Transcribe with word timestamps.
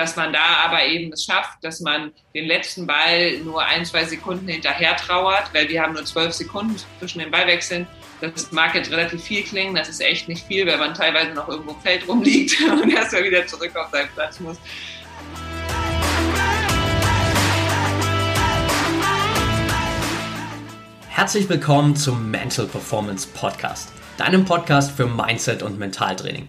dass 0.00 0.16
man 0.16 0.32
da 0.32 0.64
aber 0.64 0.86
eben 0.86 1.12
es 1.12 1.24
schafft, 1.26 1.62
dass 1.62 1.80
man 1.80 2.12
den 2.34 2.46
letzten 2.46 2.86
Ball 2.86 3.36
nur 3.44 3.62
ein, 3.62 3.84
zwei 3.84 4.02
Sekunden 4.02 4.48
hinterher 4.48 4.96
trauert, 4.96 5.52
weil 5.52 5.68
wir 5.68 5.82
haben 5.82 5.92
nur 5.92 6.06
zwölf 6.06 6.32
Sekunden 6.32 6.74
zwischen 6.98 7.18
den 7.18 7.30
Ballwechseln. 7.30 7.86
Das 8.22 8.50
mag 8.50 8.74
jetzt 8.74 8.90
relativ 8.90 9.22
viel 9.22 9.42
klingen, 9.42 9.74
das 9.74 9.90
ist 9.90 10.00
echt 10.00 10.26
nicht 10.26 10.46
viel, 10.46 10.66
weil 10.66 10.78
man 10.78 10.94
teilweise 10.94 11.32
noch 11.32 11.48
irgendwo 11.48 11.72
im 11.72 11.80
Feld 11.80 12.08
rumliegt 12.08 12.56
und 12.82 12.90
erstmal 12.90 13.24
wieder 13.24 13.46
zurück 13.46 13.76
auf 13.76 13.90
seinen 13.90 14.08
Platz 14.14 14.40
muss. 14.40 14.56
Herzlich 21.10 21.46
willkommen 21.46 21.94
zum 21.94 22.30
Mental 22.30 22.64
Performance 22.64 23.28
Podcast, 23.34 23.92
deinem 24.16 24.46
Podcast 24.46 24.92
für 24.92 25.06
Mindset 25.06 25.62
und 25.62 25.78
Mentaltraining. 25.78 26.48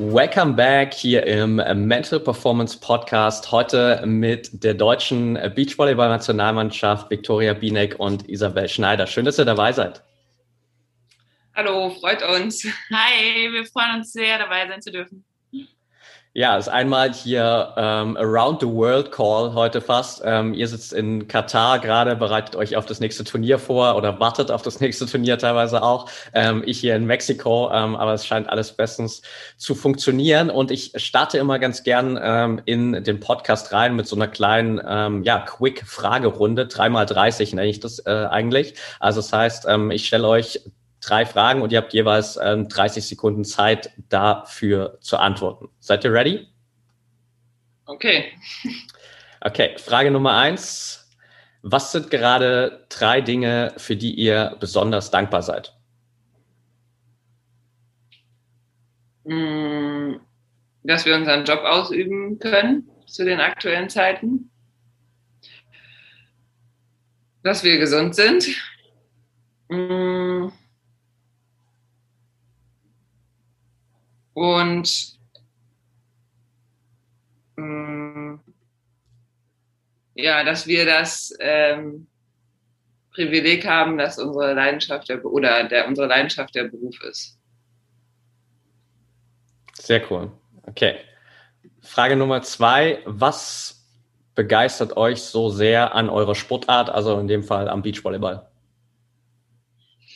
Welcome 0.00 0.54
back 0.54 0.94
hier 0.94 1.26
im 1.26 1.56
Mental 1.56 2.20
Performance 2.20 2.78
Podcast. 2.78 3.50
Heute 3.50 4.00
mit 4.06 4.62
der 4.62 4.74
deutschen 4.74 5.34
Beachvolleyball-Nationalmannschaft 5.34 7.10
Viktoria 7.10 7.52
Bienek 7.52 7.98
und 7.98 8.28
Isabel 8.28 8.68
Schneider. 8.68 9.08
Schön, 9.08 9.24
dass 9.24 9.40
ihr 9.40 9.44
dabei 9.44 9.72
seid. 9.72 10.04
Hallo, 11.52 11.90
freut 11.90 12.22
uns. 12.22 12.62
Hi, 12.92 13.50
wir 13.50 13.66
freuen 13.66 13.96
uns 13.96 14.12
sehr, 14.12 14.38
dabei 14.38 14.68
sein 14.68 14.80
zu 14.80 14.92
dürfen. 14.92 15.24
Ja, 16.38 16.56
ist 16.56 16.68
einmal 16.68 17.12
hier 17.12 17.74
ähm, 17.76 18.16
Around 18.16 18.60
the 18.60 18.68
World 18.68 19.10
Call 19.10 19.54
heute 19.54 19.80
fast. 19.80 20.22
Ähm, 20.24 20.54
ihr 20.54 20.68
sitzt 20.68 20.92
in 20.92 21.26
Katar 21.26 21.80
gerade, 21.80 22.14
bereitet 22.14 22.54
euch 22.54 22.76
auf 22.76 22.86
das 22.86 23.00
nächste 23.00 23.24
Turnier 23.24 23.58
vor 23.58 23.96
oder 23.96 24.20
wartet 24.20 24.52
auf 24.52 24.62
das 24.62 24.78
nächste 24.78 25.06
Turnier 25.06 25.38
teilweise 25.38 25.82
auch. 25.82 26.08
Ähm, 26.34 26.62
ich 26.64 26.78
hier 26.78 26.94
in 26.94 27.06
Mexiko, 27.06 27.72
ähm, 27.72 27.96
aber 27.96 28.12
es 28.12 28.24
scheint 28.24 28.48
alles 28.50 28.70
bestens 28.70 29.22
zu 29.56 29.74
funktionieren. 29.74 30.48
Und 30.48 30.70
ich 30.70 30.92
starte 30.94 31.38
immer 31.38 31.58
ganz 31.58 31.82
gern 31.82 32.16
ähm, 32.22 32.62
in 32.66 33.02
den 33.02 33.18
Podcast 33.18 33.72
rein 33.72 33.96
mit 33.96 34.06
so 34.06 34.14
einer 34.14 34.28
kleinen, 34.28 34.80
ähm, 34.86 35.24
ja, 35.24 35.40
Quick-Fragerunde. 35.40 36.66
Dreimal 36.66 37.06
30 37.06 37.54
nenne 37.54 37.68
ich 37.68 37.80
das 37.80 37.98
äh, 38.06 38.10
eigentlich. 38.10 38.74
Also 39.00 39.20
das 39.20 39.32
heißt, 39.32 39.66
ähm, 39.68 39.90
ich 39.90 40.06
stelle 40.06 40.28
euch 40.28 40.60
drei 41.08 41.24
Fragen 41.26 41.62
und 41.62 41.72
ihr 41.72 41.78
habt 41.78 41.92
jeweils 41.92 42.38
ähm, 42.42 42.68
30 42.68 43.06
Sekunden 43.06 43.44
Zeit 43.44 43.90
dafür 44.08 44.98
zu 45.00 45.16
antworten. 45.16 45.68
Seid 45.80 46.04
ihr 46.04 46.12
ready? 46.12 46.46
Okay. 47.86 48.32
Okay, 49.40 49.76
Frage 49.78 50.10
Nummer 50.10 50.36
eins. 50.36 51.08
Was 51.62 51.92
sind 51.92 52.10
gerade 52.10 52.86
drei 52.88 53.20
Dinge, 53.20 53.72
für 53.76 53.94
die 53.94 54.12
ihr 54.14 54.56
besonders 54.58 55.12
dankbar 55.12 55.42
seid? 55.42 55.76
Mm, 59.22 60.16
dass 60.82 61.04
wir 61.04 61.14
unseren 61.14 61.44
Job 61.44 61.60
ausüben 61.60 62.40
können 62.40 62.88
zu 63.06 63.24
den 63.24 63.40
aktuellen 63.40 63.88
Zeiten. 63.88 64.50
Dass 67.44 67.62
wir 67.62 67.78
gesund 67.78 68.16
sind. 68.16 68.48
Und 74.38 75.18
ähm, 77.58 78.38
ja, 80.14 80.44
dass 80.44 80.68
wir 80.68 80.86
das 80.86 81.34
ähm, 81.40 82.06
Privileg 83.12 83.66
haben, 83.66 83.98
dass 83.98 84.20
unsere 84.20 84.54
Leidenschaft 84.54 85.08
der, 85.08 85.24
oder 85.24 85.64
der, 85.64 85.88
unsere 85.88 86.06
Leidenschaft 86.06 86.54
der 86.54 86.64
Beruf 86.64 87.02
ist. 87.02 87.36
Sehr 89.72 90.08
cool. 90.08 90.30
Okay. 90.62 90.98
Frage 91.82 92.14
Nummer 92.14 92.42
zwei. 92.42 93.02
Was 93.06 93.84
begeistert 94.36 94.96
euch 94.96 95.20
so 95.20 95.50
sehr 95.50 95.96
an 95.96 96.08
eurer 96.08 96.36
Sportart, 96.36 96.90
also 96.90 97.18
in 97.18 97.26
dem 97.26 97.42
Fall 97.42 97.68
am 97.68 97.82
Beachvolleyball? 97.82 98.48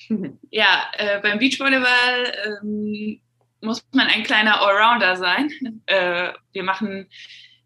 Ja, 0.51 0.91
äh, 0.99 1.21
beim 1.23 1.39
Beachvolleyball 1.39 2.33
ähm, 2.63 3.21
muss 3.63 3.85
man 3.93 4.09
ein 4.09 4.23
kleiner 4.23 4.61
Allrounder 4.61 5.17
sein. 5.17 5.51
Äh, 5.87 6.33
wir 6.53 6.63
machen 6.63 7.09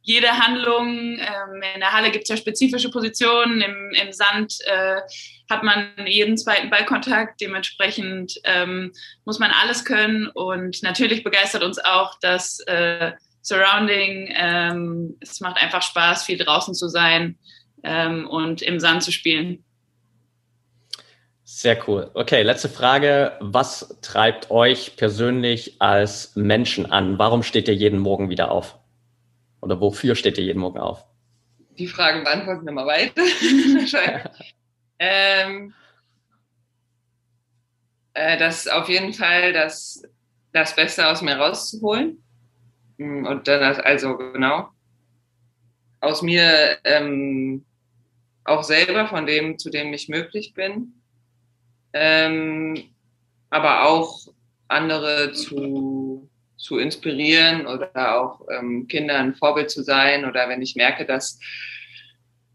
jede 0.03 0.39
Handlung. 0.39 1.19
Ähm, 1.19 1.63
in 1.75 1.81
der 1.81 1.93
Halle 1.93 2.11
gibt 2.11 2.25
es 2.25 2.29
ja 2.29 2.37
spezifische 2.37 2.91
Positionen. 2.91 3.61
Im, 3.61 3.91
im 3.91 4.13
Sand 4.13 4.57
äh, 4.67 5.01
hat 5.51 5.65
man 5.65 5.91
jeden 6.07 6.39
zweiten 6.39 6.71
Ballkontakt. 6.71 7.41
Dementsprechend 7.41 8.35
ähm, 8.45 8.93
muss 9.25 9.39
man 9.39 9.51
alles 9.51 9.85
können. 9.85 10.29
Und 10.29 10.83
natürlich 10.83 11.25
begeistert 11.25 11.65
uns 11.65 11.79
auch 11.79 12.15
das 12.21 12.61
äh, 12.67 13.13
Surrounding. 13.43 14.33
Ähm, 14.37 15.17
es 15.21 15.41
macht 15.41 15.57
einfach 15.57 15.83
Spaß, 15.83 16.25
viel 16.25 16.39
draußen 16.39 16.75
zu 16.75 16.89
sein 16.89 17.37
ähm, 17.83 18.29
und 18.29 18.63
im 18.63 18.79
Sand 18.79 19.03
zu 19.03 19.11
spielen. 19.11 19.65
Sehr 21.49 21.79
cool. 21.87 22.11
Okay, 22.15 22.43
letzte 22.43 22.69
Frage. 22.69 23.37
Was 23.39 24.01
treibt 24.03 24.51
euch 24.51 24.97
persönlich 24.97 25.81
als 25.81 26.35
Menschen 26.35 26.91
an? 26.91 27.21
Warum 27.21 27.45
steht 27.45 27.69
ihr 27.69 27.75
jeden 27.75 28.01
Morgen 28.01 28.31
wieder 28.31 28.51
auf? 28.51 28.77
Oder 29.61 29.81
wofür 29.81 30.17
steht 30.17 30.39
ihr 30.39 30.45
jeden 30.45 30.59
Morgen 30.59 30.81
auf? 30.81 31.07
Die 31.79 31.87
Fragen 31.87 32.25
beantworten 32.25 32.67
wir 32.67 32.73
mal 32.73 32.87
weiter. 32.89 33.23
ähm, 34.99 35.73
äh, 38.15 38.37
das 38.39 38.67
auf 38.67 38.89
jeden 38.89 39.13
Fall 39.13 39.53
das, 39.53 40.03
das 40.53 40.75
Beste 40.75 41.07
aus 41.07 41.23
mir 41.23 41.37
rauszuholen. 41.37 42.25
Mm, 42.97 43.25
und 43.25 43.47
dann, 43.47 43.63
also 43.83 44.17
genau, 44.17 44.71
aus 46.01 46.23
mir 46.23 46.79
ähm, 46.83 47.65
auch 48.43 48.65
selber, 48.65 49.07
von 49.07 49.27
dem, 49.27 49.61
zu 49.61 49.71
dem 49.71 49.93
ich 49.93 50.09
möglich 50.09 50.53
bin 50.53 50.96
ähm, 51.97 52.85
aber 53.51 53.89
auch 53.89 54.29
andere 54.69 55.33
zu, 55.33 56.29
zu 56.57 56.79
inspirieren 56.79 57.67
oder 57.67 58.21
auch 58.21 58.41
ähm, 58.51 58.87
Kindern 58.89 59.29
ein 59.29 59.35
Vorbild 59.35 59.71
zu 59.71 59.83
sein 59.83 60.25
oder 60.25 60.49
wenn 60.49 60.63
ich 60.63 60.77
merke, 60.77 61.07
dass 61.07 61.39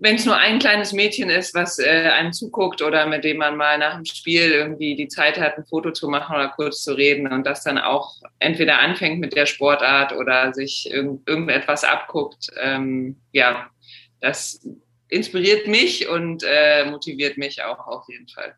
wenn 0.03 0.15
es 0.15 0.25
nur 0.25 0.35
ein 0.35 0.57
kleines 0.57 0.93
Mädchen 0.93 1.29
ist, 1.29 1.53
was 1.53 1.77
äh, 1.77 2.09
einem 2.09 2.33
zuguckt 2.33 2.81
oder 2.81 3.05
mit 3.05 3.23
dem 3.23 3.37
man 3.37 3.55
mal 3.55 3.77
nach 3.77 3.95
dem 3.95 4.05
Spiel 4.05 4.51
irgendwie 4.51 4.95
die 4.95 5.07
Zeit 5.07 5.39
hat, 5.39 5.57
ein 5.57 5.65
Foto 5.65 5.91
zu 5.91 6.09
machen 6.09 6.35
oder 6.35 6.49
kurz 6.49 6.81
zu 6.81 6.93
reden 6.93 7.31
und 7.31 7.45
das 7.45 7.63
dann 7.63 7.77
auch 7.77 8.15
entweder 8.39 8.79
anfängt 8.79 9.19
mit 9.19 9.35
der 9.35 9.45
Sportart 9.45 10.13
oder 10.13 10.55
sich 10.55 10.89
irgend, 10.91 11.27
irgendetwas 11.29 11.83
abguckt, 11.83 12.47
ähm, 12.59 13.21
ja, 13.31 13.69
das 14.21 14.67
inspiriert 15.07 15.67
mich 15.67 16.09
und 16.09 16.43
äh, 16.47 16.85
motiviert 16.85 17.37
mich 17.37 17.61
auch 17.61 17.85
auf 17.85 18.05
jeden 18.09 18.27
Fall. 18.27 18.55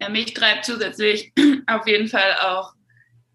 Ja, 0.00 0.08
mich 0.08 0.34
treibt 0.34 0.64
zusätzlich 0.64 1.32
auf 1.66 1.86
jeden 1.86 2.08
Fall 2.08 2.36
auch 2.42 2.74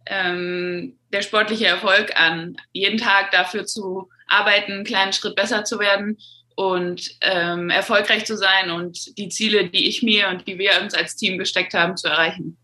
ähm, 0.06 0.98
der 1.12 1.22
sportliche 1.22 1.68
Erfolg 1.68 2.20
an, 2.20 2.58
jeden 2.72 2.98
Tag 2.98 3.32
dafür 3.32 3.66
zu 3.66 4.10
arbeiten, 4.28 4.72
einen 4.72 4.84
kleinen 4.84 5.14
Schritt 5.14 5.36
besser 5.36 5.64
zu 5.64 5.80
werden 5.80 6.18
und 6.56 7.12
ähm, 7.22 7.70
erfolgreich 7.70 8.26
zu 8.26 8.38
sein 8.38 8.72
und 8.72 9.18
die 9.18 9.30
Ziele, 9.30 9.70
die 9.70 9.88
ich 9.88 10.04
mir 10.04 10.30
und 10.30 10.48
die 10.48 10.58
wir 10.58 10.82
uns 10.82 10.94
als 10.94 11.16
Team 11.16 11.38
gesteckt 11.38 11.74
haben, 11.74 11.98
zu 11.98 12.08
erreichen. 12.08 12.58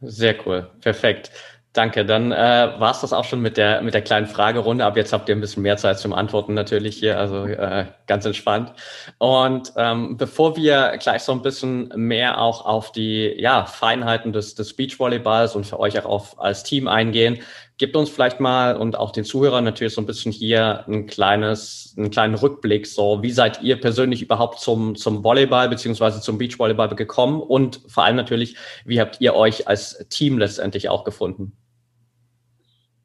Sehr 0.00 0.46
cool, 0.46 0.70
perfekt. 0.80 1.30
Danke. 1.74 2.04
Dann 2.06 2.32
äh, 2.32 2.72
war 2.78 2.90
es 2.90 3.00
das 3.02 3.12
auch 3.12 3.24
schon 3.24 3.40
mit 3.40 3.56
der 3.56 3.82
mit 3.82 3.92
der 3.92 4.02
kleinen 4.02 4.26
Fragerunde. 4.26 4.84
Ab 4.84 4.96
jetzt 4.96 5.12
habt 5.12 5.28
ihr 5.28 5.36
ein 5.36 5.40
bisschen 5.40 5.62
mehr 5.62 5.76
Zeit 5.76 5.98
zum 5.98 6.14
Antworten 6.14 6.54
natürlich 6.54 6.96
hier, 6.96 7.18
also 7.18 7.44
äh, 7.44 7.86
ganz 8.06 8.24
entspannt. 8.24 8.72
Und 9.18 9.72
ähm, 9.76 10.16
bevor 10.16 10.56
wir 10.56 10.96
gleich 10.98 11.22
so 11.22 11.32
ein 11.32 11.42
bisschen 11.42 11.92
mehr 11.94 12.40
auch 12.40 12.64
auf 12.64 12.90
die 12.90 13.34
ja, 13.38 13.66
Feinheiten 13.66 14.32
des, 14.32 14.54
des 14.54 14.74
Beachvolleyballs 14.74 15.54
und 15.54 15.66
für 15.66 15.78
euch 15.78 15.98
auch 16.00 16.06
auf, 16.06 16.40
als 16.40 16.64
Team 16.64 16.88
eingehen, 16.88 17.40
gibt 17.78 17.96
uns 17.96 18.10
vielleicht 18.10 18.40
mal 18.40 18.76
und 18.76 18.96
auch 18.96 19.12
den 19.12 19.24
Zuhörern 19.24 19.64
natürlich 19.64 19.94
so 19.94 20.00
ein 20.00 20.06
bisschen 20.06 20.32
hier 20.32 20.84
ein 20.88 21.06
kleines, 21.06 21.94
einen 21.96 22.10
kleinen 22.10 22.34
Rückblick. 22.34 22.86
So, 22.86 23.22
wie 23.22 23.30
seid 23.30 23.62
ihr 23.62 23.80
persönlich 23.80 24.20
überhaupt 24.20 24.60
zum, 24.60 24.96
zum 24.96 25.22
Volleyball 25.22 25.68
beziehungsweise 25.68 26.20
zum 26.20 26.38
Beachvolleyball 26.38 26.94
gekommen? 26.96 27.40
Und 27.40 27.80
vor 27.86 28.04
allem 28.04 28.16
natürlich, 28.16 28.56
wie 28.84 29.00
habt 29.00 29.20
ihr 29.20 29.34
euch 29.34 29.68
als 29.68 30.04
Team 30.10 30.38
letztendlich 30.38 30.88
auch 30.88 31.04
gefunden? 31.04 31.52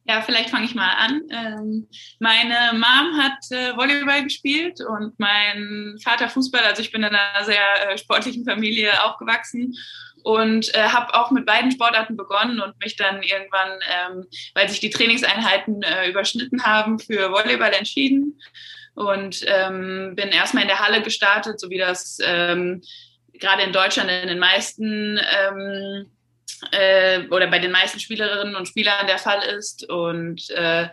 Ja, 0.05 0.21
vielleicht 0.21 0.49
fange 0.49 0.65
ich 0.65 0.75
mal 0.75 0.91
an. 0.97 1.21
Ähm, 1.29 1.87
meine 2.19 2.73
Mom 2.73 3.17
hat 3.21 3.37
äh, 3.51 3.77
Volleyball 3.77 4.23
gespielt 4.23 4.79
und 4.81 5.17
mein 5.17 5.97
Vater 6.03 6.27
Fußball. 6.27 6.61
Also 6.61 6.81
ich 6.81 6.91
bin 6.91 7.03
in 7.03 7.09
einer 7.09 7.45
sehr 7.45 7.91
äh, 7.91 7.97
sportlichen 7.97 8.43
Familie 8.43 8.91
aufgewachsen 9.05 9.73
und 10.23 10.73
äh, 10.73 10.81
habe 10.81 11.13
auch 11.13 11.31
mit 11.31 11.45
beiden 11.45 11.71
Sportarten 11.71 12.17
begonnen 12.17 12.59
und 12.59 12.79
mich 12.81 12.95
dann 12.95 13.21
irgendwann, 13.21 13.79
ähm, 13.89 14.25
weil 14.53 14.69
sich 14.69 14.79
die 14.79 14.89
Trainingseinheiten 14.89 15.83
äh, 15.83 16.09
überschnitten 16.09 16.63
haben, 16.63 16.99
für 16.99 17.31
Volleyball 17.31 17.73
entschieden 17.73 18.39
und 18.95 19.43
ähm, 19.47 20.13
bin 20.15 20.29
erstmal 20.29 20.63
in 20.63 20.69
der 20.69 20.79
Halle 20.79 21.01
gestartet, 21.01 21.59
so 21.59 21.69
wie 21.69 21.77
das 21.77 22.19
ähm, 22.23 22.81
gerade 23.33 23.63
in 23.63 23.73
Deutschland 23.73 24.09
in 24.09 24.27
den 24.27 24.39
meisten 24.39 25.19
ähm, 25.19 26.11
äh, 26.71 27.27
oder 27.29 27.47
bei 27.47 27.59
den 27.59 27.71
meisten 27.71 27.99
Spielerinnen 27.99 28.55
und 28.55 28.67
Spielern 28.67 29.07
der 29.07 29.17
Fall 29.17 29.43
ist. 29.43 29.89
Und 29.89 30.49
äh, 30.51 30.87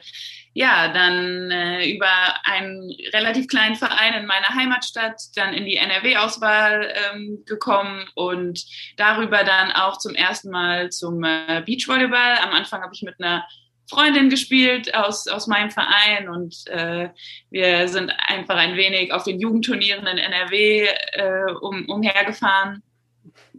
ja, 0.53 0.93
dann 0.93 1.51
äh, 1.51 1.91
über 1.91 2.11
einen 2.45 2.91
relativ 3.13 3.47
kleinen 3.47 3.77
Verein 3.77 4.15
in 4.15 4.27
meiner 4.27 4.49
Heimatstadt 4.49 5.21
dann 5.37 5.55
in 5.55 5.65
die 5.65 5.77
NRW-Auswahl 5.77 6.93
ähm, 7.13 7.45
gekommen 7.47 8.09
und 8.15 8.65
darüber 8.97 9.45
dann 9.45 9.71
auch 9.71 9.99
zum 9.99 10.15
ersten 10.15 10.51
Mal 10.51 10.91
zum 10.91 11.23
äh, 11.23 11.63
Beachvolleyball. 11.65 12.39
Am 12.43 12.51
Anfang 12.51 12.83
habe 12.83 12.95
ich 12.95 13.03
mit 13.03 13.15
einer 13.21 13.47
Freundin 13.89 14.29
gespielt 14.29 14.95
aus, 14.95 15.29
aus 15.29 15.47
meinem 15.47 15.71
Verein 15.71 16.29
und 16.29 16.55
äh, 16.67 17.11
wir 17.51 17.89
sind 17.89 18.13
einfach 18.29 18.57
ein 18.57 18.77
wenig 18.77 19.13
auf 19.13 19.25
den 19.25 19.41
Jugendturnieren 19.41 20.07
in 20.07 20.19
NRW 20.19 20.89
äh, 21.13 21.53
um, 21.61 21.89
umhergefahren 21.89 22.83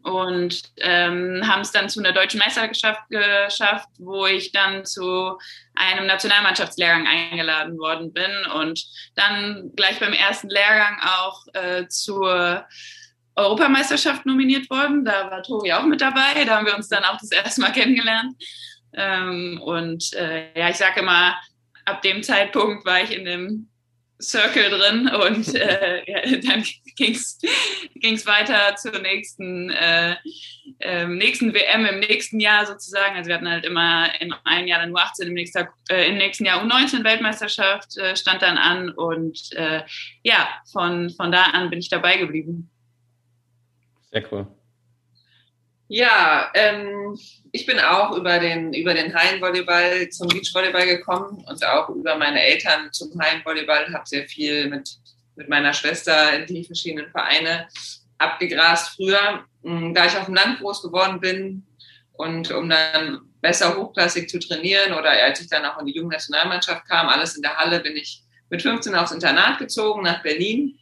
und 0.03 0.61
ähm, 0.77 1.41
haben 1.45 1.61
es 1.61 1.71
dann 1.71 1.89
zu 1.89 1.99
einer 1.99 2.11
deutschen 2.11 2.39
Meisterschaft 2.39 3.01
geschafft, 3.09 3.89
wo 3.99 4.25
ich 4.25 4.51
dann 4.51 4.85
zu 4.85 5.37
einem 5.75 6.07
Nationalmannschaftslehrgang 6.07 7.07
eingeladen 7.07 7.77
worden 7.77 8.11
bin 8.13 8.31
und 8.55 8.83
dann 9.15 9.71
gleich 9.75 9.99
beim 9.99 10.13
ersten 10.13 10.49
Lehrgang 10.49 10.99
auch 11.01 11.45
äh, 11.53 11.87
zur 11.87 12.65
Europameisterschaft 13.35 14.25
nominiert 14.25 14.69
worden. 14.69 15.05
Da 15.05 15.29
war 15.29 15.43
Tobi 15.43 15.73
auch 15.73 15.85
mit 15.85 16.01
dabei, 16.01 16.45
da 16.45 16.57
haben 16.57 16.65
wir 16.65 16.75
uns 16.75 16.87
dann 16.89 17.03
auch 17.03 17.17
das 17.17 17.31
erste 17.31 17.61
Mal 17.61 17.71
kennengelernt. 17.71 18.35
Ähm, 18.93 19.61
und 19.63 20.13
äh, 20.13 20.57
ja, 20.59 20.69
ich 20.69 20.77
sage 20.77 20.99
immer, 20.99 21.39
ab 21.85 22.01
dem 22.01 22.23
Zeitpunkt 22.23 22.85
war 22.85 23.01
ich 23.01 23.11
in 23.15 23.25
dem 23.25 23.69
Circle 24.21 24.69
drin 24.69 25.07
und 25.07 25.55
äh, 25.55 26.03
ja, 26.07 26.37
dann 26.41 26.63
ging 26.95 27.13
es 27.13 28.25
weiter 28.25 28.75
zur 28.75 28.99
nächsten, 28.99 29.69
äh, 29.69 30.15
äh, 30.79 31.05
nächsten 31.05 31.53
WM 31.53 31.85
im 31.85 31.99
nächsten 31.99 32.39
Jahr 32.39 32.65
sozusagen. 32.65 33.15
Also 33.15 33.27
wir 33.27 33.35
hatten 33.35 33.49
halt 33.49 33.65
immer 33.65 34.09
im 34.21 34.33
einen 34.43 34.67
Jahr 34.67 34.81
dann 34.81 34.93
U18, 34.93 35.23
im 35.23 35.33
nächsten, 35.33 35.67
äh, 35.89 36.07
im 36.07 36.17
nächsten 36.17 36.45
Jahr 36.45 36.63
U19 36.63 37.03
Weltmeisterschaft 37.03 37.97
äh, 37.97 38.15
stand 38.15 38.41
dann 38.41 38.57
an 38.57 38.89
und 38.89 39.51
äh, 39.53 39.81
ja, 40.23 40.49
von, 40.71 41.09
von 41.09 41.31
da 41.31 41.43
an 41.45 41.69
bin 41.69 41.79
ich 41.79 41.89
dabei 41.89 42.17
geblieben. 42.17 42.69
Sehr 44.11 44.31
cool. 44.31 44.47
Ja, 45.93 46.49
ähm, 46.53 47.19
ich 47.51 47.65
bin 47.65 47.77
auch 47.81 48.15
über 48.15 48.39
den, 48.39 48.71
über 48.73 48.93
den 48.93 49.13
Hallenvolleyball 49.13 50.07
zum 50.07 50.29
Beachvolleyball 50.29 50.85
gekommen 50.85 51.43
und 51.45 51.65
auch 51.65 51.89
über 51.89 52.15
meine 52.15 52.41
Eltern 52.41 52.93
zum 52.93 53.11
Hallenvolleyball. 53.19 53.93
Habe 53.93 54.07
sehr 54.07 54.25
viel 54.25 54.69
mit, 54.69 54.89
mit 55.41 55.49
meiner 55.49 55.73
Schwester 55.73 56.33
in 56.37 56.45
die 56.45 56.63
verschiedenen 56.63 57.09
Vereine 57.09 57.67
abgegrast 58.19 58.95
früher. 58.95 59.43
Mm, 59.63 59.93
da 59.93 60.05
ich 60.05 60.15
auf 60.15 60.25
dem 60.25 60.35
Land 60.35 60.59
groß 60.59 60.83
geworden 60.83 61.19
bin 61.19 61.65
und 62.13 62.51
um 62.51 62.69
dann 62.69 63.21
besser 63.41 63.75
hochklassig 63.75 64.29
zu 64.29 64.39
trainieren 64.39 64.93
oder 64.93 65.09
als 65.09 65.41
ich 65.41 65.49
dann 65.49 65.65
auch 65.65 65.79
in 65.79 65.87
die 65.87 65.95
Jugendnationalmannschaft 65.95 66.87
kam, 66.87 67.09
alles 67.09 67.35
in 67.35 67.41
der 67.41 67.57
Halle, 67.57 67.79
bin 67.79 67.97
ich 67.97 68.21
mit 68.49 68.61
15 68.61 68.93
aufs 68.93 69.11
Internat 69.11 69.57
gezogen 69.57 70.03
nach 70.03 70.21
Berlin 70.21 70.77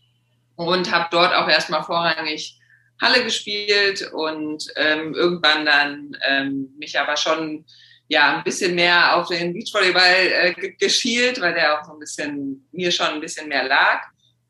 und 0.56 0.92
habe 0.92 1.08
dort 1.10 1.34
auch 1.34 1.48
erstmal 1.48 1.84
vorrangig 1.84 2.60
Halle 3.02 3.24
gespielt 3.24 4.12
und 4.12 4.66
ähm, 4.76 5.14
irgendwann 5.14 5.66
dann 5.66 6.18
ähm, 6.28 6.74
mich 6.78 7.00
aber 7.00 7.16
schon 7.16 7.66
ja 8.10 8.36
ein 8.36 8.44
bisschen 8.44 8.76
mehr 8.76 9.16
auf 9.16 9.30
den 9.30 9.54
Beachvolleyball 9.54 10.32
äh, 10.34 10.72
geschielt, 10.72 11.40
weil 11.40 11.54
der 11.54 11.80
auch 11.80 11.86
so 11.86 11.94
ein 11.94 12.00
bisschen 12.00 12.68
mir 12.74 12.92
schon 12.92 13.08
ein 13.08 13.22
bisschen 13.22 13.48
mehr 13.48 13.64
lag 13.64 14.02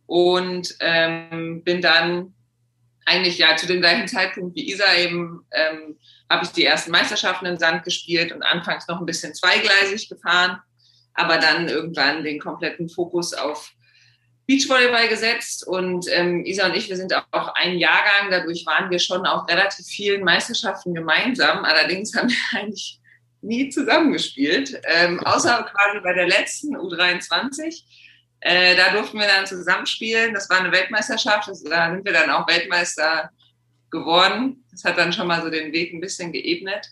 und 0.09 0.75
ähm, 0.79 1.63
bin 1.63 1.83
dann 1.83 2.33
eigentlich 3.05 3.37
ja 3.37 3.55
zu 3.55 3.67
dem 3.67 3.79
gleichen 3.79 4.07
Zeitpunkt 4.07 4.55
wie 4.55 4.71
Isa 4.71 4.95
eben 4.95 5.45
ähm, 5.51 5.99
habe 6.29 6.45
ich 6.45 6.49
die 6.49 6.65
ersten 6.65 6.89
Meisterschaften 6.89 7.45
im 7.45 7.57
Sand 7.57 7.83
gespielt 7.83 8.31
und 8.31 8.41
anfangs 8.41 8.87
noch 8.87 8.99
ein 8.99 9.05
bisschen 9.05 9.35
zweigleisig 9.35 10.09
gefahren, 10.09 10.59
aber 11.13 11.37
dann 11.37 11.67
irgendwann 11.67 12.23
den 12.23 12.39
kompletten 12.39 12.89
Fokus 12.89 13.35
auf 13.35 13.71
Beachvolleyball 14.47 15.09
gesetzt 15.09 15.67
und 15.67 16.07
ähm, 16.09 16.43
Isa 16.43 16.65
und 16.65 16.75
ich, 16.75 16.89
wir 16.89 16.97
sind 16.97 17.13
auch 17.13 17.53
ein 17.53 17.77
Jahrgang, 17.77 18.31
dadurch 18.31 18.65
waren 18.65 18.89
wir 18.89 18.97
schon 18.97 19.27
auf 19.27 19.47
relativ 19.47 19.85
vielen 19.85 20.23
Meisterschaften 20.23 20.95
gemeinsam. 20.95 21.65
Allerdings 21.65 22.15
haben 22.15 22.29
wir 22.29 22.59
eigentlich 22.59 22.99
nie 23.41 23.69
zusammengespielt, 23.69 24.81
ähm, 24.85 25.19
außer 25.19 25.69
quasi 25.71 25.99
bei 26.03 26.13
der 26.13 26.27
letzten 26.27 26.75
U23. 26.75 27.83
Äh, 28.41 28.75
da 28.75 28.91
durften 28.91 29.19
wir 29.19 29.27
dann 29.27 29.45
zusammenspielen. 29.45 30.33
Das 30.33 30.49
war 30.49 30.59
eine 30.59 30.71
Weltmeisterschaft, 30.71 31.49
das, 31.49 31.63
da 31.63 31.91
sind 31.91 32.05
wir 32.05 32.13
dann 32.13 32.29
auch 32.29 32.47
Weltmeister 32.47 33.29
geworden. 33.91 34.63
Das 34.71 34.83
hat 34.83 34.97
dann 34.97 35.11
schon 35.11 35.27
mal 35.27 35.41
so 35.41 35.49
den 35.49 35.73
Weg 35.73 35.93
ein 35.93 35.99
bisschen 35.99 36.31
geebnet. 36.31 36.87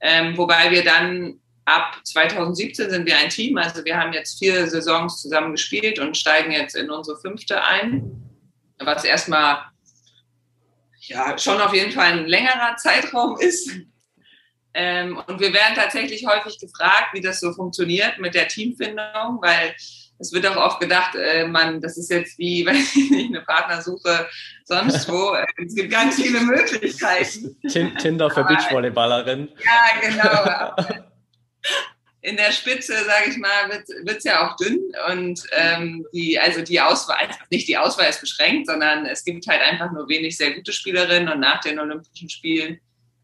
Ähm, 0.00 0.36
wobei 0.36 0.70
wir 0.70 0.84
dann 0.84 1.40
ab 1.64 2.00
2017 2.04 2.90
sind 2.90 3.06
wir 3.06 3.18
ein 3.18 3.28
Team. 3.28 3.58
Also 3.58 3.84
wir 3.84 3.96
haben 3.96 4.12
jetzt 4.12 4.38
vier 4.38 4.66
Saisons 4.68 5.20
zusammen 5.22 5.52
gespielt 5.52 5.98
und 5.98 6.16
steigen 6.16 6.52
jetzt 6.52 6.74
in 6.74 6.90
unsere 6.90 7.20
fünfte 7.20 7.62
ein. 7.62 8.22
Was 8.78 9.04
erstmal 9.04 9.64
ja 11.00 11.36
schon 11.38 11.60
auf 11.60 11.74
jeden 11.74 11.92
Fall 11.92 12.12
ein 12.12 12.26
längerer 12.26 12.76
Zeitraum 12.76 13.38
ist. 13.38 13.70
Ähm, 14.74 15.20
und 15.26 15.40
wir 15.40 15.52
werden 15.52 15.74
tatsächlich 15.74 16.26
häufig 16.26 16.58
gefragt, 16.60 17.12
wie 17.12 17.20
das 17.20 17.40
so 17.40 17.52
funktioniert 17.52 18.18
mit 18.18 18.34
der 18.34 18.48
Teamfindung, 18.48 19.38
weil 19.40 19.74
es 20.18 20.32
wird 20.32 20.46
auch 20.46 20.56
oft 20.56 20.80
gedacht, 20.80 21.14
äh, 21.14 21.46
man, 21.46 21.80
das 21.80 21.96
ist 21.96 22.10
jetzt 22.10 22.38
wie, 22.38 22.64
wenn 22.66 22.76
ich 22.76 23.28
eine 23.28 23.42
Partnersuche 23.42 24.28
sonst 24.64 25.08
wo. 25.08 25.34
Äh, 25.34 25.46
es 25.64 25.74
gibt 25.74 25.90
ganz 25.90 26.16
viele 26.16 26.40
Möglichkeiten. 26.40 27.56
Tinder 27.98 28.30
für 28.30 28.44
Beachvolleyballerin. 28.44 29.48
Ja, 29.64 30.08
genau 30.08 30.94
in 32.28 32.36
der 32.36 32.52
Spitze, 32.52 32.92
sage 33.04 33.30
ich 33.30 33.36
mal, 33.38 33.70
wird 33.70 34.18
es 34.18 34.24
ja 34.24 34.46
auch 34.46 34.56
dünn 34.56 34.80
und 35.10 35.42
ähm, 35.52 36.06
die, 36.12 36.38
also 36.38 36.62
die 36.62 36.80
Auswahl, 36.80 37.16
also 37.16 37.38
nicht 37.50 37.68
die 37.68 37.78
Auswahl 37.78 38.10
ist 38.10 38.20
beschränkt, 38.20 38.66
sondern 38.66 39.06
es 39.06 39.24
gibt 39.24 39.46
halt 39.46 39.62
einfach 39.62 39.92
nur 39.92 40.08
wenig 40.08 40.36
sehr 40.36 40.52
gute 40.52 40.72
Spielerinnen 40.72 41.28
und 41.32 41.40
nach 41.40 41.60
den 41.60 41.78
Olympischen 41.78 42.28
Spielen 42.28 42.80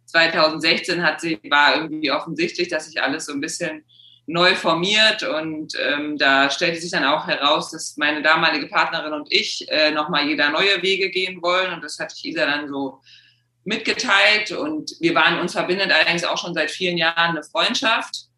2016 0.07 1.03
hat 1.03 1.21
sie, 1.21 1.41
war 1.51 1.77
irgendwie 1.77 2.13
offensichtlich, 2.13 2.69
dass 2.69 2.87
sich 2.87 3.03
alles 3.03 3.27
so 3.27 3.33
ein 3.33 3.41
bisschen 3.41 3.85
neu 4.27 4.55
formiert 4.55 5.23
und 5.23 5.75
ähm, 5.79 6.17
da 6.17 6.49
stellte 6.51 6.81
sich 6.81 6.91
dann 6.91 7.05
auch 7.05 7.27
heraus, 7.27 7.71
dass 7.71 7.97
meine 7.99 8.23
damalige 8.23 8.69
Partnerin 8.69 9.13
und 9.13 9.31
ich 9.31 9.67
äh, 9.69 9.91
nochmal 9.91 10.27
jeder 10.27 10.51
neue 10.51 10.83
Wege 10.83 11.11
gehen 11.11 11.43
wollen 11.43 11.75
und 11.75 11.85
das 11.85 11.99
hatte 11.99 12.15
ich 12.17 12.25
Isa 12.25 12.47
dann 12.47 12.69
so 12.69 13.01
mitgeteilt 13.65 14.53
und 14.53 14.93
wir 15.01 15.15
waren 15.15 15.41
uns 15.41 15.53
verbindet 15.53 15.91
allerdings 15.91 16.25
auch 16.25 16.39
schon 16.39 16.55
seit 16.55 16.71
vielen 16.71 16.97
Jahren 16.97 17.31
eine 17.31 17.43
Freundschaft 17.43 18.29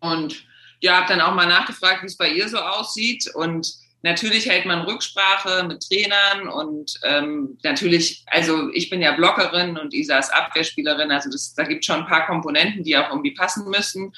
und 0.00 0.46
ja, 0.80 0.96
habe 0.96 1.08
dann 1.08 1.20
auch 1.20 1.34
mal 1.34 1.46
nachgefragt, 1.46 2.02
wie 2.02 2.06
es 2.06 2.16
bei 2.16 2.28
ihr 2.28 2.48
so 2.48 2.58
aussieht 2.58 3.30
und 3.34 3.74
natürlich 4.00 4.48
hält 4.48 4.64
man 4.64 4.82
Rücksprache 4.82 5.64
mit 5.64 5.86
Trainern 5.86 6.48
und 6.48 6.94
ähm, 7.04 7.58
natürlich, 7.62 8.22
also 8.26 8.70
ich 8.72 8.88
bin 8.88 9.02
ja 9.02 9.12
Blockerin 9.12 9.76
und 9.76 9.92
Isa 9.92 10.18
ist 10.18 10.32
Abwehrspielerin, 10.32 11.10
also 11.10 11.30
das, 11.30 11.54
da 11.54 11.64
gibt 11.64 11.80
es 11.80 11.86
schon 11.86 12.00
ein 12.00 12.06
paar 12.06 12.26
Komponenten, 12.26 12.84
die 12.84 12.96
auch 12.96 13.10
irgendwie 13.10 13.34
passen 13.34 13.68
müssen. 13.68 14.12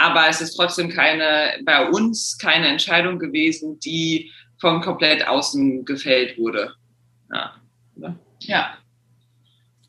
Aber 0.00 0.28
es 0.30 0.40
ist 0.40 0.54
trotzdem 0.54 0.88
keine, 0.88 1.58
bei 1.66 1.86
uns 1.86 2.38
keine 2.38 2.68
Entscheidung 2.68 3.18
gewesen, 3.18 3.78
die 3.80 4.32
von 4.58 4.80
komplett 4.80 5.28
außen 5.28 5.84
gefällt 5.84 6.38
wurde. 6.38 6.72
Ja. 7.30 7.52
ja. 8.40 8.74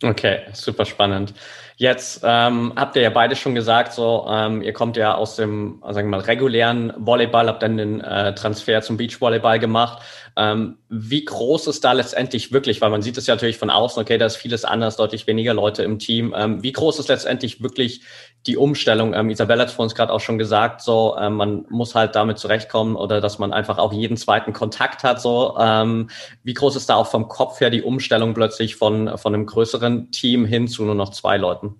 Okay, 0.03 0.41
super 0.51 0.86
spannend. 0.86 1.34
Jetzt 1.77 2.22
ähm, 2.24 2.74
habt 2.75 2.96
ihr 2.96 3.01
ja 3.01 3.10
beide 3.10 3.36
schon 3.36 3.56
gesagt, 3.56 3.94
so 3.94 4.27
ähm, 4.30 4.62
ihr 4.62 4.74
kommt 4.74 4.98
ja 4.98 5.15
aus 5.15 5.36
dem, 5.36 5.82
sagen 5.89 6.10
wir 6.10 6.18
mal, 6.18 6.24
regulären 6.25 6.94
Volleyball, 6.98 7.48
habt 7.48 7.63
dann 7.63 7.77
den 7.77 8.01
äh, 8.01 8.36
Transfer 8.36 8.82
zum 8.82 8.98
Beachvolleyball 8.98 9.60
gemacht. 9.60 10.03
Ähm, 10.36 10.77
wie 10.89 11.25
groß 11.25 11.68
ist 11.68 11.84
da 11.84 11.94
letztendlich 11.94 12.51
wirklich, 12.51 12.82
weil 12.82 12.89
man 12.89 13.01
sieht 13.01 13.18
es 13.18 13.27
ja 13.27 13.36
natürlich 13.36 13.58
von 13.58 13.70
außen, 13.70 14.01
okay, 14.01 14.18
da 14.18 14.27
ist 14.27 14.36
vieles 14.36 14.63
anders, 14.65 14.96
deutlich 14.96 15.25
weniger 15.25 15.53
Leute 15.53 15.84
im 15.84 16.00
Team. 16.00 16.36
Ähm, 16.38 16.62
wie 16.62 16.72
groß 16.72 17.00
ist 17.00 17.10
letztendlich 17.10 17.63
wirklich 17.63 18.01
die 18.48 18.57
Umstellung? 18.57 19.13
Ähm, 19.13 19.29
Isabella 19.29 19.63
hat 19.63 19.71
vor 19.71 19.83
uns 19.83 19.95
gerade 19.95 20.12
auch 20.12 20.19
schon 20.19 20.38
gesagt, 20.38 20.81
so 20.81 21.15
ähm, 21.19 21.36
man 21.36 21.65
muss 21.69 21.95
halt 21.95 22.15
damit 22.15 22.39
zurechtkommen 22.39 22.95
oder 22.95 23.21
dass 23.21 23.39
man 23.39 23.53
einfach 23.53 23.77
auch 23.77 23.93
jeden 23.93 24.17
zweiten 24.17 24.53
Kontakt 24.53 25.03
hat. 25.03 25.21
So, 25.21 25.55
ähm, 25.60 26.10
wie 26.43 26.53
groß 26.53 26.75
ist 26.75 26.89
da 26.89 26.95
auch 26.95 27.07
vom 27.07 27.27
Kopf 27.27 27.60
her 27.60 27.69
die 27.69 27.83
Umstellung 27.83 28.33
plötzlich 28.33 28.75
von 28.75 29.17
von 29.17 29.33
einem 29.33 29.45
größeren 29.45 30.12
Team 30.12 30.45
hin 30.45 30.67
zu 30.67 30.86
nur 30.86 30.95
noch 30.95 31.10
zwei 31.10 31.38
Leuten? 31.38 31.75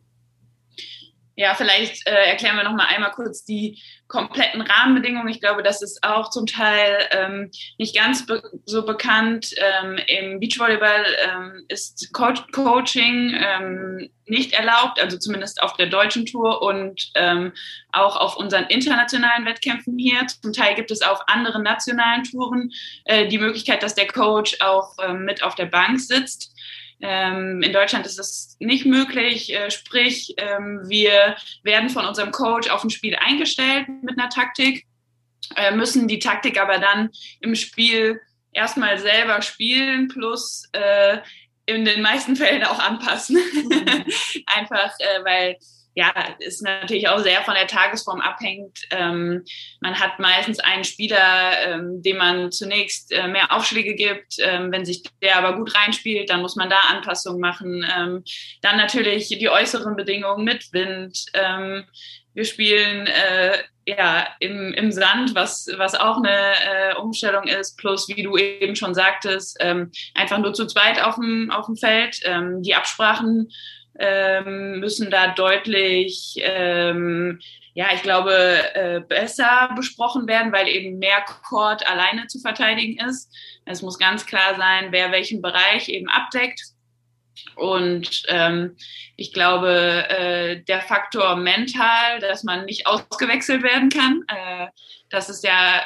Ja, 1.36 1.56
vielleicht 1.56 2.06
äh, 2.08 2.26
erklären 2.26 2.58
wir 2.58 2.64
noch 2.64 2.76
mal 2.76 2.88
einmal 2.88 3.12
kurz 3.12 3.46
die 3.46 3.82
kompletten 4.08 4.62
Rahmenbedingungen. 4.62 5.30
Ich 5.30 5.40
glaube, 5.40 5.64
das 5.64 5.82
ist 5.82 6.04
auch 6.04 6.30
zum 6.30 6.46
Teil 6.46 7.08
ähm, 7.12 7.50
nicht 7.78 7.96
ganz 7.96 8.26
be 8.26 8.44
so 8.66 8.86
bekannt. 8.86 9.50
Ähm, 9.58 9.98
Im 10.08 10.40
Beachvolleyball 10.42 11.06
ähm, 11.26 11.66
ist 11.70 12.12
Co 12.12 12.34
Coaching 12.52 13.34
ähm, 13.34 14.10
nicht 14.26 14.52
erlaubt, 14.52 15.02
also 15.02 15.18
zumindest 15.18 15.64
auf 15.64 15.78
der 15.78 15.88
deutschen 15.88 16.26
Tour 16.26 16.62
und 16.62 17.12
ähm, 17.16 17.54
auch 17.94 18.18
auf 18.18 18.36
unseren 18.36 18.66
internationalen 18.66 19.46
Wettkämpfen 19.46 19.98
hier. 19.98 20.28
Zum 20.28 20.52
Teil 20.52 20.76
gibt 20.76 20.92
es 20.92 21.02
auf 21.02 21.22
anderen 21.28 21.64
nationalen 21.64 22.24
Touren 22.24 22.72
äh, 23.06 23.28
die 23.28 23.40
Möglichkeit, 23.40 23.84
dass 23.84 23.96
der 23.96 24.08
Coach 24.08 24.58
auch 24.60 24.96
ähm, 25.02 25.24
mit 25.24 25.44
auf 25.44 25.56
der 25.56 25.68
Bank 25.68 26.02
sitzt. 26.02 26.54
Ähm, 27.02 27.62
in 27.64 27.74
Deutschland 27.74 28.06
ist 28.06 28.20
das 28.20 28.56
nicht 28.60 28.86
möglich, 28.86 29.54
äh, 29.54 29.72
sprich, 29.72 30.36
ähm, 30.38 30.82
wir 30.88 31.36
werden 31.64 31.90
von 31.90 32.06
unserem 32.06 32.32
Coach 32.32 32.70
auf 32.70 32.84
ein 32.84 32.90
Spiel 32.90 33.16
eingestellt 33.16 33.88
mit 34.04 34.20
einer 34.20 34.30
Taktik, 34.30 34.86
äh, 35.56 35.72
müssen 35.72 36.08
die 36.08 36.20
Taktik 36.20 36.62
aber 36.62 36.78
dann 36.78 37.10
im 37.40 37.56
Spiel 37.56 38.22
erstmal 38.52 39.00
selber 39.00 39.42
spielen, 39.42 40.08
plus 40.10 40.70
äh, 40.74 41.18
in 41.66 41.86
den 41.86 42.02
meisten 42.02 42.36
Fällen 42.36 42.64
auch 42.64 42.80
anpassen. 42.80 43.38
Mhm. 43.72 44.06
Einfach, 44.48 44.92
weil 45.24 45.58
ja, 45.94 46.14
ist 46.40 46.62
natürlich 46.62 47.10
auch 47.10 47.20
sehr 47.20 47.42
von 47.42 47.54
der 47.54 47.68
Tagesform 47.68 48.22
abhängt. 48.22 48.80
Ähm, 48.92 49.44
man 49.82 50.00
hat 50.00 50.20
meistens 50.20 50.60
einen 50.60 50.86
Spieler, 50.86 51.52
ähm, 51.66 52.02
dem 52.02 52.18
man 52.18 52.52
zunächst 52.52 53.12
äh, 53.12 53.28
mehr 53.28 53.52
Aufschläge 53.52 53.96
gibt. 53.96 54.36
Ähm, 54.40 54.72
wenn 54.72 54.86
sich 54.86 55.04
der 55.22 55.38
aber 55.38 55.58
gut 55.58 55.76
reinspielt, 55.76 56.30
dann 56.30 56.42
muss 56.42 56.56
man 56.56 56.70
da 56.70 56.80
Anpassungen 56.90 57.42
machen. 57.42 57.86
Ähm, 57.98 58.24
dann 58.62 58.78
natürlich 58.78 59.28
die 59.28 59.50
äußeren 59.50 59.98
Bedingungen 59.98 60.46
mit 60.46 60.72
Wind. 60.72 61.26
Ähm, 61.34 61.84
wir 62.34 62.46
spielen 62.46 63.08
äh, 63.08 63.58
ja 63.86 64.28
im, 64.40 64.74
im 64.74 64.94
Sand, 64.94 65.36
was, 65.36 65.68
was 65.76 65.96
auch 65.96 66.18
eine 66.18 66.30
äh, 66.30 66.96
Umstellung 66.96 67.44
ist, 67.44 67.78
plus 67.78 68.08
wie 68.08 68.24
du 68.24 68.38
eben 68.38 68.78
schon 68.78 68.94
sagtest, 68.94 69.58
ähm, 69.60 69.92
einfach 70.14 70.38
nur 70.38 70.54
zu 70.54 70.68
zweit 70.68 71.04
auf 71.04 71.16
dem, 71.16 71.52
auf 71.52 71.66
dem 71.66 71.76
Feld. 71.76 72.22
die 72.62 72.76
Absprachen 72.76 73.50
ähm, 74.00 74.80
müssen 74.80 75.12
da 75.12 75.34
deutlich, 75.34 76.36
ähm, 76.38 77.40
ja, 77.74 77.88
ich 77.94 78.02
glaube, 78.02 78.34
äh, 78.76 79.00
besser 79.02 79.72
besprochen 79.76 80.28
werden, 80.28 80.52
weil 80.52 80.68
eben 80.68 81.00
mehr 81.00 81.24
Court 81.48 81.88
alleine 81.90 82.28
zu 82.28 82.40
verteidigen 82.40 83.00
ist. 83.08 83.32
Es 83.66 83.82
muss 83.82 83.98
ganz 83.98 84.26
klar 84.26 84.56
sein, 84.58 84.92
wer 84.92 85.12
welchen 85.12 85.42
Bereich 85.42 85.88
eben 85.90 86.10
abdeckt. 86.10 86.62
Und 87.56 88.24
ähm, 88.28 88.76
ich 89.16 89.34
glaube, 89.34 90.08
äh, 90.10 90.64
der 90.64 90.82
Faktor 90.82 91.36
mental, 91.36 92.20
dass 92.20 92.44
man 92.44 92.66
nicht 92.66 92.88
ausgewechselt 92.88 93.64
werden 93.64 93.90
kann, 93.90 94.24
äh, 94.28 94.68
das 95.10 95.30
ist 95.30 95.44
ja 95.44 95.82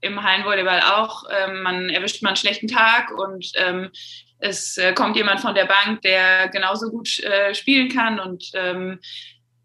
im 0.00 0.22
Hallenvolleyball 0.22 0.80
auch, 0.80 1.24
ähm, 1.30 1.62
man 1.62 1.90
erwischt 1.90 2.22
mal 2.22 2.30
einen 2.30 2.36
schlechten 2.36 2.68
Tag 2.68 3.10
und 3.10 3.50
ähm, 3.56 3.90
es 4.38 4.76
äh, 4.76 4.92
kommt 4.92 5.16
jemand 5.16 5.40
von 5.40 5.54
der 5.54 5.66
Bank, 5.66 6.02
der 6.02 6.48
genauso 6.48 6.90
gut 6.90 7.18
äh, 7.20 7.54
spielen 7.54 7.88
kann 7.88 8.20
und 8.20 8.50
ähm, 8.54 9.00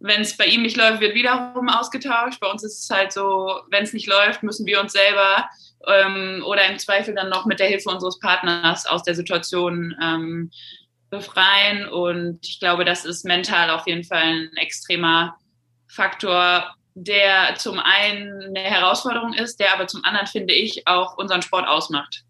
wenn 0.04 0.22
es 0.22 0.36
bei 0.36 0.46
ihm 0.46 0.63
nicht 0.63 0.75
läuft, 0.75 1.00
wird 1.00 1.16
wiederum 1.16 1.70
ausgetauscht. 1.70 2.42
Bei 2.42 2.52
uns 2.52 2.62
ist 2.62 2.84
es 2.84 2.90
halt 2.90 3.13
so, 3.13 3.62
wenn 3.70 3.84
es 3.84 3.94
nicht 3.94 4.08
läuft, 4.08 4.44
müssen 4.44 4.66
wir 4.66 4.82
uns 4.82 4.92
selber 4.92 5.48
ähm, 5.88 6.44
oder 6.46 6.66
im 6.66 6.78
Zweifel 6.78 7.16
dann 7.16 7.30
noch 7.30 7.46
mit 7.46 7.62
der 7.62 7.68
Hilfe 7.68 7.90
unseres 7.90 8.20
Partners 8.20 8.86
aus 8.86 9.04
der 9.04 9.16
Situation 9.16 9.96
ähm, 10.02 10.52
befreien. 11.10 11.88
Und 11.88 12.40
ich 12.46 12.60
glaube, 12.60 12.84
das 12.84 13.06
ist 13.06 13.24
mental 13.24 13.70
auf 13.70 13.88
jeden 13.88 14.04
Fall 14.04 14.24
ein 14.24 14.58
extremer 14.58 15.38
Faktor, 15.88 16.75
der 16.96 17.56
zum 17.56 17.80
einen 17.80 18.56
eine 18.56 18.60
Herausforderung 18.60 19.34
ist, 19.34 19.60
der 19.60 19.74
aber 19.74 19.88
zum 19.88 20.04
anderen, 20.04 20.28
finde 20.28 20.54
ich, 20.54 20.88
auch 20.88 21.18
unseren 21.18 21.42
Sport 21.42 21.68
ausmacht. 21.68 22.24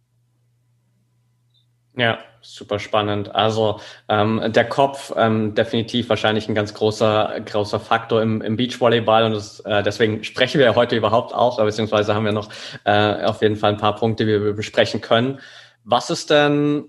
Ja, 1.95 2.17
super 2.41 2.79
spannend. 2.79 3.33
Also 3.35 3.79
ähm, 4.09 4.41
der 4.47 4.67
Kopf 4.67 5.13
ähm, 5.15 5.53
definitiv 5.53 6.09
wahrscheinlich 6.09 6.49
ein 6.49 6.55
ganz 6.55 6.73
großer 6.73 7.39
großer 7.45 7.79
Faktor 7.79 8.21
im, 8.21 8.41
im 8.41 8.55
Beachvolleyball 8.57 9.25
und 9.25 9.33
das, 9.33 9.59
äh, 9.61 9.83
deswegen 9.83 10.23
sprechen 10.23 10.59
wir 10.59 10.73
heute 10.73 10.95
überhaupt 10.95 11.35
auch, 11.35 11.57
beziehungsweise 11.57 12.15
haben 12.15 12.25
wir 12.25 12.31
noch 12.31 12.49
äh, 12.85 13.23
auf 13.25 13.41
jeden 13.41 13.57
Fall 13.57 13.73
ein 13.73 13.77
paar 13.77 13.95
Punkte, 13.95 14.25
die 14.25 14.31
wir 14.41 14.53
besprechen 14.53 15.01
können. 15.01 15.39
Was 15.83 16.09
ist 16.09 16.31
denn 16.31 16.85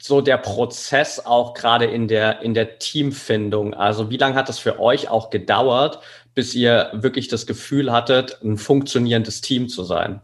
so 0.00 0.20
der 0.22 0.38
Prozess 0.38 1.24
auch 1.24 1.52
gerade 1.52 1.84
in 1.84 2.08
der 2.08 2.40
in 2.40 2.54
der 2.54 2.78
Teamfindung? 2.78 3.74
Also 3.74 4.08
wie 4.08 4.16
lange 4.16 4.34
hat 4.34 4.48
es 4.48 4.58
für 4.58 4.80
euch 4.80 5.10
auch 5.10 5.28
gedauert, 5.28 6.00
bis 6.36 6.54
ihr 6.54 6.90
wirklich 6.92 7.26
das 7.26 7.46
Gefühl 7.46 7.90
hattet, 7.90 8.40
ein 8.44 8.56
funktionierendes 8.56 9.40
Team 9.40 9.68
zu 9.68 9.82
sein? 9.82 10.20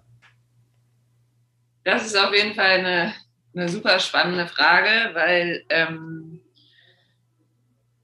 Das 1.82 2.06
ist 2.06 2.16
auf 2.16 2.32
jeden 2.32 2.54
Fall 2.54 2.78
eine 2.78 3.14
eine 3.54 3.68
super 3.68 3.98
spannende 4.00 4.46
Frage, 4.46 5.14
weil 5.14 5.64
ähm, 5.68 6.40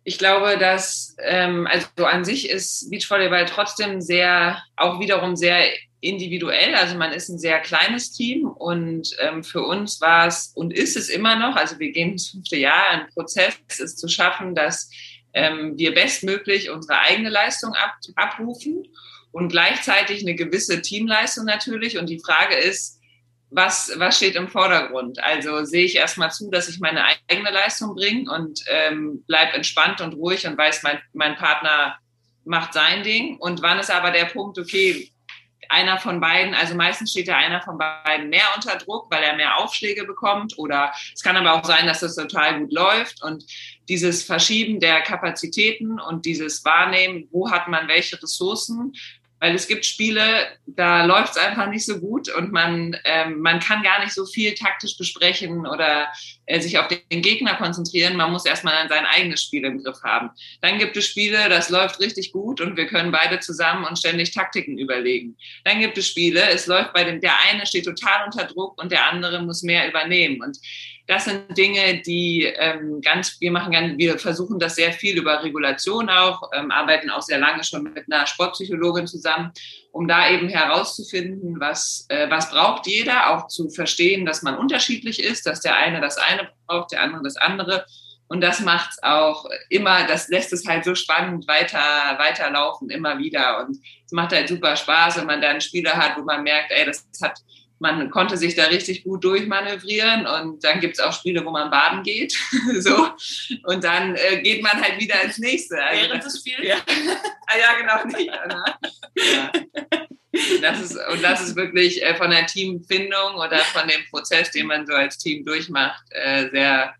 ich 0.05 0.19
glaube, 0.19 0.57
dass 0.59 1.17
ähm, 1.23 1.67
also 1.67 1.87
an 2.07 2.25
sich 2.25 2.49
ist 2.49 2.91
Beachvolleyball 2.91 3.47
trotzdem 3.47 4.01
sehr, 4.01 4.63
auch 4.77 5.01
wiederum 5.01 5.37
sehr 5.37 5.67
individuell. 6.01 6.75
Also 6.75 6.97
man 6.97 7.13
ist 7.13 7.29
ein 7.29 7.39
sehr 7.39 7.61
kleines 7.61 8.13
Team 8.13 8.47
und 8.47 9.17
ähm, 9.21 9.43
für 9.43 9.63
uns 9.63 10.01
war 10.01 10.27
es 10.27 10.53
und 10.55 10.73
ist 10.73 10.97
es 10.97 11.09
immer 11.09 11.37
noch, 11.37 11.57
also 11.57 11.79
wir 11.79 11.91
gehen 11.93 12.13
ins 12.13 12.31
fünfte 12.31 12.57
Jahr, 12.57 12.91
ein 12.91 13.09
Prozess 13.13 13.59
ist 13.79 13.99
zu 13.99 14.09
schaffen, 14.09 14.55
dass 14.55 14.91
ähm, 15.33 15.77
wir 15.77 15.95
bestmöglich 15.95 16.71
unsere 16.71 17.01
eigene 17.01 17.29
Leistung 17.29 17.75
ab, 17.75 17.95
abrufen 18.17 18.85
und 19.33 19.49
gleichzeitig 19.49 20.23
eine 20.23 20.35
gewisse 20.35 20.83
Teamleistung 20.83 21.45
natürlich. 21.45 21.99
Und 21.99 22.09
die 22.09 22.21
Frage 22.21 22.55
ist, 22.55 22.99
was, 23.51 23.93
was 23.97 24.17
steht 24.17 24.37
im 24.37 24.49
Vordergrund? 24.49 25.23
Also 25.23 25.65
sehe 25.65 25.85
ich 25.85 25.97
erstmal 25.97 26.31
zu, 26.31 26.51
dass 26.51 26.69
ich 26.69 26.81
meine 26.81 27.05
eigene 27.29 27.51
Leistung 27.51 27.95
bringe 27.95 28.31
und 28.31 28.63
ähm, 28.69 29.25
bleib 29.27 29.55
entspannt 29.55 30.01
und 30.01 30.15
ruhig 30.15 30.47
und 30.47 30.59
weiß, 30.59 30.83
mein, 30.83 31.01
mein 31.13 31.37
Partner 31.37 31.99
macht 32.45 32.75
sein 32.75 33.03
Ding. 33.03 33.39
Und 33.39 33.63
wann 33.63 33.79
ist 33.79 33.91
aber 33.91 34.11
der 34.11 34.27
Punkt, 34.27 34.59
okay, 34.59 35.11
einer 35.69 35.99
von 35.99 36.21
beiden, 36.21 36.55
also 36.55 36.75
meistens 36.75 37.11
steht 37.11 37.29
ja 37.29 37.37
einer 37.37 37.61
von 37.61 37.79
beiden 37.79 38.31
mehr 38.31 38.47
unter 38.57 38.77
Druck, 38.77 39.11
weil 39.11 39.23
er 39.23 39.37
mehr 39.37 39.59
Aufschläge 39.59 40.05
bekommt. 40.05 40.59
Oder 40.59 40.93
es 41.15 41.23
kann 41.23 41.37
aber 41.37 41.55
auch 41.55 41.65
sein, 41.65 41.87
dass 41.87 42.01
das 42.01 42.17
total 42.17 42.61
gut 42.61 42.73
läuft. 42.73 43.23
Und 43.23 43.45
dieses 43.89 44.23
Verschieben 44.23 44.81
der 44.81 45.01
Kapazitäten 45.03 46.01
und 46.01 46.25
dieses 46.25 46.65
Wahrnehmen, 46.65 47.29
wo 47.31 47.51
hat 47.51 47.69
man 47.69 47.89
welche 47.89 48.23
Ressourcen, 48.23 48.95
weil 49.41 49.55
es 49.55 49.69
gibt 49.69 49.85
Spiele, 49.85 50.49
da 50.67 51.05
läuft 51.05 51.37
es 51.37 51.37
einfach 51.37 51.69
nicht 51.69 51.85
so 51.85 51.99
gut 52.01 52.29
und 52.35 52.53
man, 52.53 52.97
ähm, 53.05 53.41
man 53.41 53.61
kann 53.61 53.83
gar 53.83 54.01
nicht 54.01 54.13
so 54.13 54.27
viel 54.27 54.55
taktisch 54.55 54.97
besprechen 54.97 55.67
oder 55.67 56.09
äh, 56.47 56.61
sich 56.61 56.79
auf 56.79 56.89
den 56.89 57.23
Gegner 57.23 57.55
konzentrieren. 57.55 58.17
Man 58.17 58.33
muss 58.33 58.47
erstmal 58.47 58.77
an 58.77 58.89
sein 58.89 59.07
eigenes 59.07 59.43
Spiel 59.43 59.65
im 59.65 59.83
Griff 59.83 60.03
haben. 60.03 60.31
Dann 60.61 60.79
gibt 60.79 60.97
es 60.97 61.07
Spiele, 61.07 61.49
das 61.49 61.71
läuft 61.71 62.01
richtig 62.01 62.33
gut 62.33 62.61
und 62.61 62.77
wir 62.77 62.87
können 62.87 63.13
beide 63.13 63.39
zusammen 63.41 63.85
und 63.85 63.99
ständig 63.99 64.33
Taktiken 64.33 64.79
überlegen. 64.79 65.37
Dann 65.65 65.81
gibt 65.81 65.97
es 65.99 66.09
Spiele, 66.09 66.49
es 66.51 66.67
läuft 66.67 66.93
bei 66.93 67.05
dem, 67.05 67.21
der 67.21 67.33
eine 67.49 67.67
steht 67.67 67.85
total 67.85 68.25
unter 68.25 68.45
Druck 68.45 68.81
und 68.81 68.91
der 68.91 69.07
andere 69.07 69.43
muss 69.43 69.63
mehr 69.63 69.89
übernehmen. 69.89 70.43
Und 70.43 70.59
das 71.09 71.25
sind 71.25 71.57
Dinge, 71.57 72.03
die 72.03 72.45
ähm, 72.45 73.01
ganz, 73.01 73.41
wir 73.41 73.51
machen 73.51 73.73
ganz, 73.73 73.97
wir 73.97 74.19
versuchen 74.19 74.59
das 74.59 74.75
sehr 74.75 74.93
viel 74.93 75.17
über 75.17 75.43
Regulation 75.43 76.11
auch, 76.11 76.43
ähm, 76.55 76.71
arbeiten 76.71 77.09
auch 77.09 77.23
sehr 77.23 77.39
lange 77.39 77.65
schon 77.65 77.85
mit 77.85 78.05
einer 78.13 78.27
Sportpsychologin 78.27 79.07
zusammen, 79.07 79.51
um 79.91 80.07
da 80.07 80.31
eben 80.31 80.51
herauszufinden, 80.51 81.59
was, 81.59 82.05
äh, 82.11 82.29
was 82.29 82.51
braucht 82.51 82.87
jeder, 82.87 83.31
auch 83.31 83.49
zu 83.49 83.71
verstehen, 83.71 84.27
dass 84.27 84.43
man 84.43 84.59
unterschiedlich 84.59 85.25
ist, 85.25 85.47
dass 85.47 85.63
der 85.63 85.77
eine 85.77 86.03
das 86.03 86.19
eine 86.19 86.51
braucht, 86.67 86.93
der 86.93 87.01
andere 87.01 87.23
das 87.23 87.39
andere. 87.39 87.87
Und 88.29 88.43
das 88.43 88.61
macht 88.61 88.91
es 88.91 89.03
auch 89.03 89.47
immer, 89.71 90.07
das 90.07 90.29
lässt 90.29 90.53
es 90.53 90.67
halt 90.67 90.85
so 90.85 90.95
spannend 90.95 91.49
weiter, 91.49 91.79
weiterlaufen, 92.19 92.91
immer 92.91 93.19
wieder. 93.19 93.65
Und 93.65 93.79
es 94.05 94.13
macht 94.13 94.33
halt 94.33 94.49
super 94.49 94.77
Spaß, 94.77 95.17
wenn 95.17 95.27
man 95.27 95.41
da 95.41 95.49
einen 95.49 95.63
Spieler 95.63 95.95
hat, 95.95 96.19
wo 96.19 96.23
man 96.23 96.43
merkt, 96.43 96.71
ey, 96.71 96.85
das 96.85 97.09
hat 97.23 97.39
man 97.81 98.11
konnte 98.11 98.37
sich 98.37 98.55
da 98.55 98.65
richtig 98.65 99.05
gut 99.05 99.25
durchmanövrieren 99.25 100.27
und 100.27 100.65
dann 100.65 100.81
gibt 100.81 100.95
es 100.95 101.01
auch 101.01 101.13
Spiele, 101.13 101.45
wo 101.45 101.51
man 101.51 101.71
baden 101.71 102.03
geht. 102.03 102.33
so. 102.79 103.09
Und 103.65 103.85
dann 103.85 104.17
äh, 104.17 104.43
geht 104.43 104.63
man 104.63 104.81
halt 104.81 105.01
wieder 105.01 105.23
ins 105.23 105.39
nächste. 105.39 105.83
Also, 105.83 106.03
Während 106.03 106.25
des 106.25 106.39
Spiels? 106.39 106.59
Ja. 106.63 106.77
ah, 107.47 107.59
ja, 107.59 107.79
genau, 107.79 108.19
nicht. 108.19 108.31
Ja. 109.15 109.53
Das 110.61 110.81
ist, 110.81 110.99
und 111.11 111.23
das 111.23 111.41
ist 111.41 111.57
wirklich 111.57 112.03
äh, 112.03 112.15
von 112.15 112.31
der 112.31 112.47
Teamfindung 112.47 113.35
oder 113.37 113.59
von 113.59 113.89
dem 113.89 114.05
Prozess, 114.11 114.51
den 114.51 114.67
man 114.67 114.87
so 114.87 114.93
als 114.93 115.19
Team 115.19 115.45
durchmacht, 115.45 116.05
äh, 116.11 116.49
sehr, 116.51 116.95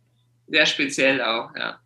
sehr 0.47 0.67
speziell 0.67 1.23
auch, 1.23 1.51
ja. 1.57 1.79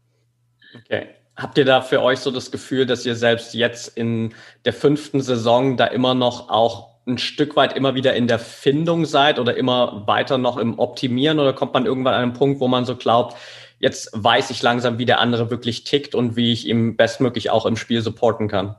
Okay. 0.75 1.09
Habt 1.37 1.59
ihr 1.59 1.65
da 1.65 1.81
für 1.81 2.03
euch 2.03 2.21
so 2.21 2.31
das 2.31 2.51
Gefühl, 2.51 2.87
dass 2.87 3.07
ihr 3.07 3.17
selbst 3.17 3.55
jetzt 3.55 3.97
in 3.97 4.35
der 4.65 4.73
fünften 4.73 5.21
Saison 5.21 5.77
da 5.77 5.87
immer 5.87 6.15
noch 6.15 6.51
auch 6.51 6.92
ein 7.07 7.19
Stück 7.19 7.57
weit 7.57 7.77
immer 7.77 7.95
wieder 7.95 8.15
in 8.15 8.29
der 8.29 8.39
Findung 8.39 9.05
seid 9.05 9.39
oder 9.39 9.57
immer 9.57 10.07
weiter 10.07 10.39
noch 10.39 10.57
im 10.57 10.79
Optimieren 10.79 11.41
oder 11.41 11.53
kommt 11.53 11.75
man 11.75 11.87
irgendwann 11.87 12.15
an 12.15 12.23
einen 12.23 12.33
Punkt, 12.33 12.61
wo 12.61 12.69
man 12.69 12.85
so 12.85 12.97
glaubt, 12.97 13.37
jetzt 13.81 14.11
weiß 14.13 14.51
ich 14.51 14.63
langsam, 14.63 14.99
wie 14.99 15.05
der 15.05 15.19
andere 15.19 15.51
wirklich 15.51 15.85
tickt 15.85 16.15
und 16.15 16.37
wie 16.37 16.53
ich 16.53 16.67
ihm 16.67 16.97
bestmöglich 16.97 17.51
auch 17.51 17.67
im 17.67 17.77
Spiel 17.77 18.01
supporten 18.03 18.49
kann? 18.49 18.77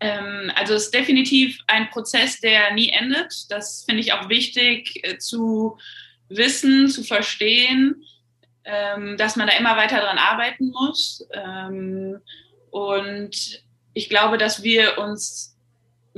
Ähm, 0.00 0.52
also 0.54 0.74
es 0.74 0.84
ist 0.84 0.94
definitiv 0.94 1.58
ein 1.66 1.88
Prozess, 1.90 2.40
der 2.40 2.72
nie 2.74 2.90
endet. 2.90 3.50
Das 3.50 3.84
finde 3.84 4.02
ich 4.02 4.12
auch 4.12 4.28
wichtig 4.28 5.00
äh, 5.02 5.18
zu 5.18 5.78
wissen, 6.28 6.88
zu 6.88 7.02
verstehen, 7.02 8.04
ähm, 8.64 9.16
dass 9.16 9.36
man 9.36 9.46
da 9.46 9.56
immer 9.56 9.76
weiter 9.76 10.00
dran 10.00 10.18
arbeiten 10.18 10.70
muss. 10.70 11.26
Ähm, 11.32 12.18
und 12.70 13.62
ich 13.94 14.08
glaube, 14.08 14.38
dass 14.38 14.62
wir 14.62 14.98
uns 14.98 15.47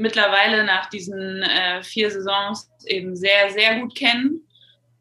mittlerweile 0.00 0.64
nach 0.64 0.86
diesen 0.86 1.42
äh, 1.42 1.82
vier 1.82 2.10
Saisons 2.10 2.70
eben 2.86 3.14
sehr, 3.14 3.50
sehr 3.50 3.80
gut 3.80 3.94
kennen 3.94 4.40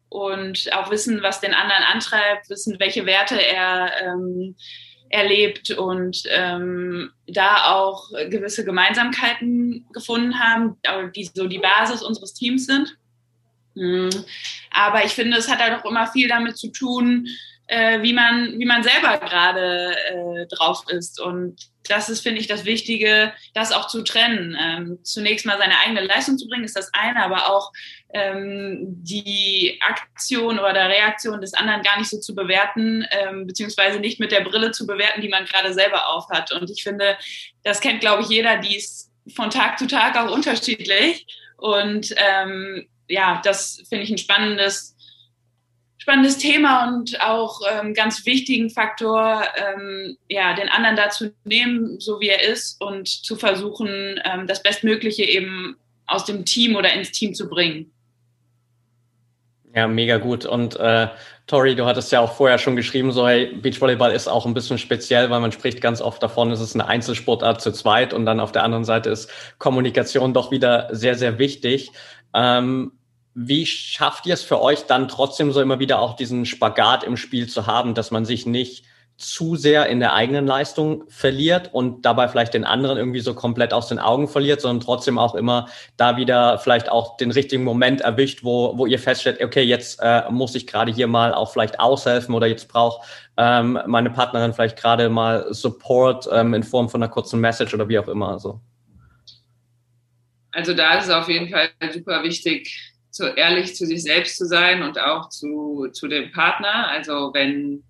und 0.08 0.72
auch 0.72 0.90
wissen, 0.90 1.22
was 1.22 1.40
den 1.40 1.54
anderen 1.54 1.82
antreibt, 1.84 2.50
wissen, 2.50 2.78
welche 2.78 3.06
Werte 3.06 3.40
er 3.40 3.92
ähm, 4.02 4.56
erlebt 5.08 5.70
und 5.70 6.22
ähm, 6.28 7.10
da 7.26 7.72
auch 7.72 8.10
gewisse 8.28 8.64
Gemeinsamkeiten 8.64 9.86
gefunden 9.92 10.38
haben, 10.38 10.76
die 11.16 11.24
so 11.24 11.48
die 11.48 11.58
Basis 11.58 12.02
unseres 12.02 12.34
Teams 12.34 12.66
sind. 12.66 12.96
Mhm. 13.74 14.10
Aber 14.70 15.04
ich 15.04 15.12
finde, 15.12 15.36
es 15.36 15.50
hat 15.50 15.58
halt 15.58 15.80
auch 15.80 15.88
immer 15.88 16.06
viel 16.06 16.28
damit 16.28 16.56
zu 16.58 16.68
tun, 16.68 17.26
äh, 17.70 18.02
wie, 18.02 18.12
man, 18.12 18.58
wie 18.58 18.64
man 18.66 18.82
selber 18.82 19.18
gerade 19.18 19.94
äh, 19.94 20.46
drauf 20.48 20.82
ist. 20.88 21.20
Und 21.20 21.56
das 21.88 22.08
ist, 22.08 22.20
finde 22.20 22.40
ich, 22.40 22.48
das 22.48 22.64
Wichtige, 22.64 23.32
das 23.54 23.70
auch 23.70 23.86
zu 23.86 24.02
trennen. 24.02 24.56
Ähm, 24.60 24.98
zunächst 25.04 25.46
mal 25.46 25.56
seine 25.56 25.78
eigene 25.78 26.00
Leistung 26.00 26.36
zu 26.36 26.48
bringen, 26.48 26.64
ist 26.64 26.76
das 26.76 26.92
eine, 26.92 27.22
aber 27.22 27.48
auch 27.48 27.70
ähm, 28.12 28.80
die 29.04 29.78
Aktion 29.88 30.58
oder 30.58 30.88
Reaktion 30.88 31.40
des 31.40 31.54
anderen 31.54 31.82
gar 31.82 31.96
nicht 31.96 32.10
so 32.10 32.18
zu 32.18 32.34
bewerten, 32.34 33.06
ähm, 33.12 33.46
beziehungsweise 33.46 34.00
nicht 34.00 34.18
mit 34.18 34.32
der 34.32 34.40
Brille 34.40 34.72
zu 34.72 34.84
bewerten, 34.84 35.20
die 35.20 35.28
man 35.28 35.44
gerade 35.44 35.72
selber 35.72 36.08
aufhat. 36.08 36.50
Und 36.50 36.68
ich 36.70 36.82
finde, 36.82 37.16
das 37.62 37.80
kennt, 37.80 38.00
glaube 38.00 38.22
ich, 38.22 38.28
jeder, 38.28 38.58
die 38.58 38.76
ist 38.76 39.12
von 39.32 39.50
Tag 39.50 39.78
zu 39.78 39.86
Tag 39.86 40.16
auch 40.16 40.32
unterschiedlich. 40.32 41.24
Und 41.56 42.12
ähm, 42.16 42.88
ja, 43.06 43.40
das 43.44 43.84
finde 43.88 44.04
ich 44.04 44.10
ein 44.10 44.18
spannendes 44.18 44.96
spannendes 46.00 46.38
Thema 46.38 46.88
und 46.88 47.20
auch 47.20 47.60
ähm, 47.70 47.92
ganz 47.92 48.24
wichtigen 48.24 48.70
Faktor, 48.70 49.44
ähm, 49.54 50.16
ja, 50.28 50.54
den 50.54 50.70
anderen 50.70 50.96
dazu 50.96 51.30
nehmen, 51.44 52.00
so 52.00 52.20
wie 52.20 52.30
er 52.30 52.42
ist 52.42 52.80
und 52.80 53.06
zu 53.06 53.36
versuchen, 53.36 54.18
ähm, 54.24 54.46
das 54.46 54.62
Bestmögliche 54.62 55.24
eben 55.24 55.76
aus 56.06 56.24
dem 56.24 56.46
Team 56.46 56.74
oder 56.74 56.92
ins 56.92 57.12
Team 57.12 57.34
zu 57.34 57.48
bringen. 57.48 57.92
Ja, 59.74 59.86
mega 59.86 60.16
gut. 60.16 60.46
Und 60.46 60.74
äh, 60.80 61.08
Tori, 61.46 61.76
du 61.76 61.84
hattest 61.84 62.10
ja 62.10 62.20
auch 62.20 62.32
vorher 62.32 62.58
schon 62.58 62.76
geschrieben, 62.76 63.12
so 63.12 63.28
hey, 63.28 63.46
Beachvolleyball 63.54 64.12
ist 64.12 64.26
auch 64.26 64.46
ein 64.46 64.54
bisschen 64.54 64.78
speziell, 64.78 65.30
weil 65.30 65.40
man 65.40 65.52
spricht 65.52 65.80
ganz 65.80 66.00
oft 66.00 66.22
davon, 66.22 66.50
es 66.50 66.60
ist 66.60 66.74
eine 66.74 66.88
Einzelsportart 66.88 67.60
zu 67.60 67.72
zweit 67.72 68.12
und 68.14 68.24
dann 68.24 68.40
auf 68.40 68.52
der 68.52 68.64
anderen 68.64 68.84
Seite 68.84 69.10
ist 69.10 69.30
Kommunikation 69.58 70.32
doch 70.32 70.50
wieder 70.50 70.88
sehr, 70.92 71.14
sehr 71.14 71.38
wichtig. 71.38 71.92
Ähm, 72.34 72.92
wie 73.42 73.64
schafft 73.64 74.26
ihr 74.26 74.34
es 74.34 74.42
für 74.42 74.60
euch 74.60 74.84
dann 74.84 75.08
trotzdem 75.08 75.50
so 75.50 75.62
immer 75.62 75.78
wieder 75.78 76.00
auch 76.00 76.14
diesen 76.14 76.44
Spagat 76.44 77.04
im 77.04 77.16
Spiel 77.16 77.48
zu 77.48 77.66
haben, 77.66 77.94
dass 77.94 78.10
man 78.10 78.26
sich 78.26 78.44
nicht 78.44 78.84
zu 79.16 79.56
sehr 79.56 79.86
in 79.86 80.00
der 80.00 80.14
eigenen 80.14 80.46
Leistung 80.46 81.04
verliert 81.08 81.72
und 81.72 82.06
dabei 82.06 82.28
vielleicht 82.28 82.54
den 82.54 82.64
anderen 82.64 82.98
irgendwie 82.98 83.20
so 83.20 83.34
komplett 83.34 83.72
aus 83.72 83.88
den 83.88 83.98
Augen 83.98 84.28
verliert, 84.28 84.60
sondern 84.60 84.84
trotzdem 84.84 85.18
auch 85.18 85.34
immer 85.34 85.68
da 85.96 86.16
wieder 86.16 86.58
vielleicht 86.58 86.90
auch 86.90 87.16
den 87.16 87.30
richtigen 87.30 87.64
Moment 87.64 88.00
erwischt, 88.02 88.44
wo, 88.44 88.76
wo 88.76 88.86
ihr 88.86 88.98
feststellt, 88.98 89.42
okay, 89.42 89.62
jetzt 89.62 90.00
äh, 90.02 90.22
muss 90.30 90.54
ich 90.54 90.66
gerade 90.66 90.92
hier 90.92 91.06
mal 91.06 91.34
auch 91.34 91.52
vielleicht 91.52 91.80
aushelfen 91.80 92.34
oder 92.34 92.46
jetzt 92.46 92.68
braucht 92.68 93.06
ähm, 93.36 93.78
meine 93.86 94.10
Partnerin 94.10 94.52
vielleicht 94.52 94.78
gerade 94.78 95.08
mal 95.08 95.52
Support 95.52 96.28
ähm, 96.32 96.52
in 96.52 96.62
Form 96.62 96.90
von 96.90 97.02
einer 97.02 97.10
kurzen 97.10 97.40
Message 97.40 97.72
oder 97.72 97.88
wie 97.88 97.98
auch 97.98 98.08
immer. 98.08 98.30
Also. 98.30 98.60
also 100.50 100.74
da 100.74 100.98
ist 100.98 101.04
es 101.06 101.10
auf 101.10 101.28
jeden 101.28 101.48
Fall 101.48 101.70
super 101.92 102.22
wichtig, 102.22 102.89
zu 103.10 103.26
ehrlich 103.26 103.74
zu 103.74 103.86
sich 103.86 104.02
selbst 104.02 104.36
zu 104.36 104.46
sein 104.46 104.82
und 104.82 104.98
auch 104.98 105.28
zu, 105.28 105.88
zu 105.92 106.08
dem 106.08 106.32
Partner. 106.32 106.88
Also 106.88 107.30
wenn, 107.34 107.84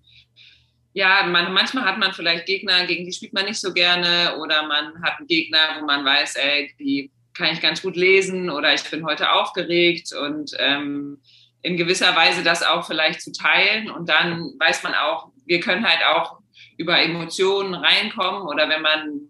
ja, 0.93 1.23
man, 1.27 1.53
manchmal 1.53 1.85
hat 1.85 1.99
man 1.99 2.13
vielleicht 2.13 2.45
Gegner, 2.45 2.85
gegen 2.85 3.05
die 3.05 3.13
spielt 3.13 3.33
man 3.33 3.45
nicht 3.45 3.59
so 3.59 3.73
gerne 3.73 4.37
oder 4.39 4.67
man 4.67 5.01
hat 5.03 5.19
einen 5.19 5.27
Gegner, 5.27 5.77
wo 5.79 5.85
man 5.85 6.03
weiß, 6.03 6.35
ey, 6.35 6.73
die 6.79 7.11
kann 7.33 7.53
ich 7.53 7.61
ganz 7.61 7.81
gut 7.81 7.95
lesen 7.95 8.49
oder 8.49 8.73
ich 8.73 8.83
bin 8.89 9.05
heute 9.05 9.31
aufgeregt 9.31 10.13
und 10.13 10.51
ähm, 10.59 11.21
in 11.61 11.77
gewisser 11.77 12.15
Weise 12.15 12.43
das 12.43 12.63
auch 12.63 12.85
vielleicht 12.85 13.21
zu 13.21 13.31
teilen 13.31 13.89
und 13.89 14.09
dann 14.09 14.53
weiß 14.59 14.83
man 14.83 14.95
auch, 14.95 15.31
wir 15.45 15.59
können 15.59 15.87
halt 15.87 16.03
auch 16.03 16.39
über 16.77 16.99
Emotionen 16.99 17.75
reinkommen 17.75 18.43
oder 18.43 18.67
wenn 18.67 18.81
man 18.81 19.21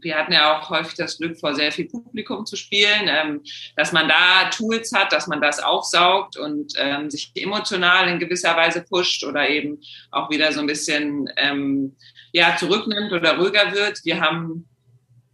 wir 0.00 0.16
hatten 0.16 0.32
ja 0.32 0.58
auch 0.58 0.70
häufig 0.70 0.94
das 0.94 1.18
Glück, 1.18 1.38
vor 1.38 1.54
sehr 1.54 1.72
viel 1.72 1.88
Publikum 1.88 2.46
zu 2.46 2.56
spielen, 2.56 3.06
ähm, 3.08 3.42
dass 3.76 3.92
man 3.92 4.08
da 4.08 4.50
Tools 4.50 4.92
hat, 4.92 5.12
dass 5.12 5.26
man 5.26 5.40
das 5.40 5.60
aufsaugt 5.60 6.36
und 6.36 6.72
ähm, 6.76 7.10
sich 7.10 7.32
emotional 7.34 8.08
in 8.08 8.18
gewisser 8.18 8.56
Weise 8.56 8.82
pusht 8.82 9.24
oder 9.24 9.48
eben 9.48 9.80
auch 10.10 10.30
wieder 10.30 10.52
so 10.52 10.60
ein 10.60 10.66
bisschen 10.66 11.30
ähm, 11.36 11.96
ja, 12.32 12.56
zurücknimmt 12.56 13.12
oder 13.12 13.38
ruhiger 13.38 13.72
wird. 13.72 14.00
Wir 14.04 14.20
haben 14.20 14.68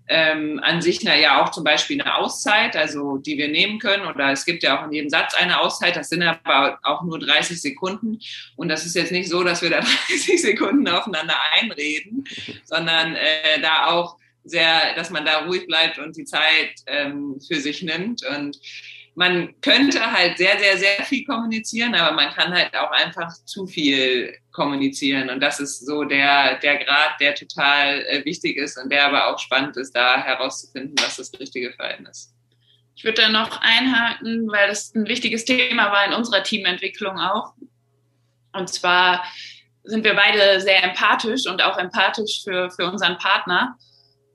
ähm, 0.06 0.60
an 0.62 0.82
sich 0.82 1.02
na, 1.02 1.16
ja 1.16 1.42
auch 1.42 1.50
zum 1.50 1.64
Beispiel 1.64 2.00
eine 2.00 2.16
Auszeit, 2.16 2.76
also 2.76 3.16
die 3.18 3.38
wir 3.38 3.48
nehmen 3.48 3.78
können. 3.78 4.06
Oder 4.06 4.32
es 4.32 4.44
gibt 4.44 4.62
ja 4.62 4.78
auch 4.78 4.86
in 4.86 4.92
jedem 4.92 5.10
Satz 5.10 5.34
eine 5.34 5.60
Auszeit, 5.60 5.96
das 5.96 6.08
sind 6.08 6.22
aber 6.22 6.78
auch 6.82 7.02
nur 7.02 7.18
30 7.18 7.60
Sekunden. 7.60 8.18
Und 8.56 8.68
das 8.68 8.84
ist 8.84 8.96
jetzt 8.96 9.12
nicht 9.12 9.28
so, 9.28 9.42
dass 9.44 9.62
wir 9.62 9.70
da 9.70 9.80
30 10.08 10.40
Sekunden 10.40 10.86
aufeinander 10.88 11.36
einreden, 11.58 12.24
sondern 12.64 13.16
äh, 13.16 13.60
da 13.62 13.86
auch 13.86 14.18
sehr, 14.44 14.94
dass 14.94 15.10
man 15.10 15.24
da 15.24 15.46
ruhig 15.46 15.66
bleibt 15.66 15.98
und 15.98 16.16
die 16.16 16.24
Zeit 16.24 16.74
ähm, 16.86 17.40
für 17.46 17.60
sich 17.60 17.82
nimmt. 17.82 18.24
Und 18.26 18.58
man 19.14 19.54
könnte 19.60 20.12
halt 20.12 20.38
sehr, 20.38 20.58
sehr, 20.58 20.76
sehr 20.76 21.04
viel 21.04 21.24
kommunizieren, 21.24 21.94
aber 21.94 22.14
man 22.14 22.32
kann 22.32 22.52
halt 22.52 22.74
auch 22.76 22.90
einfach 22.90 23.32
zu 23.44 23.66
viel 23.66 24.36
kommunizieren. 24.52 25.30
Und 25.30 25.40
das 25.40 25.60
ist 25.60 25.86
so 25.86 26.04
der, 26.04 26.58
der 26.58 26.84
Grad, 26.84 27.20
der 27.20 27.34
total 27.34 28.04
äh, 28.06 28.24
wichtig 28.24 28.56
ist 28.56 28.76
und 28.76 28.90
der 28.90 29.06
aber 29.06 29.28
auch 29.28 29.38
spannend 29.38 29.76
ist, 29.76 29.94
da 29.94 30.22
herauszufinden, 30.22 30.94
was 31.00 31.16
das 31.16 31.32
richtige 31.38 31.72
Verhalten 31.72 32.06
ist. 32.06 32.34
Ich 32.96 33.04
würde 33.04 33.22
da 33.22 33.28
noch 33.28 33.60
einhaken, 33.60 34.48
weil 34.48 34.68
das 34.68 34.94
ein 34.94 35.06
wichtiges 35.06 35.44
Thema 35.44 35.90
war 35.90 36.06
in 36.06 36.12
unserer 36.12 36.42
Teamentwicklung 36.42 37.18
auch. 37.18 37.54
Und 38.52 38.68
zwar 38.68 39.24
sind 39.84 40.04
wir 40.04 40.14
beide 40.14 40.60
sehr 40.60 40.82
empathisch 40.82 41.46
und 41.46 41.62
auch 41.62 41.76
empathisch 41.76 42.42
für, 42.42 42.70
für 42.70 42.86
unseren 42.90 43.18
Partner. 43.18 43.76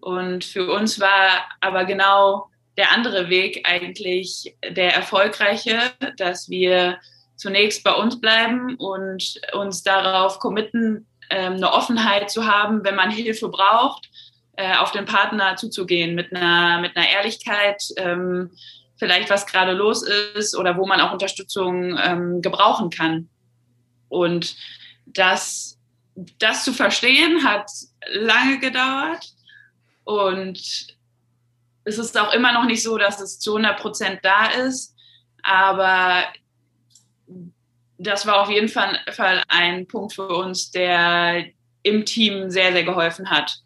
Und 0.02 0.46
für 0.46 0.72
uns 0.72 1.00
war 1.00 1.50
aber 1.60 1.86
genau 1.86 2.50
der 2.78 2.92
andere 2.92 3.30
Weg 3.30 3.68
eigentlich 3.68 4.56
der 4.64 4.94
erfolgreiche, 4.94 5.80
dass 6.18 6.50
wir 6.50 7.00
zunächst 7.36 7.84
bei 7.84 7.94
uns 7.94 8.20
bleiben 8.20 8.76
und 8.76 9.42
uns 9.54 9.84
darauf 9.84 10.40
committen, 10.40 11.08
ähm, 11.30 11.54
eine 11.54 11.72
Offenheit 11.72 12.30
zu 12.30 12.46
haben, 12.46 12.84
wenn 12.84 12.96
man 12.96 13.12
Hilfe 13.12 13.50
braucht, 13.50 14.10
äh, 14.58 14.76
auf 14.78 14.92
den 14.92 15.06
Partner 15.06 15.56
zuzugehen 15.56 16.16
mit 16.16 16.34
einer, 16.34 16.82
mit 16.82 16.96
einer 16.96 17.10
Ehrlichkeit, 17.10 17.84
ähm, 17.98 18.52
vielleicht 18.98 19.30
was 19.30 19.46
gerade 19.46 19.72
los 19.72 20.04
ist 20.36 20.58
oder 20.58 20.78
wo 20.78 20.86
man 20.86 21.00
auch 21.00 21.14
Unterstützung 21.14 21.98
ähm, 22.02 22.42
gebrauchen 22.42 22.90
kann. 22.90 23.30
Und 24.10 24.56
das, 25.06 25.78
das 26.40 26.64
zu 26.64 26.74
verstehen 26.74 27.44
hat 27.44 27.70
lange 28.12 28.60
gedauert. 28.60 29.26
Und 30.10 30.58
es 31.84 31.98
ist 32.00 32.20
auch 32.20 32.34
immer 32.34 32.52
noch 32.52 32.66
nicht 32.66 32.82
so, 32.82 32.98
dass 32.98 33.22
es 33.22 33.38
zu 33.38 33.58
100 33.58 33.80
Prozent 33.80 34.20
da 34.24 34.48
ist. 34.48 34.96
Aber 35.44 36.24
das 38.00 38.26
war 38.26 38.42
auf 38.42 38.50
jeden 38.50 38.70
Fall 38.70 38.98
ein 39.50 39.86
Punkt 39.86 40.14
für 40.14 40.28
uns, 40.28 40.72
der 40.72 41.46
im 41.84 42.06
Team 42.06 42.50
sehr, 42.50 42.72
sehr 42.72 42.84
geholfen 42.84 43.30
hat. 43.30 43.60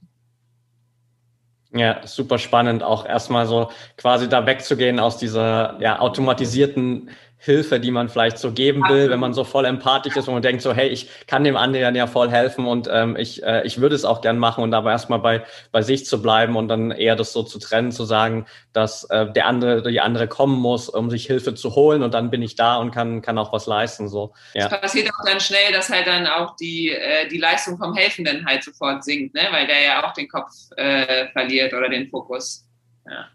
Ja, 1.71 2.05
super 2.05 2.37
spannend, 2.37 2.83
auch 2.83 3.05
erstmal 3.05 3.47
so 3.47 3.71
quasi 3.95 4.27
da 4.27 4.45
wegzugehen 4.45 4.99
aus 4.99 5.17
dieser 5.17 5.79
ja, 5.79 5.99
automatisierten 5.99 7.09
Hilfe, 7.43 7.81
die 7.81 7.91
man 7.91 8.07
vielleicht 8.07 8.37
so 8.37 8.53
geben 8.53 8.83
will, 8.87 9.09
wenn 9.09 9.19
man 9.19 9.33
so 9.33 9.43
voll 9.43 9.65
empathisch 9.65 10.15
ist 10.15 10.29
und 10.29 10.33
man 10.33 10.41
denkt 10.41 10.61
so, 10.61 10.71
hey, 10.71 10.87
ich 10.87 11.09
kann 11.27 11.43
dem 11.43 11.57
anderen 11.57 11.93
ja 11.93 12.07
voll 12.07 12.29
helfen 12.29 12.65
und 12.65 12.87
ähm, 12.89 13.17
ich, 13.17 13.43
äh, 13.43 13.67
ich 13.67 13.81
würde 13.81 13.95
es 13.95 14.05
auch 14.05 14.21
gern 14.21 14.37
machen 14.37 14.63
und 14.63 14.73
aber 14.73 14.91
erstmal 14.91 15.19
bei, 15.19 15.43
bei 15.73 15.81
sich 15.81 16.05
zu 16.05 16.21
bleiben 16.21 16.55
und 16.55 16.69
dann 16.69 16.91
eher 16.91 17.17
das 17.17 17.33
so 17.33 17.43
zu 17.43 17.59
trennen, 17.59 17.91
zu 17.91 18.05
sagen, 18.05 18.45
dass 18.71 19.03
äh, 19.09 19.29
der 19.29 19.47
andere, 19.47 19.81
die 19.91 19.99
andere 19.99 20.29
kommen 20.29 20.57
muss, 20.57 20.87
um 20.87 21.09
sich 21.09 21.25
Hilfe 21.25 21.53
zu 21.53 21.75
holen 21.75 22.01
und 22.01 22.13
dann 22.13 22.31
bin 22.31 22.41
ich 22.41 22.55
da 22.55 22.77
und 22.77 22.91
kann, 22.91 23.21
kann 23.21 23.37
auch 23.37 23.51
was 23.51 23.67
leisten. 23.67 24.07
So. 24.07 24.33
Ja. 24.53 24.67
Es 24.67 24.79
passiert 24.79 25.09
auch 25.09 25.25
dann 25.25 25.41
schnell, 25.41 25.73
dass 25.73 25.89
halt 25.89 26.07
dann 26.07 26.25
auch 26.27 26.55
die, 26.55 26.91
äh, 26.91 27.27
die 27.27 27.39
Leistung 27.39 27.77
vom 27.77 27.93
Helfenden 27.93 28.45
halt 28.45 28.63
sofort 28.63 29.03
sinkt, 29.03 29.35
ne? 29.35 29.49
weil 29.51 29.67
der 29.67 29.83
ja 29.83 30.07
auch 30.07 30.13
den 30.13 30.29
Kopf 30.29 30.53
äh, 30.77 31.27
verliert 31.33 31.73
oder 31.73 31.89
den 31.89 32.07
Fokus. 32.09 32.65
Ja. 33.05 33.27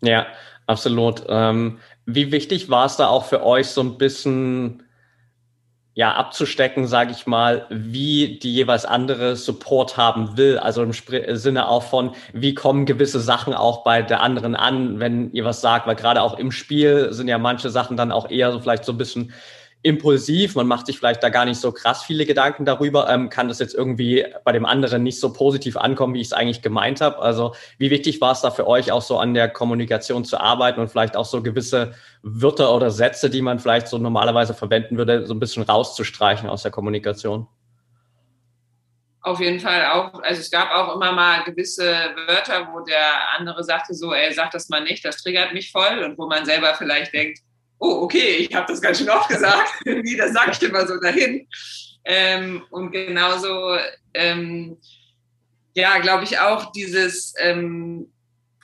Ja, 0.00 0.26
absolut. 0.66 1.22
Ähm, 1.28 1.78
wie 2.06 2.32
wichtig 2.32 2.70
war 2.70 2.86
es 2.86 2.96
da 2.96 3.08
auch 3.08 3.24
für 3.24 3.44
euch 3.44 3.66
so 3.68 3.82
ein 3.82 3.98
bisschen 3.98 4.82
ja, 5.94 6.12
abzustecken, 6.14 6.86
sage 6.86 7.12
ich 7.12 7.26
mal, 7.26 7.66
wie 7.70 8.38
die 8.38 8.52
jeweils 8.54 8.84
andere 8.84 9.34
Support 9.34 9.96
haben 9.96 10.36
will. 10.36 10.58
Also 10.58 10.82
im 10.82 10.92
Sinne 10.92 11.68
auch 11.68 11.82
von, 11.82 12.14
wie 12.34 12.54
kommen 12.54 12.84
gewisse 12.84 13.18
Sachen 13.18 13.54
auch 13.54 13.82
bei 13.82 14.02
der 14.02 14.20
anderen 14.20 14.54
an, 14.54 15.00
wenn 15.00 15.32
ihr 15.32 15.46
was 15.46 15.62
sagt, 15.62 15.86
weil 15.86 15.96
gerade 15.96 16.20
auch 16.20 16.38
im 16.38 16.52
Spiel 16.52 17.14
sind 17.14 17.28
ja 17.28 17.38
manche 17.38 17.70
Sachen 17.70 17.96
dann 17.96 18.12
auch 18.12 18.30
eher 18.30 18.52
so 18.52 18.60
vielleicht 18.60 18.84
so 18.84 18.92
ein 18.92 18.98
bisschen 18.98 19.32
impulsiv, 19.86 20.56
man 20.56 20.66
macht 20.66 20.86
sich 20.86 20.98
vielleicht 20.98 21.22
da 21.22 21.28
gar 21.28 21.44
nicht 21.44 21.60
so 21.60 21.70
krass 21.70 22.02
viele 22.02 22.26
Gedanken 22.26 22.64
darüber, 22.64 23.08
ähm, 23.08 23.28
kann 23.28 23.46
das 23.46 23.60
jetzt 23.60 23.72
irgendwie 23.72 24.26
bei 24.44 24.50
dem 24.50 24.66
anderen 24.66 25.04
nicht 25.04 25.20
so 25.20 25.32
positiv 25.32 25.76
ankommen, 25.76 26.14
wie 26.14 26.20
ich 26.20 26.26
es 26.26 26.32
eigentlich 26.32 26.60
gemeint 26.60 27.00
habe. 27.00 27.20
Also 27.20 27.54
wie 27.78 27.90
wichtig 27.90 28.20
war 28.20 28.32
es 28.32 28.40
da 28.40 28.50
für 28.50 28.66
euch 28.66 28.90
auch 28.90 29.00
so 29.00 29.18
an 29.18 29.32
der 29.32 29.48
Kommunikation 29.48 30.24
zu 30.24 30.40
arbeiten 30.40 30.80
und 30.80 30.88
vielleicht 30.88 31.16
auch 31.16 31.24
so 31.24 31.40
gewisse 31.40 31.94
Wörter 32.22 32.74
oder 32.74 32.90
Sätze, 32.90 33.30
die 33.30 33.42
man 33.42 33.60
vielleicht 33.60 33.86
so 33.86 33.98
normalerweise 33.98 34.54
verwenden 34.54 34.98
würde, 34.98 35.24
so 35.24 35.34
ein 35.34 35.40
bisschen 35.40 35.62
rauszustreichen 35.62 36.48
aus 36.48 36.62
der 36.62 36.72
Kommunikation? 36.72 37.46
Auf 39.20 39.40
jeden 39.40 39.60
Fall 39.60 39.86
auch, 39.86 40.20
also 40.22 40.40
es 40.40 40.50
gab 40.50 40.72
auch 40.72 40.96
immer 40.96 41.12
mal 41.12 41.44
gewisse 41.44 41.92
Wörter, 42.26 42.68
wo 42.72 42.80
der 42.80 43.38
andere 43.38 43.62
sagte 43.62 43.94
so, 43.94 44.12
ey, 44.12 44.32
sag 44.32 44.50
das 44.50 44.68
mal 44.68 44.82
nicht, 44.82 45.04
das 45.04 45.22
triggert 45.22 45.52
mich 45.52 45.70
voll 45.70 46.02
und 46.04 46.18
wo 46.18 46.26
man 46.26 46.44
selber 46.44 46.74
vielleicht 46.74 47.12
denkt, 47.12 47.40
oh, 47.78 48.02
okay, 48.02 48.36
ich 48.48 48.54
habe 48.54 48.66
das 48.70 48.80
ganz 48.80 48.98
schön 48.98 49.10
oft 49.10 49.28
gesagt, 49.28 49.74
irgendwie, 49.84 50.16
das 50.16 50.32
sage 50.32 50.52
ich 50.52 50.62
immer 50.62 50.86
so 50.86 50.98
dahin. 50.98 51.46
Ähm, 52.04 52.62
und 52.70 52.92
genauso, 52.92 53.76
ähm, 54.14 54.78
ja, 55.74 55.98
glaube 55.98 56.24
ich 56.24 56.38
auch 56.38 56.72
dieses, 56.72 57.34
ähm, 57.38 58.12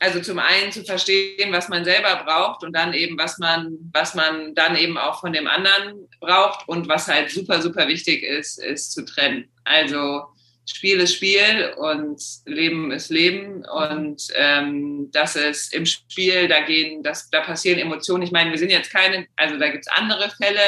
also 0.01 0.21
zum 0.21 0.39
einen 0.39 0.73
zu 0.73 0.85
verstehen, 0.85 1.53
was 1.53 1.69
man 1.69 1.85
selber 1.85 2.25
braucht 2.25 2.65
und 2.65 2.75
dann 2.75 2.93
eben, 2.93 3.17
was 3.19 3.39
man, 3.39 3.79
was 3.93 4.15
man 4.15 4.55
dann 4.55 4.77
eben 4.77 4.99
auch 4.99 5.21
von 5.21 5.33
dem 5.33 5.47
anderen 5.47 6.09
braucht 6.21 6.69
und 6.69 6.89
was 6.89 7.07
halt 7.07 7.31
super, 7.31 7.63
super 7.63 7.87
wichtig 7.87 8.23
ist, 8.23 8.59
ist 8.59 8.93
zu 8.93 9.05
trennen. 9.05 9.49
Also 9.65 10.25
Spiel 10.65 11.01
ist 11.01 11.15
Spiel 11.15 11.75
und 11.77 12.23
Leben 12.47 12.93
ist 12.93 13.11
Leben 13.11 13.65
und 13.65 14.23
ähm, 14.37 15.11
das 15.13 15.35
ist 15.35 15.75
im 15.75 15.87
Spiel, 15.87 16.47
da 16.47 16.61
gehen, 16.61 17.03
das, 17.03 17.29
da 17.31 17.41
passieren 17.41 17.81
Emotionen. 17.81 18.23
Ich 18.23 18.31
meine, 18.31 18.51
wir 18.51 18.59
sind 18.59 18.71
jetzt 18.71 18.93
keine, 18.93 19.27
also 19.37 19.59
da 19.59 19.69
gibt 19.71 19.87
es 19.87 19.93
andere 19.93 20.31
Fälle 20.31 20.61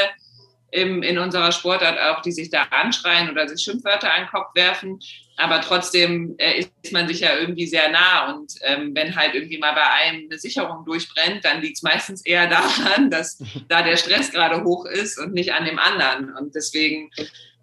im, 0.73 1.05
in 1.05 1.19
unserer 1.19 1.53
Sportart 1.53 1.99
auch, 2.01 2.23
die 2.23 2.33
sich 2.33 2.51
da 2.51 2.63
anschreien 2.71 3.31
oder 3.31 3.49
sich 3.49 3.63
Schimpfwörter 3.63 4.13
an 4.13 4.23
den 4.23 4.31
Kopf 4.31 4.55
werfen, 4.57 4.99
aber 5.37 5.61
trotzdem 5.61 6.35
äh, 6.39 6.59
ist 6.59 6.93
man 6.93 7.07
sich 7.07 7.21
ja 7.21 7.37
irgendwie 7.37 7.67
sehr 7.69 7.89
nah 7.91 8.35
und 8.35 8.53
ähm, 8.63 8.93
wenn 8.95 9.15
halt 9.15 9.35
irgendwie 9.35 9.59
mal 9.59 9.75
bei 9.75 9.89
einem 9.89 10.27
eine 10.29 10.39
Sicherung 10.39 10.85
durchbrennt, 10.85 11.45
dann 11.45 11.61
liegt 11.61 11.77
es 11.77 11.83
meistens 11.83 12.27
eher 12.27 12.49
daran, 12.49 13.11
dass 13.11 13.41
da 13.69 13.83
der 13.83 13.97
Stress 13.97 14.33
gerade 14.33 14.65
hoch 14.65 14.87
ist 14.87 15.19
und 15.19 15.33
nicht 15.33 15.53
an 15.53 15.65
dem 15.65 15.79
anderen 15.79 16.35
und 16.37 16.57
deswegen 16.57 17.11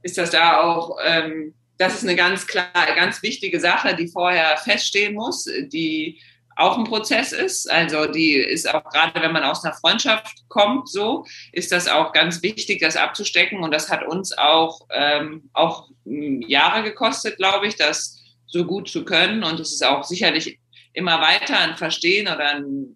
ist 0.03 0.17
das 0.17 0.31
da 0.31 0.61
auch 0.61 0.97
ähm, 1.03 1.53
das 1.81 1.95
ist 1.95 2.03
eine 2.03 2.15
ganz 2.15 2.45
klar, 2.45 2.71
ganz 2.95 3.23
wichtige 3.23 3.59
Sache, 3.59 3.95
die 3.95 4.07
vorher 4.07 4.55
feststehen 4.57 5.15
muss, 5.15 5.45
die 5.45 6.21
auch 6.55 6.77
ein 6.77 6.83
Prozess 6.83 7.31
ist. 7.31 7.69
Also 7.71 8.05
die 8.05 8.35
ist 8.35 8.71
auch 8.71 8.83
gerade, 8.83 9.19
wenn 9.19 9.31
man 9.31 9.43
aus 9.43 9.65
einer 9.65 9.73
Freundschaft 9.73 10.47
kommt, 10.47 10.89
so 10.89 11.25
ist 11.51 11.71
das 11.71 11.87
auch 11.87 12.13
ganz 12.13 12.43
wichtig, 12.43 12.81
das 12.81 12.95
abzustecken. 12.95 13.63
Und 13.63 13.73
das 13.73 13.89
hat 13.89 14.05
uns 14.05 14.37
auch 14.37 14.81
ähm, 14.91 15.49
auch 15.53 15.89
hm, 16.05 16.41
Jahre 16.43 16.83
gekostet, 16.83 17.37
glaube 17.37 17.65
ich, 17.65 17.77
das 17.77 18.21
so 18.45 18.63
gut 18.63 18.87
zu 18.87 19.03
können. 19.03 19.43
Und 19.43 19.59
es 19.59 19.73
ist 19.73 19.83
auch 19.83 20.03
sicherlich 20.03 20.59
immer 20.93 21.19
weiter 21.19 21.57
ein 21.59 21.77
Verstehen 21.77 22.27
oder 22.27 22.57
ein, 22.57 22.95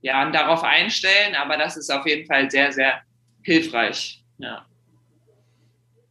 ja, 0.00 0.24
ein 0.24 0.32
darauf 0.32 0.64
einstellen. 0.64 1.34
Aber 1.34 1.58
das 1.58 1.76
ist 1.76 1.90
auf 1.90 2.06
jeden 2.06 2.26
Fall 2.26 2.50
sehr, 2.50 2.72
sehr 2.72 3.02
hilfreich. 3.42 4.22
Ja. 4.38 4.64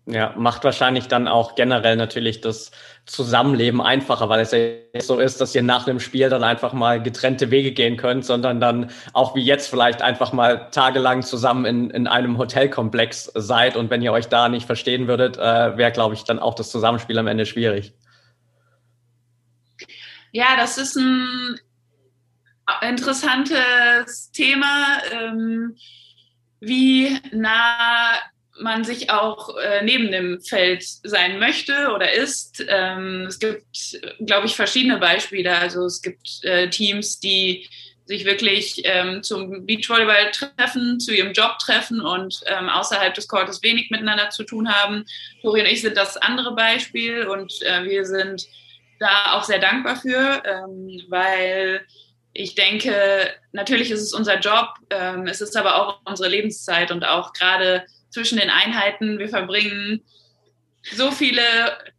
Ja, 0.07 0.35
macht 0.37 0.63
wahrscheinlich 0.63 1.07
dann 1.07 1.27
auch 1.27 1.55
generell 1.55 1.95
natürlich 1.95 2.39
das 2.39 2.69
Zusammenleben 3.07 3.81
einfacher, 3.81 4.29
weil 4.29 4.41
es 4.41 4.51
ja 4.51 4.59
nicht 4.93 5.07
so 5.07 5.19
ist, 5.19 5.41
dass 5.41 5.55
ihr 5.55 5.63
nach 5.63 5.87
einem 5.87 5.99
Spiel 5.99 6.29
dann 6.29 6.43
einfach 6.43 6.73
mal 6.73 7.01
getrennte 7.01 7.49
Wege 7.49 7.71
gehen 7.71 7.97
könnt, 7.97 8.23
sondern 8.23 8.59
dann 8.59 8.91
auch 9.13 9.33
wie 9.33 9.41
jetzt 9.41 9.67
vielleicht 9.67 10.03
einfach 10.03 10.31
mal 10.31 10.69
tagelang 10.69 11.23
zusammen 11.23 11.65
in, 11.65 11.89
in 11.89 12.05
einem 12.05 12.37
Hotelkomplex 12.37 13.31
seid. 13.33 13.75
Und 13.75 13.89
wenn 13.89 14.03
ihr 14.03 14.11
euch 14.11 14.27
da 14.27 14.47
nicht 14.47 14.67
verstehen 14.67 15.07
würdet, 15.07 15.37
äh, 15.37 15.75
wäre, 15.75 15.91
glaube 15.91 16.13
ich, 16.13 16.23
dann 16.23 16.37
auch 16.37 16.53
das 16.53 16.69
Zusammenspiel 16.69 17.17
am 17.17 17.25
Ende 17.25 17.47
schwierig. 17.47 17.93
Ja, 20.31 20.55
das 20.55 20.77
ist 20.77 20.97
ein 20.97 21.59
interessantes 22.81 24.29
Thema. 24.31 24.99
Ähm, 25.11 25.75
wie 26.59 27.17
nah 27.31 28.13
man 28.59 28.83
sich 28.83 29.09
auch 29.09 29.57
äh, 29.57 29.83
neben 29.83 30.11
dem 30.11 30.41
Feld 30.41 30.83
sein 31.03 31.39
möchte 31.39 31.91
oder 31.93 32.13
ist. 32.13 32.63
Ähm, 32.67 33.25
es 33.27 33.39
gibt, 33.39 33.99
glaube 34.25 34.47
ich, 34.47 34.55
verschiedene 34.55 34.97
Beispiele. 34.97 35.57
Also 35.57 35.85
es 35.85 36.01
gibt 36.01 36.43
äh, 36.43 36.69
Teams, 36.69 37.19
die 37.19 37.67
sich 38.05 38.25
wirklich 38.25 38.81
ähm, 38.85 39.23
zum 39.23 39.65
Beachvolleyball 39.65 40.31
treffen, 40.31 40.99
zu 40.99 41.13
ihrem 41.13 41.33
Job 41.33 41.57
treffen 41.59 42.01
und 42.01 42.39
ähm, 42.45 42.69
außerhalb 42.69 43.13
des 43.13 43.27
Courtes 43.27 43.63
wenig 43.63 43.89
miteinander 43.89 44.29
zu 44.29 44.43
tun 44.43 44.71
haben. 44.71 45.05
Tori 45.41 45.61
und 45.61 45.67
ich 45.67 45.81
sind 45.81 45.97
das 45.97 46.15
andere 46.17 46.53
Beispiel 46.55 47.25
und 47.25 47.61
äh, 47.63 47.83
wir 47.83 48.05
sind 48.05 48.45
da 48.99 49.33
auch 49.33 49.43
sehr 49.43 49.59
dankbar 49.59 49.97
für, 49.97 50.43
ähm, 50.45 51.01
weil 51.09 51.85
ich 52.33 52.53
denke, 52.53 53.33
natürlich 53.53 53.91
ist 53.91 54.01
es 54.01 54.13
unser 54.13 54.39
Job, 54.39 54.69
ähm, 54.89 55.25
es 55.25 55.41
ist 55.41 55.57
aber 55.57 55.75
auch 55.75 55.99
unsere 56.05 56.29
Lebenszeit 56.29 56.91
und 56.91 57.03
auch 57.03 57.33
gerade 57.33 57.85
zwischen 58.15 58.39
den 58.39 58.49
Einheiten. 58.49 59.19
Wir 59.19 59.27
verbringen 59.27 60.01
so 60.93 61.11
viele 61.11 61.41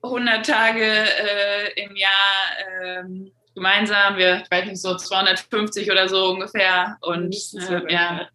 hundert 0.03 0.47
Tage 0.47 0.83
äh, 0.83 1.85
im 1.85 1.95
Jahr 1.95 2.81
ähm, 2.83 3.33
gemeinsam. 3.55 4.17
Wir, 4.17 4.43
ich 4.43 4.51
weiß 4.51 4.67
nicht, 4.67 4.81
so 4.81 4.97
250 4.97 5.91
oder 5.91 6.09
so 6.09 6.31
ungefähr. 6.31 6.97
Und 7.03 7.37
äh, 7.69 7.93
ja, 7.93 8.29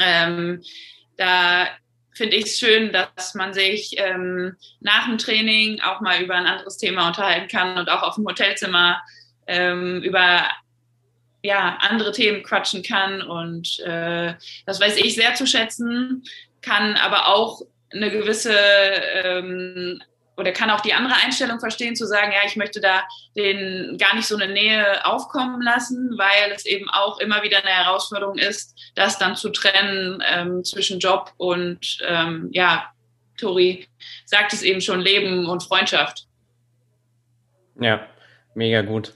ähm, 0.00 0.62
da 1.18 1.68
finde 2.14 2.36
ich 2.36 2.46
es 2.46 2.58
schön, 2.58 2.92
dass 2.92 3.34
man 3.34 3.52
sich 3.52 3.94
ähm, 3.98 4.56
nach 4.80 5.06
dem 5.06 5.18
Training 5.18 5.82
auch 5.82 6.00
mal 6.00 6.22
über 6.22 6.34
ein 6.34 6.46
anderes 6.46 6.78
Thema 6.78 7.08
unterhalten 7.08 7.48
kann 7.48 7.76
und 7.76 7.90
auch 7.90 8.02
auf 8.02 8.14
dem 8.14 8.24
Hotelzimmer 8.24 9.02
ähm, 9.46 10.02
über 10.02 10.48
ja, 11.42 11.76
andere 11.80 12.12
Themen 12.12 12.42
quatschen 12.42 12.82
kann. 12.82 13.20
Und 13.20 13.80
äh, 13.80 14.34
das 14.64 14.80
weiß 14.80 14.96
ich 14.96 15.14
sehr 15.14 15.34
zu 15.34 15.46
schätzen 15.46 16.22
kann 16.62 16.96
aber 16.96 17.28
auch 17.28 17.62
eine 17.92 18.10
gewisse 18.10 18.54
ähm, 18.54 20.02
oder 20.38 20.52
kann 20.52 20.70
auch 20.70 20.80
die 20.80 20.94
andere 20.94 21.14
Einstellung 21.24 21.58
verstehen, 21.58 21.96
zu 21.96 22.06
sagen, 22.06 22.30
ja, 22.32 22.46
ich 22.46 22.54
möchte 22.54 22.80
da 22.80 23.02
den 23.36 23.98
gar 23.98 24.14
nicht 24.14 24.28
so 24.28 24.36
eine 24.36 24.52
Nähe 24.52 25.04
aufkommen 25.04 25.60
lassen, 25.60 26.16
weil 26.16 26.52
es 26.54 26.64
eben 26.64 26.88
auch 26.90 27.18
immer 27.18 27.42
wieder 27.42 27.58
eine 27.58 27.70
Herausforderung 27.70 28.38
ist, 28.38 28.78
das 28.94 29.18
dann 29.18 29.34
zu 29.34 29.50
trennen 29.50 30.22
ähm, 30.32 30.62
zwischen 30.62 31.00
Job 31.00 31.32
und 31.38 31.98
ähm, 32.06 32.50
ja, 32.52 32.88
Tori 33.36 33.88
sagt 34.26 34.52
es 34.52 34.62
eben 34.62 34.80
schon, 34.80 35.00
Leben 35.00 35.46
und 35.46 35.64
Freundschaft. 35.64 36.26
Ja, 37.80 38.06
mega 38.54 38.82
gut. 38.82 39.14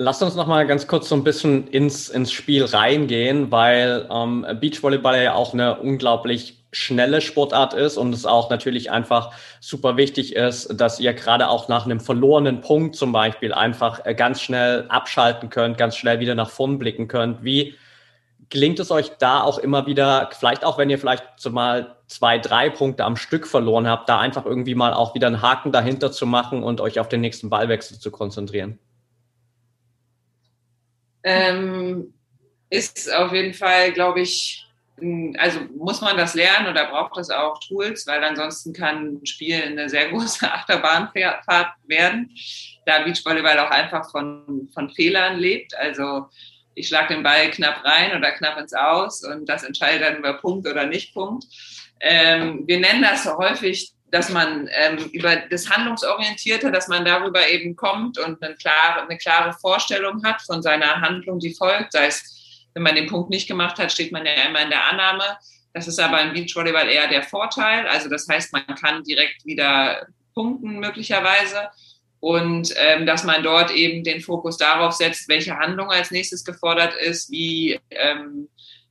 Lass 0.00 0.22
uns 0.22 0.36
noch 0.36 0.46
mal 0.46 0.64
ganz 0.64 0.86
kurz 0.86 1.08
so 1.08 1.16
ein 1.16 1.24
bisschen 1.24 1.66
ins, 1.66 2.08
ins 2.08 2.30
Spiel 2.30 2.64
reingehen, 2.64 3.50
weil 3.50 4.06
ähm, 4.12 4.46
Beachvolleyball 4.60 5.20
ja 5.20 5.34
auch 5.34 5.52
eine 5.52 5.80
unglaublich 5.80 6.62
schnelle 6.70 7.20
Sportart 7.20 7.74
ist 7.74 7.96
und 7.96 8.14
es 8.14 8.24
auch 8.24 8.48
natürlich 8.48 8.92
einfach 8.92 9.32
super 9.58 9.96
wichtig 9.96 10.36
ist, 10.36 10.80
dass 10.80 11.00
ihr 11.00 11.14
gerade 11.14 11.48
auch 11.48 11.66
nach 11.66 11.84
einem 11.84 11.98
verlorenen 11.98 12.60
Punkt 12.60 12.94
zum 12.94 13.10
Beispiel 13.10 13.52
einfach 13.52 14.06
äh, 14.06 14.14
ganz 14.14 14.40
schnell 14.40 14.86
abschalten 14.88 15.50
könnt, 15.50 15.78
ganz 15.78 15.96
schnell 15.96 16.20
wieder 16.20 16.36
nach 16.36 16.50
vorn 16.50 16.78
blicken 16.78 17.08
könnt. 17.08 17.42
Wie 17.42 17.74
gelingt 18.50 18.78
es 18.78 18.92
euch 18.92 19.10
da 19.18 19.40
auch 19.40 19.58
immer 19.58 19.86
wieder, 19.86 20.30
vielleicht 20.38 20.64
auch 20.64 20.78
wenn 20.78 20.90
ihr 20.90 21.00
vielleicht 21.00 21.24
so 21.38 21.50
mal 21.50 21.96
zwei, 22.06 22.38
drei 22.38 22.70
Punkte 22.70 23.04
am 23.04 23.16
Stück 23.16 23.48
verloren 23.48 23.88
habt, 23.88 24.08
da 24.08 24.20
einfach 24.20 24.46
irgendwie 24.46 24.76
mal 24.76 24.94
auch 24.94 25.16
wieder 25.16 25.26
einen 25.26 25.42
Haken 25.42 25.72
dahinter 25.72 26.12
zu 26.12 26.24
machen 26.24 26.62
und 26.62 26.80
euch 26.80 27.00
auf 27.00 27.08
den 27.08 27.20
nächsten 27.20 27.50
Ballwechsel 27.50 27.98
zu 27.98 28.12
konzentrieren? 28.12 28.78
Ähm, 31.22 32.12
ist 32.70 33.12
auf 33.12 33.32
jeden 33.32 33.54
Fall, 33.54 33.92
glaube 33.92 34.20
ich, 34.20 34.66
also 35.38 35.60
muss 35.76 36.00
man 36.00 36.16
das 36.16 36.34
lernen 36.34 36.68
oder 36.68 36.86
braucht 36.86 37.18
es 37.18 37.30
auch 37.30 37.60
Tools, 37.60 38.06
weil 38.06 38.22
ansonsten 38.24 38.72
kann 38.72 39.18
ein 39.22 39.26
Spiel 39.26 39.62
eine 39.62 39.88
sehr 39.88 40.08
große 40.10 40.52
Achterbahnfahrt 40.52 41.72
werden, 41.86 42.30
da 42.84 43.02
Beachvolleyball 43.02 43.58
auch 43.60 43.70
einfach 43.70 44.10
von, 44.10 44.68
von 44.74 44.90
Fehlern 44.90 45.38
lebt. 45.38 45.76
Also 45.76 46.26
ich 46.74 46.88
schlage 46.88 47.14
den 47.14 47.22
Ball 47.22 47.50
knapp 47.50 47.84
rein 47.84 48.16
oder 48.16 48.32
knapp 48.32 48.58
ins 48.58 48.74
Aus 48.74 49.24
und 49.24 49.48
das 49.48 49.64
entscheidet 49.64 50.02
dann 50.02 50.18
über 50.18 50.34
Punkt 50.34 50.66
oder 50.66 50.86
nicht 50.86 51.14
Punkt. 51.14 51.44
Ähm, 52.00 52.64
wir 52.66 52.78
nennen 52.78 53.02
das 53.02 53.24
so 53.24 53.36
häufig, 53.36 53.92
dass 54.10 54.30
man 54.30 54.68
ähm, 54.72 54.98
über 55.12 55.36
das 55.36 55.68
Handlungsorientierte, 55.68 56.72
dass 56.72 56.88
man 56.88 57.04
darüber 57.04 57.46
eben 57.48 57.76
kommt 57.76 58.18
und 58.18 58.42
eine 58.42 58.54
klare, 58.54 59.02
eine 59.02 59.18
klare 59.18 59.52
Vorstellung 59.60 60.24
hat 60.24 60.40
von 60.42 60.62
seiner 60.62 61.00
Handlung, 61.00 61.38
die 61.38 61.54
folgt, 61.54 61.92
sei 61.92 62.06
es 62.06 62.38
wenn 62.78 62.84
man 62.84 62.94
den 62.94 63.08
Punkt 63.08 63.30
nicht 63.30 63.48
gemacht 63.48 63.78
hat, 63.78 63.90
steht 63.90 64.12
man 64.12 64.24
ja 64.24 64.32
immer 64.48 64.62
in 64.62 64.70
der 64.70 64.86
Annahme, 64.86 65.24
Das 65.72 65.88
ist 65.88 65.98
aber 65.98 66.22
im 66.22 66.32
Beachvolleyball 66.32 66.88
eher 66.88 67.08
der 67.08 67.24
Vorteil. 67.24 67.88
Also 67.88 68.08
das 68.08 68.28
heißt, 68.28 68.52
man 68.52 68.66
kann 68.66 69.02
direkt 69.02 69.44
wieder 69.44 70.06
punkten 70.32 70.78
möglicherweise. 70.78 71.70
Und 72.20 72.72
ähm, 72.76 73.04
dass 73.04 73.24
man 73.24 73.42
dort 73.42 73.70
eben 73.72 74.04
den 74.04 74.20
Fokus 74.20 74.56
darauf 74.56 74.92
setzt, 74.92 75.28
welche 75.28 75.56
Handlung 75.56 75.90
als 75.90 76.10
nächstes 76.10 76.44
gefordert 76.44 76.94
ist, 76.94 77.30
wie, 77.30 77.80
ähm, 77.90 78.48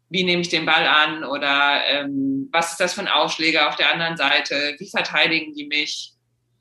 wie 0.10 0.24
nehme 0.24 0.42
ich 0.42 0.50
den 0.50 0.66
Ball 0.66 0.86
an 0.86 1.24
oder 1.24 1.82
ähm, 1.88 2.50
was 2.52 2.72
ist 2.72 2.80
das 2.80 2.94
für 2.94 3.02
ein 3.02 3.08
Aufschläger 3.08 3.68
auf 3.68 3.76
der 3.76 3.92
anderen 3.92 4.18
Seite, 4.18 4.76
wie 4.80 4.90
verteidigen 4.90 5.54
die 5.54 5.68
mich 5.68 6.18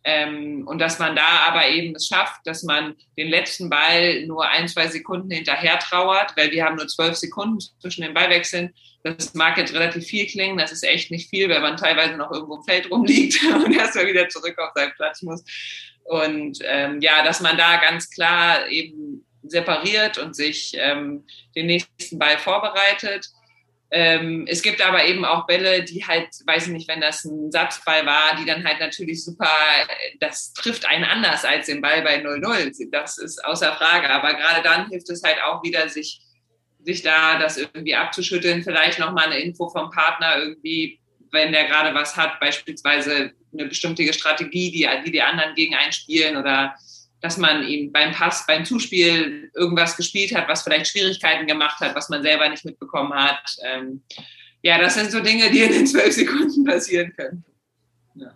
ähm, 0.08 0.64
und 0.68 0.78
dass 0.78 1.00
man 1.00 1.16
da 1.16 1.48
aber 1.48 1.68
eben 1.68 1.96
es 1.96 2.06
schafft, 2.06 2.40
dass 2.44 2.62
man 2.62 2.94
den 3.18 3.26
letzten 3.26 3.68
Ball 3.68 4.24
nur 4.24 4.48
ein, 4.48 4.68
zwei 4.68 4.86
Sekunden 4.86 5.32
hinterher 5.32 5.80
trauert, 5.80 6.36
weil 6.36 6.52
wir 6.52 6.64
haben 6.64 6.76
nur 6.76 6.86
zwölf 6.86 7.16
Sekunden 7.16 7.58
zwischen 7.80 8.02
den 8.02 8.14
Ballwechseln. 8.14 8.72
Das 9.02 9.34
mag 9.34 9.58
jetzt 9.58 9.74
relativ 9.74 10.06
viel 10.06 10.26
klingen, 10.26 10.58
das 10.58 10.70
ist 10.70 10.84
echt 10.84 11.10
nicht 11.10 11.28
viel, 11.28 11.48
weil 11.48 11.60
man 11.60 11.76
teilweise 11.76 12.16
noch 12.16 12.30
irgendwo 12.30 12.58
im 12.58 12.62
Feld 12.62 12.88
rumliegt 12.88 13.42
und 13.64 13.74
erstmal 13.74 14.06
wieder 14.06 14.28
zurück 14.28 14.56
auf 14.58 14.70
seinen 14.76 14.92
Platz 14.94 15.22
muss. 15.22 15.42
Und 16.04 16.58
ähm, 16.62 17.00
ja, 17.00 17.24
dass 17.24 17.40
man 17.40 17.56
da 17.56 17.78
ganz 17.78 18.08
klar 18.08 18.68
eben 18.68 19.26
separiert 19.42 20.18
und 20.18 20.36
sich 20.36 20.72
ähm, 20.76 21.24
den 21.56 21.66
nächsten 21.66 22.16
Ball 22.16 22.38
vorbereitet. 22.38 23.28
Ähm, 23.90 24.46
es 24.48 24.62
gibt 24.62 24.84
aber 24.84 25.04
eben 25.04 25.24
auch 25.24 25.46
Bälle, 25.46 25.84
die 25.84 26.04
halt, 26.04 26.28
weiß 26.44 26.66
ich 26.66 26.72
nicht, 26.72 26.88
wenn 26.88 27.00
das 27.00 27.24
ein 27.24 27.52
Satzball 27.52 28.04
war, 28.04 28.36
die 28.36 28.44
dann 28.44 28.64
halt 28.64 28.80
natürlich 28.80 29.24
super, 29.24 29.50
das 30.18 30.52
trifft 30.54 30.86
einen 30.86 31.04
anders 31.04 31.44
als 31.44 31.66
den 31.66 31.80
Ball 31.80 32.02
bei 32.02 32.20
0-0. 32.20 32.90
Das 32.90 33.18
ist 33.18 33.44
außer 33.44 33.74
Frage. 33.74 34.10
Aber 34.10 34.34
gerade 34.34 34.62
dann 34.62 34.88
hilft 34.88 35.08
es 35.10 35.22
halt 35.22 35.40
auch 35.42 35.62
wieder, 35.62 35.88
sich, 35.88 36.20
sich 36.82 37.02
da 37.02 37.38
das 37.38 37.58
irgendwie 37.58 37.94
abzuschütteln, 37.94 38.64
vielleicht 38.64 38.98
nochmal 38.98 39.26
eine 39.26 39.38
Info 39.38 39.68
vom 39.68 39.90
Partner 39.90 40.38
irgendwie, 40.38 40.98
wenn 41.30 41.52
der 41.52 41.66
gerade 41.66 41.94
was 41.94 42.16
hat, 42.16 42.40
beispielsweise 42.40 43.32
eine 43.52 43.68
bestimmte 43.68 44.12
Strategie, 44.12 44.70
die, 44.72 44.88
die 45.04 45.12
die 45.12 45.22
anderen 45.22 45.54
gegen 45.54 45.74
einspielen 45.74 46.36
oder 46.36 46.74
dass 47.20 47.38
man 47.38 47.66
ihm 47.66 47.92
beim 47.92 48.12
Pass, 48.12 48.46
beim 48.46 48.64
Zuspiel 48.64 49.50
irgendwas 49.54 49.96
gespielt 49.96 50.34
hat, 50.34 50.48
was 50.48 50.62
vielleicht 50.62 50.88
Schwierigkeiten 50.88 51.46
gemacht 51.46 51.80
hat, 51.80 51.94
was 51.94 52.08
man 52.08 52.22
selber 52.22 52.48
nicht 52.48 52.64
mitbekommen 52.64 53.14
hat. 53.14 53.56
Ähm, 53.64 54.02
ja, 54.62 54.78
das 54.78 54.94
sind 54.94 55.10
so 55.10 55.20
Dinge, 55.20 55.50
die 55.50 55.62
in 55.62 55.72
den 55.72 55.86
zwölf 55.86 56.12
Sekunden 56.12 56.64
passieren 56.64 57.12
können. 57.16 57.44
Ja, 58.14 58.34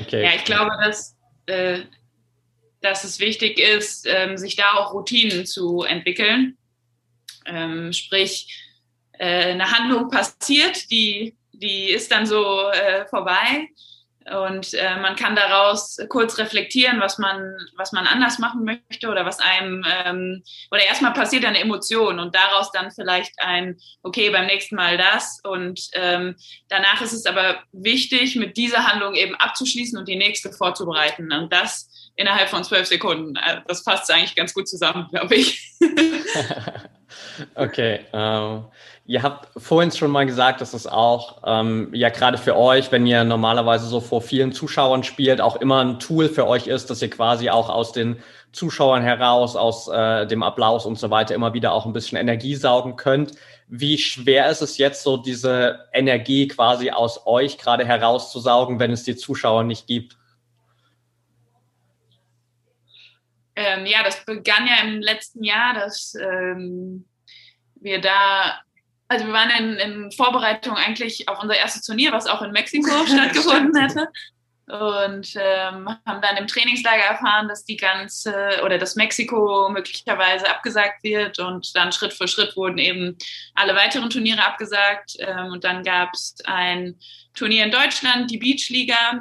okay. 0.00 0.22
ja 0.22 0.30
ich 0.34 0.44
glaube, 0.44 0.70
dass, 0.82 1.16
äh, 1.46 1.80
dass 2.80 3.04
es 3.04 3.20
wichtig 3.20 3.58
ist, 3.58 4.06
ähm, 4.06 4.36
sich 4.36 4.56
da 4.56 4.74
auch 4.74 4.92
Routinen 4.92 5.46
zu 5.46 5.82
entwickeln. 5.82 6.56
Ähm, 7.46 7.92
sprich, 7.92 8.64
äh, 9.12 9.52
eine 9.52 9.70
Handlung 9.70 10.10
passiert, 10.10 10.90
die, 10.90 11.36
die 11.52 11.90
ist 11.90 12.10
dann 12.10 12.26
so 12.26 12.68
äh, 12.70 13.06
vorbei 13.06 13.68
und 14.30 14.74
äh, 14.74 14.96
man 14.96 15.16
kann 15.16 15.36
daraus 15.36 15.98
kurz 16.08 16.38
reflektieren, 16.38 17.00
was 17.00 17.18
man, 17.18 17.56
was 17.76 17.92
man 17.92 18.06
anders 18.06 18.38
machen 18.38 18.64
möchte 18.64 19.08
oder 19.08 19.24
was 19.24 19.38
einem, 19.38 19.84
ähm, 20.04 20.42
oder 20.70 20.84
erstmal 20.84 21.12
passiert 21.12 21.44
eine 21.44 21.60
Emotion 21.60 22.18
und 22.18 22.34
daraus 22.34 22.70
dann 22.72 22.90
vielleicht 22.90 23.32
ein, 23.38 23.78
okay, 24.02 24.30
beim 24.30 24.46
nächsten 24.46 24.76
Mal 24.76 24.98
das. 24.98 25.40
Und 25.44 25.88
ähm, 25.92 26.36
danach 26.68 27.00
ist 27.00 27.12
es 27.12 27.26
aber 27.26 27.62
wichtig, 27.72 28.36
mit 28.36 28.56
dieser 28.56 28.86
Handlung 28.86 29.14
eben 29.14 29.34
abzuschließen 29.34 29.98
und 29.98 30.08
die 30.08 30.16
nächste 30.16 30.52
vorzubereiten. 30.52 31.32
Und 31.32 31.52
das 31.52 31.88
innerhalb 32.16 32.48
von 32.48 32.64
zwölf 32.64 32.86
Sekunden. 32.86 33.36
Äh, 33.36 33.62
das 33.66 33.84
passt 33.84 34.10
eigentlich 34.10 34.34
ganz 34.34 34.52
gut 34.52 34.68
zusammen, 34.68 35.08
glaube 35.10 35.36
ich. 35.36 35.76
okay. 37.54 38.00
Um 38.12 38.70
Ihr 39.08 39.22
habt 39.22 39.48
vorhin 39.56 39.90
schon 39.90 40.10
mal 40.10 40.26
gesagt, 40.26 40.60
dass 40.60 40.74
es 40.74 40.86
auch 40.86 41.40
ähm, 41.46 41.88
ja 41.94 42.10
gerade 42.10 42.36
für 42.36 42.54
euch, 42.54 42.92
wenn 42.92 43.06
ihr 43.06 43.24
normalerweise 43.24 43.86
so 43.86 44.02
vor 44.02 44.20
vielen 44.20 44.52
Zuschauern 44.52 45.02
spielt, 45.02 45.40
auch 45.40 45.56
immer 45.56 45.82
ein 45.82 45.98
Tool 45.98 46.28
für 46.28 46.46
euch 46.46 46.66
ist, 46.66 46.90
dass 46.90 47.00
ihr 47.00 47.08
quasi 47.08 47.48
auch 47.48 47.70
aus 47.70 47.92
den 47.92 48.22
Zuschauern 48.52 49.02
heraus, 49.02 49.56
aus 49.56 49.88
äh, 49.88 50.26
dem 50.26 50.42
Applaus 50.42 50.84
und 50.84 50.98
so 50.98 51.08
weiter 51.08 51.34
immer 51.34 51.54
wieder 51.54 51.72
auch 51.72 51.86
ein 51.86 51.94
bisschen 51.94 52.18
Energie 52.18 52.54
saugen 52.54 52.96
könnt. 52.96 53.32
Wie 53.66 53.96
schwer 53.96 54.50
ist 54.50 54.60
es 54.60 54.76
jetzt 54.76 55.02
so, 55.02 55.16
diese 55.16 55.88
Energie 55.94 56.46
quasi 56.46 56.90
aus 56.90 57.26
euch 57.26 57.56
gerade 57.56 57.86
herauszusaugen, 57.86 58.78
wenn 58.78 58.90
es 58.90 59.04
die 59.04 59.16
Zuschauer 59.16 59.64
nicht 59.64 59.86
gibt? 59.86 60.18
Ähm, 63.56 63.86
ja, 63.86 64.02
das 64.04 64.22
begann 64.26 64.66
ja 64.66 64.86
im 64.86 65.00
letzten 65.00 65.44
Jahr, 65.44 65.72
dass 65.72 66.14
ähm, 66.14 67.06
wir 67.80 68.02
da 68.02 68.60
also 69.08 69.26
wir 69.26 69.32
waren 69.32 69.50
in, 69.50 69.76
in, 69.76 70.12
Vorbereitung 70.12 70.76
eigentlich 70.76 71.28
auf 71.28 71.42
unser 71.42 71.56
erstes 71.56 71.82
Turnier, 71.82 72.12
was 72.12 72.26
auch 72.26 72.42
in 72.42 72.52
Mexiko 72.52 72.90
stattgefunden 73.06 73.80
hätte. 73.80 74.08
Und 74.66 75.34
ähm, 75.36 75.88
haben 76.06 76.20
dann 76.20 76.36
im 76.36 76.46
Trainingslager 76.46 77.02
erfahren, 77.02 77.48
dass 77.48 77.64
die 77.64 77.78
ganze 77.78 78.60
oder 78.62 78.76
dass 78.76 78.96
Mexiko 78.96 79.70
möglicherweise 79.70 80.46
abgesagt 80.50 81.02
wird. 81.02 81.38
Und 81.38 81.74
dann 81.74 81.90
Schritt 81.90 82.12
für 82.12 82.28
Schritt 82.28 82.54
wurden 82.54 82.76
eben 82.76 83.16
alle 83.54 83.74
weiteren 83.74 84.10
Turniere 84.10 84.44
abgesagt. 84.44 85.16
Ähm, 85.20 85.52
und 85.52 85.64
dann 85.64 85.82
gab 85.84 86.12
es 86.12 86.36
ein 86.44 86.96
Turnier 87.32 87.64
in 87.64 87.70
Deutschland, 87.70 88.30
die 88.30 88.36
Beachliga, 88.36 89.20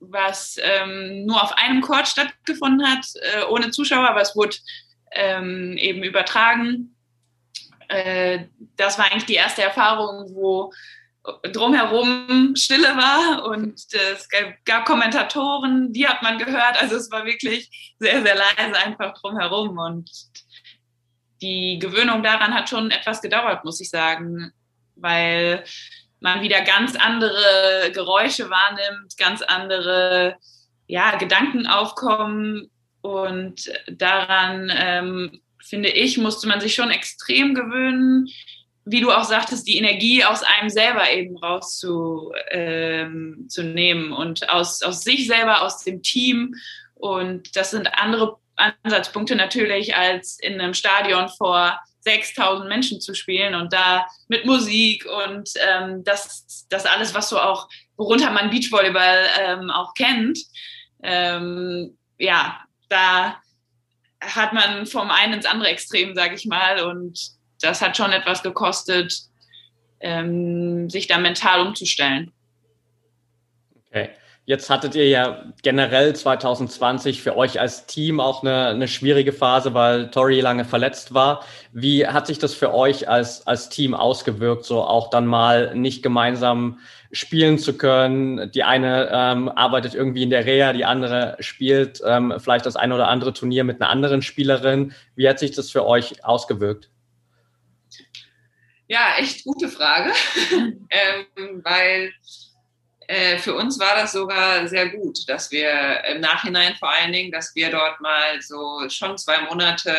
was 0.00 0.56
ähm, 0.62 1.26
nur 1.26 1.42
auf 1.42 1.52
einem 1.58 1.82
Court 1.82 2.08
stattgefunden 2.08 2.86
hat, 2.88 3.04
äh, 3.16 3.44
ohne 3.44 3.70
Zuschauer, 3.70 4.08
aber 4.08 4.22
es 4.22 4.34
wurde 4.34 4.56
ähm, 5.12 5.76
eben 5.76 6.02
übertragen 6.02 6.94
äh, 7.88 8.46
das 8.76 8.98
war 8.98 9.06
eigentlich 9.06 9.26
die 9.26 9.34
erste 9.34 9.62
Erfahrung, 9.62 10.34
wo 10.34 10.72
drumherum 11.52 12.54
Stille 12.56 12.96
war 12.96 13.44
und 13.44 13.74
es 13.92 14.28
gab 14.64 14.84
Kommentatoren, 14.84 15.92
die 15.92 16.06
hat 16.06 16.22
man 16.22 16.38
gehört. 16.38 16.80
Also 16.80 16.96
es 16.96 17.10
war 17.10 17.24
wirklich 17.24 17.94
sehr, 17.98 18.22
sehr 18.22 18.34
leise 18.34 18.78
einfach 18.78 19.14
drumherum 19.14 19.78
und 19.78 20.10
die 21.42 21.78
Gewöhnung 21.78 22.22
daran 22.22 22.54
hat 22.54 22.68
schon 22.68 22.90
etwas 22.90 23.20
gedauert, 23.20 23.64
muss 23.64 23.80
ich 23.80 23.90
sagen, 23.90 24.52
weil 24.96 25.64
man 26.20 26.42
wieder 26.42 26.62
ganz 26.62 26.96
andere 26.96 27.92
Geräusche 27.92 28.50
wahrnimmt, 28.50 29.16
ganz 29.16 29.42
andere 29.42 30.36
ja, 30.86 31.16
Gedanken 31.16 31.66
aufkommen 31.66 32.70
und 33.02 33.70
daran 33.86 34.72
ähm, 34.74 35.40
finde 35.68 35.90
ich, 35.90 36.18
musste 36.18 36.48
man 36.48 36.60
sich 36.60 36.74
schon 36.74 36.90
extrem 36.90 37.54
gewöhnen, 37.54 38.26
wie 38.84 39.00
du 39.00 39.12
auch 39.12 39.24
sagtest, 39.24 39.68
die 39.68 39.76
Energie 39.76 40.24
aus 40.24 40.42
einem 40.42 40.70
selber 40.70 41.10
eben 41.10 41.36
rauszunehmen 41.36 44.06
ähm, 44.06 44.12
und 44.12 44.48
aus, 44.48 44.82
aus 44.82 45.02
sich 45.02 45.26
selber, 45.26 45.62
aus 45.62 45.84
dem 45.84 46.02
Team. 46.02 46.54
Und 46.94 47.54
das 47.54 47.72
sind 47.72 47.88
andere 48.00 48.38
Ansatzpunkte 48.56 49.36
natürlich, 49.36 49.94
als 49.94 50.38
in 50.40 50.60
einem 50.60 50.74
Stadion 50.74 51.28
vor 51.28 51.78
6000 52.00 52.68
Menschen 52.68 53.00
zu 53.00 53.14
spielen 53.14 53.54
und 53.54 53.72
da 53.72 54.06
mit 54.28 54.46
Musik 54.46 55.06
und 55.06 55.50
ähm, 55.56 56.02
das, 56.04 56.66
das 56.70 56.86
alles, 56.86 57.14
was 57.14 57.28
so 57.28 57.38
auch, 57.38 57.68
worunter 57.96 58.30
man 58.30 58.50
Beachvolleyball 58.50 59.26
ähm, 59.40 59.70
auch 59.70 59.94
kennt. 59.94 60.38
Ähm, 61.02 61.98
ja, 62.18 62.60
da 62.88 63.40
hat 64.20 64.52
man 64.52 64.86
vom 64.86 65.10
einen 65.10 65.34
ins 65.34 65.46
andere 65.46 65.68
Extrem, 65.68 66.14
sage 66.14 66.34
ich 66.34 66.46
mal. 66.46 66.82
Und 66.84 67.30
das 67.60 67.80
hat 67.80 67.96
schon 67.96 68.12
etwas 68.12 68.42
gekostet, 68.42 69.14
ähm, 70.00 70.88
sich 70.90 71.06
da 71.06 71.18
mental 71.18 71.66
umzustellen. 71.66 72.32
Okay. 73.86 74.10
Jetzt 74.48 74.70
hattet 74.70 74.94
ihr 74.94 75.06
ja 75.06 75.44
generell 75.62 76.16
2020 76.16 77.20
für 77.20 77.36
euch 77.36 77.60
als 77.60 77.84
Team 77.84 78.18
auch 78.18 78.42
eine, 78.42 78.68
eine 78.68 78.88
schwierige 78.88 79.34
Phase, 79.34 79.74
weil 79.74 80.10
Tori 80.10 80.40
lange 80.40 80.64
verletzt 80.64 81.12
war. 81.12 81.44
Wie 81.74 82.06
hat 82.06 82.26
sich 82.26 82.38
das 82.38 82.54
für 82.54 82.72
euch 82.72 83.10
als, 83.10 83.46
als 83.46 83.68
Team 83.68 83.92
ausgewirkt, 83.92 84.64
so 84.64 84.82
auch 84.82 85.10
dann 85.10 85.26
mal 85.26 85.74
nicht 85.74 86.02
gemeinsam 86.02 86.78
spielen 87.12 87.58
zu 87.58 87.76
können? 87.76 88.50
Die 88.52 88.64
eine 88.64 89.10
ähm, 89.12 89.50
arbeitet 89.50 89.94
irgendwie 89.94 90.22
in 90.22 90.30
der 90.30 90.46
Reha, 90.46 90.72
die 90.72 90.86
andere 90.86 91.36
spielt 91.40 92.00
ähm, 92.06 92.32
vielleicht 92.38 92.64
das 92.64 92.76
eine 92.76 92.94
oder 92.94 93.08
andere 93.08 93.34
Turnier 93.34 93.64
mit 93.64 93.82
einer 93.82 93.90
anderen 93.90 94.22
Spielerin. 94.22 94.94
Wie 95.14 95.28
hat 95.28 95.38
sich 95.40 95.50
das 95.50 95.70
für 95.70 95.84
euch 95.84 96.24
ausgewirkt? 96.24 96.88
Ja, 98.86 99.16
echt 99.18 99.44
gute 99.44 99.68
Frage, 99.68 100.10
ähm, 100.88 101.60
weil 101.62 102.12
für 103.38 103.54
uns 103.54 103.78
war 103.78 103.96
das 103.96 104.12
sogar 104.12 104.68
sehr 104.68 104.90
gut, 104.90 105.26
dass 105.28 105.50
wir 105.50 106.04
im 106.10 106.20
Nachhinein 106.20 106.74
vor 106.76 106.90
allen 106.90 107.12
Dingen, 107.12 107.32
dass 107.32 107.54
wir 107.54 107.70
dort 107.70 108.00
mal 108.02 108.42
so 108.42 108.86
schon 108.90 109.16
zwei 109.16 109.40
Monate 109.42 109.94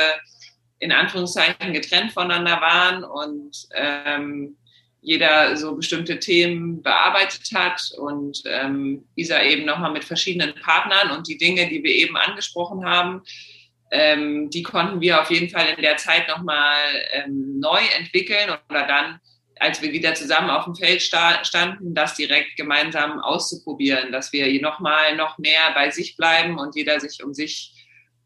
in 0.80 0.92
Anführungszeichen 0.92 1.74
getrennt 1.74 2.14
voneinander 2.14 2.62
waren 2.62 3.04
und 3.04 3.68
ähm, 3.74 4.58
jeder 5.02 5.56
so 5.56 5.76
bestimmte 5.76 6.20
Themen 6.20 6.82
bearbeitet 6.82 7.50
hat 7.54 7.82
und 7.98 8.42
ähm, 8.46 9.06
Isa 9.16 9.42
eben 9.44 9.66
nochmal 9.66 9.92
mit 9.92 10.04
verschiedenen 10.04 10.54
Partnern 10.56 11.12
und 11.12 11.28
die 11.28 11.38
Dinge, 11.38 11.70
die 11.70 11.84
wir 11.84 11.92
eben 11.92 12.18
angesprochen 12.18 12.86
haben, 12.86 13.22
ähm, 13.92 14.50
die 14.50 14.64
konnten 14.64 15.02
wir 15.02 15.22
auf 15.22 15.32
jeden 15.32 15.50
Fall 15.50 15.68
in 15.76 15.82
der 15.82 15.98
Zeit 15.98 16.28
nochmal 16.28 16.78
ähm, 17.12 17.60
neu 17.60 17.80
entwickeln 17.98 18.50
oder 18.70 18.86
dann 18.88 19.20
als 19.60 19.82
wir 19.82 19.92
wieder 19.92 20.16
zusammen 20.16 20.50
auf 20.50 20.64
dem 20.64 20.76
Feld 20.76 21.02
standen, 21.02 21.94
das 21.94 22.16
direkt 22.16 22.56
gemeinsam 22.56 23.20
auszuprobieren, 23.20 24.12
dass 24.12 24.32
wir 24.32 24.62
nochmal 24.62 25.16
noch 25.18 25.38
mehr 25.38 25.74
bei 25.74 25.92
sich 25.92 26.16
bleiben 26.16 26.58
und 26.58 26.76
jeder 26.76 27.00
sich 27.00 27.24
um 27.24 27.34
sich 27.34 27.74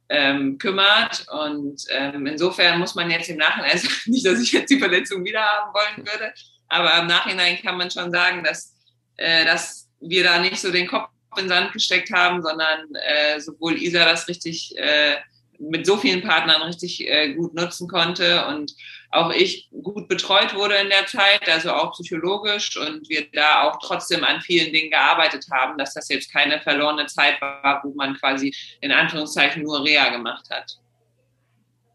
ähm, 0.10 0.60
kümmert. 0.60 1.26
Und 1.32 1.84
ähm, 1.90 2.28
insofern 2.28 2.78
muss 2.80 2.94
man 2.94 3.10
jetzt 3.10 3.30
im 3.30 3.38
Nachhinein, 3.38 3.72
also 3.74 3.88
nicht, 4.06 4.26
dass 4.26 4.40
ich 4.40 4.52
jetzt 4.52 4.70
die 4.70 4.80
Verletzung 4.80 5.26
wieder 5.26 5.42
haben 5.42 5.74
wollen 5.74 6.08
würde, 6.08 6.34
aber 6.70 7.00
im 7.00 7.08
Nachhinein 7.08 7.60
kann 7.62 7.78
man 7.78 7.90
schon 7.90 8.12
sagen, 8.12 8.44
dass, 8.44 8.76
äh, 9.18 9.44
dass 9.44 9.90
wir 10.00 10.24
da 10.24 10.40
nicht 10.40 10.60
so 10.60 10.72
den 10.72 10.88
Kopf 10.88 11.10
in 11.38 11.46
den 11.46 11.50
Sand 11.50 11.74
gesteckt 11.74 12.12
haben, 12.12 12.44
sondern 12.44 12.94
äh, 12.94 13.40
sowohl 13.40 13.82
Isa 13.82 14.06
das 14.06 14.28
richtig 14.28 14.78
äh, 14.78 15.16
mit 15.58 15.86
so 15.86 15.98
vielen 15.98 16.22
Partnern 16.22 16.62
richtig 16.62 17.08
äh, 17.08 17.34
gut 17.34 17.56
nutzen 17.56 17.88
konnte 17.88 18.46
und 18.48 18.74
auch 19.14 19.32
ich 19.32 19.70
gut 19.84 20.08
betreut 20.08 20.56
wurde 20.56 20.76
in 20.76 20.90
der 20.90 21.06
Zeit, 21.06 21.48
also 21.48 21.72
auch 21.72 21.92
psychologisch 21.92 22.76
und 22.78 23.08
wir 23.10 23.28
da 23.32 23.64
auch 23.64 23.78
trotzdem 23.82 24.24
an 24.24 24.42
vielen 24.42 24.74
Dingen 24.74 24.90
gearbeitet 24.90 25.46
haben, 25.52 25.78
dass 25.78 25.94
das 25.94 26.10
jetzt 26.10 26.32
keine 26.32 26.60
verlorene 26.62 27.06
Zeit 27.06 27.40
war, 27.40 27.82
wo 27.84 27.94
man 27.94 28.16
quasi 28.18 28.56
in 28.82 28.92
Anführungszeichen 28.92 29.64
nur 29.64 29.84
Reha 29.84 30.10
gemacht 30.10 30.50
hat. 30.50 30.78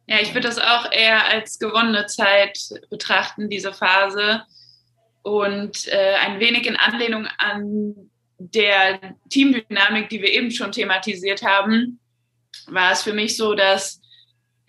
Ja, 0.07 0.21
ich 0.21 0.33
würde 0.33 0.49
das 0.49 0.59
auch 0.59 0.91
eher 0.91 1.27
als 1.27 1.59
gewonnene 1.59 2.07
Zeit 2.07 2.59
betrachten, 2.89 3.51
diese 3.51 3.75
Phase. 3.75 4.43
Und 5.23 5.87
äh, 5.89 6.15
ein 6.15 6.41
wenig 6.41 6.67
in 6.67 6.77
Anlehnung 6.77 7.27
an 7.37 8.11
der 8.39 9.17
Teamdynamik, 9.29 10.09
die 10.09 10.23
wir 10.23 10.33
eben 10.33 10.51
schon 10.51 10.73
thematisiert 10.73 11.43
haben, 11.43 12.01
war 12.69 12.93
es 12.93 13.03
für 13.03 13.13
mich 13.13 13.37
so, 13.37 13.55
dass 13.55 14.01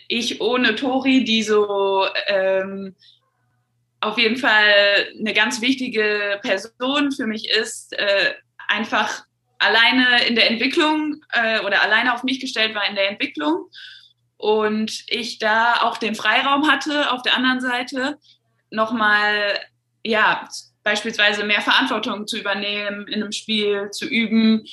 ich 0.10 0.41
ohne 0.41 0.76
Tori, 0.76 1.24
die 1.24 1.43
so 1.43 2.06
ähm, 2.28 2.95
auf 4.02 4.17
jeden 4.17 4.38
Fall 4.38 5.08
eine 5.17 5.34
ganz 5.34 5.62
wichtige 5.62 6.39
Person 6.41 7.12
für 7.12 7.28
mich 7.28 7.50
ist, 7.50 7.93
äh, 7.93 8.34
einfach 8.67 9.24
alleine 9.60 10.26
in 10.26 10.36
der 10.36 10.50
Entwicklung 10.50 11.22
äh, 11.32 11.60
oder 11.60 11.84
alleine 11.84 12.13
auf 12.13 12.24
mich 12.24 12.39
gestellt 12.39 12.74
war 12.76 12.88
in 12.89 12.95
der 12.95 13.10
Entwicklung. 13.10 13.69
Und 14.38 15.04
ich 15.08 15.38
da 15.38 15.82
auch 15.82 15.98
den 15.98 16.15
Freiraum 16.15 16.72
hatte 16.72 17.12
auf 17.12 17.22
der 17.22 17.36
anderen 17.36 17.62
Seite 17.62 18.17
nochmal 18.72 19.60
ja 20.04 20.48
beispielsweise 20.84 21.43
mehr 21.43 21.62
Verantwortung 21.62 22.26
zu 22.26 22.39
übernehmen 22.39 23.08
in 23.08 23.22
einem 23.22 23.32
Spiel 23.32 23.91
zu 23.91 24.08
üben 24.08 24.65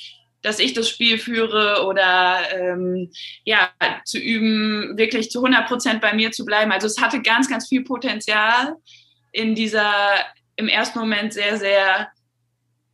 dass 0.47 0.59
ich 0.59 0.73
das 0.73 0.87
Spiel 0.89 1.19
führe 1.19 1.85
oder 1.85 2.39
ähm, 2.53 3.11
ja, 3.43 3.69
zu 4.05 4.17
üben, 4.17 4.97
wirklich 4.97 5.29
zu 5.29 5.43
100 5.43 5.67
Prozent 5.67 6.01
bei 6.01 6.13
mir 6.13 6.31
zu 6.31 6.45
bleiben. 6.45 6.71
Also 6.71 6.87
es 6.87 7.01
hatte 7.01 7.21
ganz, 7.21 7.49
ganz 7.49 7.67
viel 7.67 7.83
Potenzial 7.83 8.75
in 9.33 9.55
dieser 9.55 9.91
im 10.55 10.69
ersten 10.69 10.99
Moment 10.99 11.33
sehr, 11.33 11.57
sehr 11.57 12.07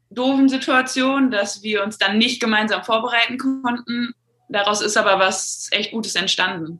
doofen 0.09 0.49
Situation, 0.49 1.29
dass 1.29 1.61
wir 1.61 1.83
uns 1.83 1.97
dann 1.97 2.17
nicht 2.17 2.41
gemeinsam 2.41 2.83
vorbereiten 2.83 3.37
konnten. 3.37 4.13
Daraus 4.49 4.81
ist 4.81 4.97
aber 4.97 5.19
was 5.19 5.69
echt 5.71 5.91
Gutes 5.91 6.15
entstanden. 6.15 6.79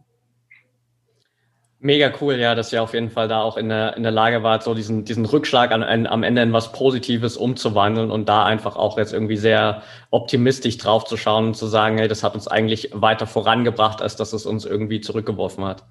Mega 1.86 2.14
cool, 2.22 2.36
ja, 2.36 2.56
dass 2.56 2.72
ihr 2.72 2.82
auf 2.82 2.94
jeden 2.94 3.10
Fall 3.10 3.28
da 3.28 3.42
auch 3.42 3.58
in 3.58 3.68
der, 3.68 3.98
in 3.98 4.04
der 4.04 4.12
Lage 4.14 4.42
wart, 4.42 4.64
so 4.64 4.74
diesen, 4.74 5.04
diesen 5.04 5.26
Rückschlag 5.26 5.74
an, 5.74 5.84
an, 5.84 6.08
am 6.08 6.24
Ende 6.24 6.42
in 6.42 6.54
was 6.54 6.72
Positives 6.72 7.36
umzuwandeln 7.36 8.10
und 8.10 8.30
da 8.30 8.46
einfach 8.46 8.78
auch 8.78 8.98
jetzt 8.98 9.12
irgendwie 9.12 9.36
sehr 9.36 9.84
optimistisch 10.10 10.78
drauf 10.78 11.04
zu 11.04 11.18
schauen 11.18 11.48
und 11.48 11.56
zu 11.56 11.68
sagen, 11.68 11.98
hey, 11.98 12.08
das 12.08 12.24
hat 12.24 12.36
uns 12.36 12.48
eigentlich 12.48 12.92
weiter 12.94 13.28
vorangebracht, 13.28 14.02
als 14.02 14.16
dass 14.16 14.32
es 14.32 14.46
uns 14.46 14.64
irgendwie 14.64 15.02
zurückgeworfen 15.02 15.66
hat. 15.66 15.84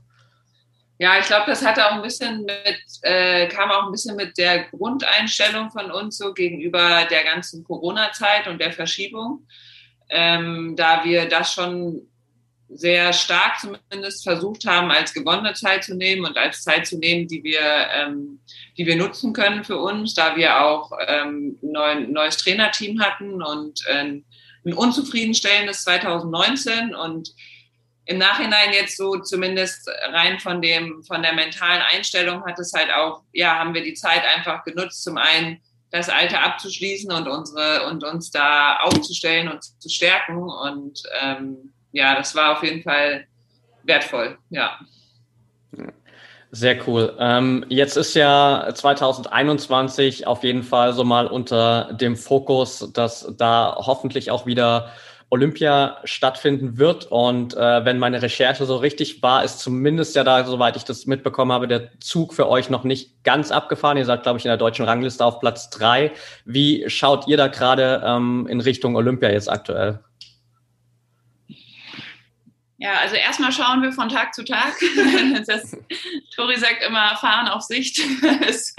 Ja, 0.96 1.18
ich 1.20 1.26
glaube, 1.26 1.44
das 1.48 1.62
hatte 1.62 1.84
auch 1.84 1.92
ein 1.92 2.02
bisschen 2.02 2.46
mit, 2.46 2.80
äh, 3.02 3.48
kam 3.48 3.70
auch 3.70 3.84
ein 3.84 3.92
bisschen 3.92 4.16
mit 4.16 4.38
der 4.38 4.64
Grundeinstellung 4.70 5.70
von 5.72 5.90
uns 5.90 6.16
so 6.16 6.32
gegenüber 6.32 7.04
der 7.10 7.22
ganzen 7.22 7.64
Corona-Zeit 7.64 8.48
und 8.48 8.62
der 8.62 8.72
Verschiebung. 8.72 9.46
Ähm, 10.08 10.74
da 10.74 11.04
wir 11.04 11.28
das 11.28 11.52
schon 11.52 12.08
sehr 12.74 13.12
stark 13.12 13.58
zumindest 13.60 14.24
versucht 14.24 14.66
haben, 14.66 14.90
als 14.90 15.12
gewonnene 15.12 15.54
Zeit 15.54 15.84
zu 15.84 15.94
nehmen 15.94 16.24
und 16.24 16.36
als 16.36 16.62
Zeit 16.62 16.86
zu 16.86 16.98
nehmen, 16.98 17.28
die 17.28 17.44
wir, 17.44 17.60
ähm, 17.94 18.40
die 18.76 18.86
wir 18.86 18.96
nutzen 18.96 19.32
können 19.32 19.64
für 19.64 19.78
uns, 19.78 20.14
da 20.14 20.36
wir 20.36 20.60
auch 20.60 20.90
ähm, 21.06 21.58
ein 21.76 22.12
neues 22.12 22.38
Trainerteam 22.38 23.00
hatten 23.00 23.42
und 23.42 23.86
äh, 23.86 24.20
ein 24.64 24.74
unzufriedenstellendes 24.74 25.84
2019 25.84 26.94
und 26.94 27.34
im 28.04 28.18
Nachhinein 28.18 28.72
jetzt 28.72 28.96
so 28.96 29.18
zumindest 29.18 29.88
rein 30.10 30.40
von 30.40 30.60
dem 30.60 31.04
von 31.04 31.22
der 31.22 31.34
mentalen 31.34 31.82
Einstellung 31.82 32.44
hat 32.44 32.58
es 32.58 32.72
halt 32.72 32.92
auch 32.92 33.22
ja 33.32 33.58
haben 33.58 33.74
wir 33.74 33.82
die 33.82 33.94
Zeit 33.94 34.22
einfach 34.24 34.64
genutzt 34.64 35.04
zum 35.04 35.18
einen 35.18 35.60
das 35.90 36.08
Alte 36.08 36.40
abzuschließen 36.40 37.12
und 37.12 37.28
unsere 37.28 37.86
und 37.88 38.02
uns 38.02 38.30
da 38.30 38.78
aufzustellen 38.78 39.48
und 39.48 39.62
zu 39.62 39.88
stärken 39.88 40.42
und 40.42 41.02
ähm, 41.20 41.71
ja, 41.92 42.16
das 42.16 42.34
war 42.34 42.56
auf 42.56 42.62
jeden 42.62 42.82
Fall 42.82 43.26
wertvoll, 43.84 44.38
ja. 44.50 44.78
Sehr 46.54 46.86
cool. 46.86 47.16
Ähm, 47.18 47.64
jetzt 47.70 47.96
ist 47.96 48.14
ja 48.14 48.68
2021 48.74 50.26
auf 50.26 50.44
jeden 50.44 50.62
Fall 50.62 50.92
so 50.92 51.02
mal 51.02 51.26
unter 51.26 51.94
dem 51.94 52.14
Fokus, 52.14 52.90
dass 52.92 53.34
da 53.38 53.74
hoffentlich 53.78 54.30
auch 54.30 54.44
wieder 54.44 54.92
Olympia 55.32 55.96
stattfinden 56.04 56.76
wird. 56.76 57.06
Und 57.06 57.56
äh, 57.56 57.86
wenn 57.86 57.98
meine 57.98 58.20
Recherche 58.20 58.66
so 58.66 58.76
richtig 58.76 59.22
war, 59.22 59.42
ist 59.44 59.60
zumindest 59.60 60.14
ja 60.14 60.24
da, 60.24 60.44
soweit 60.44 60.76
ich 60.76 60.84
das 60.84 61.06
mitbekommen 61.06 61.52
habe, 61.52 61.66
der 61.66 61.88
Zug 62.00 62.34
für 62.34 62.46
euch 62.50 62.68
noch 62.68 62.84
nicht 62.84 63.24
ganz 63.24 63.50
abgefahren. 63.50 63.96
Ihr 63.96 64.04
seid, 64.04 64.22
glaube 64.24 64.38
ich, 64.38 64.44
in 64.44 64.50
der 64.50 64.58
deutschen 64.58 64.84
Rangliste 64.84 65.24
auf 65.24 65.40
Platz 65.40 65.70
drei. 65.70 66.12
Wie 66.44 66.84
schaut 66.90 67.28
ihr 67.28 67.38
da 67.38 67.48
gerade 67.48 68.02
ähm, 68.04 68.46
in 68.46 68.60
Richtung 68.60 68.94
Olympia 68.94 69.30
jetzt 69.30 69.50
aktuell? 69.50 70.00
Ja, 72.82 72.98
also 72.98 73.14
erstmal 73.14 73.52
schauen 73.52 73.80
wir 73.80 73.92
von 73.92 74.08
Tag 74.08 74.34
zu 74.34 74.42
Tag. 74.42 74.74
Das, 75.46 75.76
Tori 76.34 76.58
sagt 76.58 76.82
immer, 76.82 77.16
fahren 77.16 77.46
auf 77.46 77.62
Sicht 77.62 77.98
ist, 78.48 78.76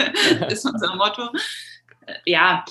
ist 0.48 0.66
unser 0.66 0.94
Motto. 0.94 1.30
Ja, 2.26 2.66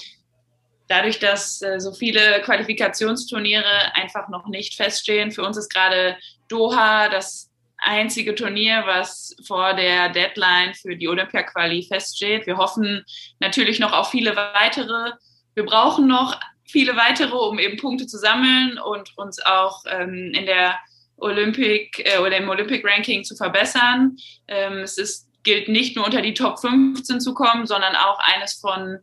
dadurch, 0.88 1.18
dass 1.18 1.60
äh, 1.64 1.80
so 1.80 1.92
viele 1.92 2.40
Qualifikationsturniere 2.44 3.96
einfach 3.96 4.30
noch 4.30 4.46
nicht 4.46 4.76
feststehen, 4.76 5.32
für 5.32 5.42
uns 5.42 5.58
ist 5.58 5.74
gerade 5.74 6.18
Doha 6.50 7.10
das 7.10 7.50
einzige 7.78 8.36
Turnier, 8.36 8.84
was 8.86 9.36
vor 9.48 9.74
der 9.74 10.10
Deadline 10.10 10.76
für 10.76 10.96
die 10.96 11.08
Olympia-Quali 11.08 11.88
feststeht. 11.92 12.46
Wir 12.46 12.58
hoffen 12.58 13.04
natürlich 13.40 13.80
noch 13.80 13.92
auf 13.92 14.12
viele 14.12 14.36
weitere. 14.36 15.14
Wir 15.56 15.66
brauchen 15.66 16.06
noch 16.06 16.40
viele 16.64 16.96
weitere, 16.96 17.36
um 17.36 17.58
eben 17.58 17.78
Punkte 17.78 18.06
zu 18.06 18.20
sammeln 18.20 18.78
und 18.78 19.18
uns 19.18 19.44
auch 19.44 19.84
ähm, 19.88 20.32
in 20.36 20.46
der 20.46 20.78
Olympic 21.18 22.00
äh, 22.00 22.20
oder 22.20 22.38
im 22.38 22.50
Olympic 22.50 22.86
Ranking 22.86 23.24
zu 23.24 23.36
verbessern. 23.36 24.18
Ähm, 24.48 24.80
es 24.80 24.98
ist, 24.98 25.30
gilt 25.44 25.68
nicht 25.68 25.96
nur 25.96 26.06
unter 26.06 26.22
die 26.22 26.34
Top 26.34 26.60
15 26.60 27.20
zu 27.20 27.34
kommen, 27.34 27.66
sondern 27.66 27.96
auch 27.96 28.20
eines 28.20 28.54
von 28.56 29.00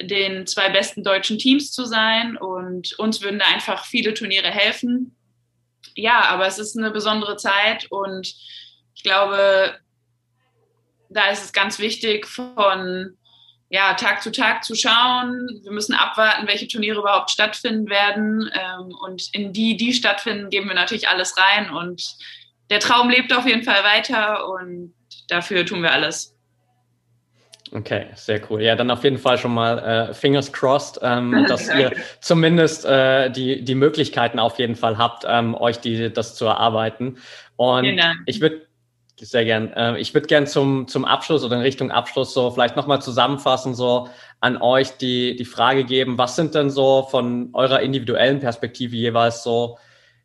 den 0.00 0.46
zwei 0.46 0.68
besten 0.70 1.02
deutschen 1.02 1.38
Teams 1.38 1.72
zu 1.72 1.84
sein. 1.84 2.36
Und 2.36 2.98
uns 2.98 3.22
würden 3.22 3.38
da 3.38 3.46
einfach 3.46 3.84
viele 3.84 4.14
Turniere 4.14 4.48
helfen. 4.48 5.16
Ja, 5.94 6.22
aber 6.26 6.46
es 6.46 6.58
ist 6.58 6.78
eine 6.78 6.90
besondere 6.90 7.36
Zeit 7.36 7.86
und 7.90 8.32
ich 8.94 9.02
glaube, 9.02 9.78
da 11.08 11.30
ist 11.30 11.44
es 11.44 11.52
ganz 11.52 11.78
wichtig, 11.78 12.26
von 12.26 13.16
ja, 13.70 13.94
Tag 13.94 14.20
zu 14.20 14.32
Tag 14.32 14.64
zu 14.64 14.74
schauen. 14.74 15.60
Wir 15.62 15.70
müssen 15.70 15.94
abwarten, 15.94 16.48
welche 16.48 16.66
Turniere 16.66 16.98
überhaupt 16.98 17.30
stattfinden 17.30 17.88
werden. 17.88 18.50
Ähm, 18.52 18.92
und 19.00 19.32
in 19.32 19.52
die, 19.52 19.76
die 19.76 19.92
stattfinden, 19.92 20.50
geben 20.50 20.68
wir 20.68 20.74
natürlich 20.74 21.08
alles 21.08 21.36
rein. 21.36 21.70
Und 21.70 22.16
der 22.68 22.80
Traum 22.80 23.08
lebt 23.08 23.32
auf 23.32 23.46
jeden 23.46 23.62
Fall 23.62 23.84
weiter 23.84 24.48
und 24.48 24.92
dafür 25.28 25.64
tun 25.64 25.82
wir 25.82 25.92
alles. 25.92 26.36
Okay, 27.72 28.06
sehr 28.16 28.40
cool. 28.50 28.60
Ja, 28.60 28.74
dann 28.74 28.90
auf 28.90 29.04
jeden 29.04 29.18
Fall 29.18 29.38
schon 29.38 29.54
mal 29.54 29.78
äh, 29.78 30.14
fingers 30.14 30.52
crossed, 30.52 30.98
ähm, 31.02 31.44
dass 31.48 31.72
ihr 31.72 31.92
zumindest 32.20 32.84
äh, 32.84 33.30
die, 33.30 33.64
die 33.64 33.76
Möglichkeiten 33.76 34.40
auf 34.40 34.58
jeden 34.58 34.74
Fall 34.74 34.98
habt, 34.98 35.24
ähm, 35.28 35.54
euch 35.54 35.78
die, 35.78 36.12
das 36.12 36.34
zu 36.34 36.46
erarbeiten. 36.46 37.18
Und 37.54 38.00
ich 38.26 38.40
würde 38.40 38.66
sehr 39.28 39.44
gern. 39.44 39.72
Ähm, 39.76 39.96
ich 39.96 40.14
würde 40.14 40.26
gern 40.26 40.46
zum, 40.46 40.88
zum 40.88 41.04
Abschluss 41.04 41.44
oder 41.44 41.56
in 41.56 41.62
Richtung 41.62 41.90
Abschluss 41.90 42.32
so 42.32 42.50
vielleicht 42.50 42.76
nochmal 42.76 43.02
zusammenfassen, 43.02 43.74
so 43.74 44.08
an 44.40 44.56
euch 44.60 44.96
die, 44.96 45.36
die 45.36 45.44
Frage 45.44 45.84
geben, 45.84 46.18
was 46.18 46.36
sind 46.36 46.54
denn 46.54 46.70
so 46.70 47.06
von 47.10 47.50
eurer 47.52 47.80
individuellen 47.80 48.40
Perspektive 48.40 48.96
jeweils 48.96 49.42
so 49.42 49.78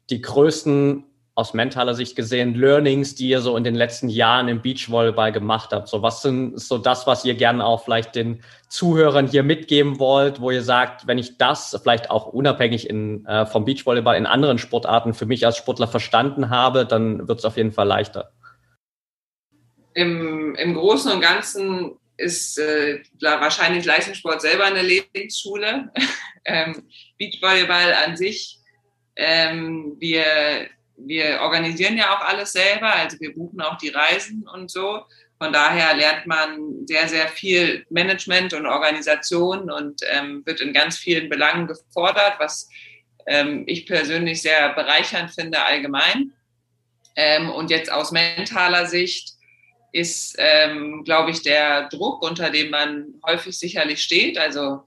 die 0.10 0.22
größten, 0.22 1.04
aus 1.38 1.54
mentaler 1.54 1.96
Sicht 1.96 2.16
gesehen, 2.16 2.56
Learnings, 2.56 3.16
die 3.16 3.28
ihr 3.28 3.42
so 3.42 3.58
in 3.58 3.66
den 3.66 3.76
letzten 3.76 4.08
Jahren 4.08 4.48
im 4.48 4.62
Beachvolleyball 4.62 5.34
gemacht 5.34 5.72
habt? 5.74 5.90
So, 5.90 6.02
was 6.02 6.22
sind 6.22 6.58
so 6.58 6.78
das, 6.78 7.08
was 7.08 7.26
ihr 7.26 7.36
gerne 7.36 7.66
auch 7.66 7.84
vielleicht 7.84 8.16
den 8.16 8.42
Zuhörern 8.70 9.28
hier 9.28 9.44
mitgeben 9.44 10.00
wollt, 10.00 10.40
wo 10.40 10.50
ihr 10.50 10.64
sagt, 10.64 11.08
wenn 11.08 11.18
ich 11.18 11.38
das 11.38 11.78
vielleicht 11.84 12.10
auch 12.10 12.28
unabhängig 12.28 12.90
in, 12.90 13.26
äh, 13.26 13.46
vom 13.46 13.66
Beachvolleyball 13.66 14.16
in 14.16 14.26
anderen 14.26 14.58
Sportarten 14.58 15.14
für 15.14 15.26
mich 15.26 15.46
als 15.46 15.58
Sportler 15.58 15.90
verstanden 15.90 16.50
habe, 16.50 16.86
dann 16.86 17.28
wird 17.28 17.40
es 17.40 17.46
auf 17.46 17.58
jeden 17.58 17.74
Fall 17.74 17.88
leichter 17.88 18.32
im, 19.96 20.56
im 20.56 20.74
Großen 20.76 21.12
und 21.12 21.22
Ganzen 21.22 21.98
ist 22.18 22.60
äh, 22.60 23.02
wahrscheinlich 23.20 23.86
Leistungssport 23.86 24.42
selber 24.42 24.66
eine 24.66 24.82
Lebensschule. 24.82 25.92
ähm, 26.46 26.84
Beachvolleyball 27.18 27.94
an 27.94 28.16
sich, 28.16 28.60
ähm, 29.16 29.96
wir, 30.00 30.68
wir 30.98 31.40
organisieren 31.42 31.98
ja 31.98 32.16
auch 32.16 32.22
alles 32.22 32.52
selber, 32.52 32.94
also 32.94 33.20
wir 33.20 33.34
buchen 33.34 33.62
auch 33.62 33.78
die 33.78 33.90
Reisen 33.90 34.48
und 34.48 34.70
so. 34.70 35.04
Von 35.38 35.52
daher 35.52 35.96
lernt 35.96 36.28
man 36.28 36.86
sehr, 36.86 37.08
sehr 37.08 37.28
viel 37.28 37.86
Management 37.90 38.54
und 38.54 38.66
Organisation 38.66 39.72
und 39.72 40.02
ähm, 40.12 40.46
wird 40.46 40.62
in 40.62 40.74
ganz 40.74 40.98
vielen 40.98 41.30
Belangen 41.30 41.68
gefordert, 41.68 42.36
was 42.40 42.70
ähm, 43.28 43.64
ich 43.68 43.86
persönlich 43.86 44.42
sehr 44.42 44.74
bereichernd 44.74 45.32
finde 45.34 45.62
allgemein. 45.64 46.34
Ähm, 47.18 47.50
und 47.50 47.70
jetzt 47.70 47.92
aus 47.92 48.12
mentaler 48.12 48.88
Sicht 48.88 49.35
ist, 49.96 50.36
ähm, 50.40 51.06
glaube 51.06 51.32
ich, 51.32 51.42
der 51.42 51.88
Druck, 51.88 52.22
unter 52.22 52.50
dem 52.50 52.70
man 52.70 53.14
häufig 53.26 53.58
sicherlich 53.58 54.04
steht, 54.04 54.38
also 54.38 54.84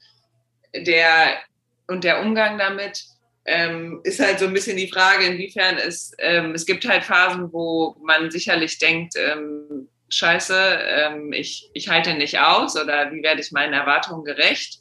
der 0.75 1.39
und 1.87 2.05
der 2.05 2.21
Umgang 2.21 2.59
damit, 2.59 3.05
ähm, 3.47 4.01
ist 4.05 4.21
halt 4.21 4.39
so 4.39 4.45
ein 4.45 4.53
bisschen 4.53 4.77
die 4.77 4.91
Frage, 4.91 5.25
inwiefern 5.25 5.79
es, 5.79 6.13
ähm, 6.19 6.55
es 6.55 6.67
gibt 6.67 6.87
halt 6.87 7.05
Phasen, 7.05 7.51
wo 7.51 7.97
man 8.03 8.31
sicherlich 8.31 8.79
denkt, 8.79 9.15
ähm, 9.17 9.89
scheiße, 10.11 10.79
ähm, 10.87 11.33
ich, 11.33 11.71
ich 11.73 11.89
halte 11.89 12.13
nicht 12.13 12.39
aus 12.39 12.77
oder 12.77 13.11
wie 13.11 13.23
werde 13.23 13.41
ich 13.41 13.51
meinen 13.51 13.73
Erwartungen 13.73 14.25
gerecht? 14.25 14.79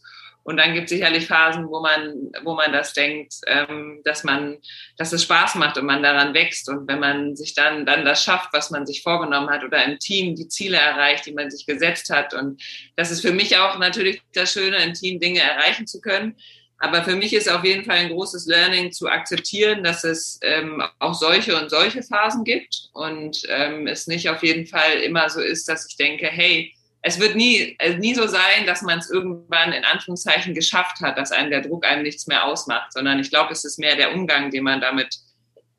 Und 0.48 0.56
dann 0.56 0.74
gibt 0.74 0.86
es 0.86 0.92
sicherlich 0.92 1.28
Phasen, 1.28 1.68
wo 1.68 1.82
man, 1.82 2.32
wo 2.46 2.56
man 2.56 2.72
das 2.72 2.94
denkt, 2.94 3.34
ähm, 3.48 4.00
dass 4.06 4.24
man, 4.24 4.60
dass 4.96 5.12
es 5.12 5.24
Spaß 5.24 5.56
macht 5.56 5.78
und 5.78 5.86
man 5.86 6.02
daran 6.02 6.34
wächst. 6.34 6.70
Und 6.70 6.88
wenn 6.88 7.02
man 7.02 7.36
sich 7.36 7.54
dann, 7.54 7.86
dann 7.86 8.06
das 8.06 8.24
schafft, 8.24 8.54
was 8.54 8.72
man 8.72 8.86
sich 8.86 9.04
vorgenommen 9.04 9.50
hat 9.50 9.66
oder 9.66 9.84
im 9.84 10.00
Team 10.00 10.36
die 10.36 10.48
Ziele 10.48 10.78
erreicht, 10.78 11.26
die 11.26 11.34
man 11.34 11.52
sich 11.52 11.66
gesetzt 11.66 12.10
hat. 12.10 12.34
Und 12.34 12.64
das 12.96 13.12
ist 13.12 13.20
für 13.20 13.34
mich 13.34 13.58
auch 13.58 13.78
natürlich 13.78 14.22
das 14.34 14.54
Schöne, 14.54 14.78
im 14.78 14.94
Team 14.94 15.20
Dinge 15.20 15.42
erreichen 15.42 15.86
zu 15.86 16.00
können. 16.00 16.38
Aber 16.80 17.04
für 17.04 17.18
mich 17.18 17.34
ist 17.34 17.52
auf 17.52 17.66
jeden 17.66 17.84
Fall 17.84 17.98
ein 17.98 18.10
großes 18.10 18.46
Learning 18.46 18.94
zu 18.94 19.10
akzeptieren, 19.10 19.84
dass 19.84 20.06
es 20.06 20.40
ähm, 20.44 20.82
auch 21.00 21.14
solche 21.14 21.60
und 21.62 21.70
solche 21.70 22.04
Phasen 22.04 22.46
gibt 22.46 22.90
und 22.94 23.42
ähm, 23.50 23.86
es 23.86 24.08
nicht 24.08 24.30
auf 24.30 24.44
jeden 24.44 24.66
Fall 24.66 25.00
immer 25.04 25.30
so 25.30 25.42
ist, 25.42 25.68
dass 25.68 25.90
ich 25.90 25.98
denke, 25.98 26.28
hey, 26.28 26.74
es 27.02 27.20
wird 27.20 27.36
nie, 27.36 27.76
also 27.80 27.98
nie 27.98 28.16
so 28.16 28.28
sein, 28.28 28.66
dass 28.66 28.82
man 28.82 29.00
es 29.00 29.10
irgendwann 29.10 29.72
in 29.72 29.86
Anführungszeichen 29.86 30.54
geschafft 30.54 31.00
hat, 31.02 31.18
dass 31.18 31.32
einem 31.32 31.52
der 31.52 31.62
Druck 31.62 31.86
einem 31.86 32.04
nichts 32.04 32.28
mehr 32.28 32.46
ausmacht, 32.46 32.94
sondern 32.94 33.20
ich 33.20 33.30
glaube, 33.30 33.54
es 33.54 33.64
ist 33.64 33.80
mehr 33.80 33.96
der 33.96 34.14
Umgang, 34.14 34.52
den 34.52 34.64
man 34.64 34.82
damit, 34.82 35.16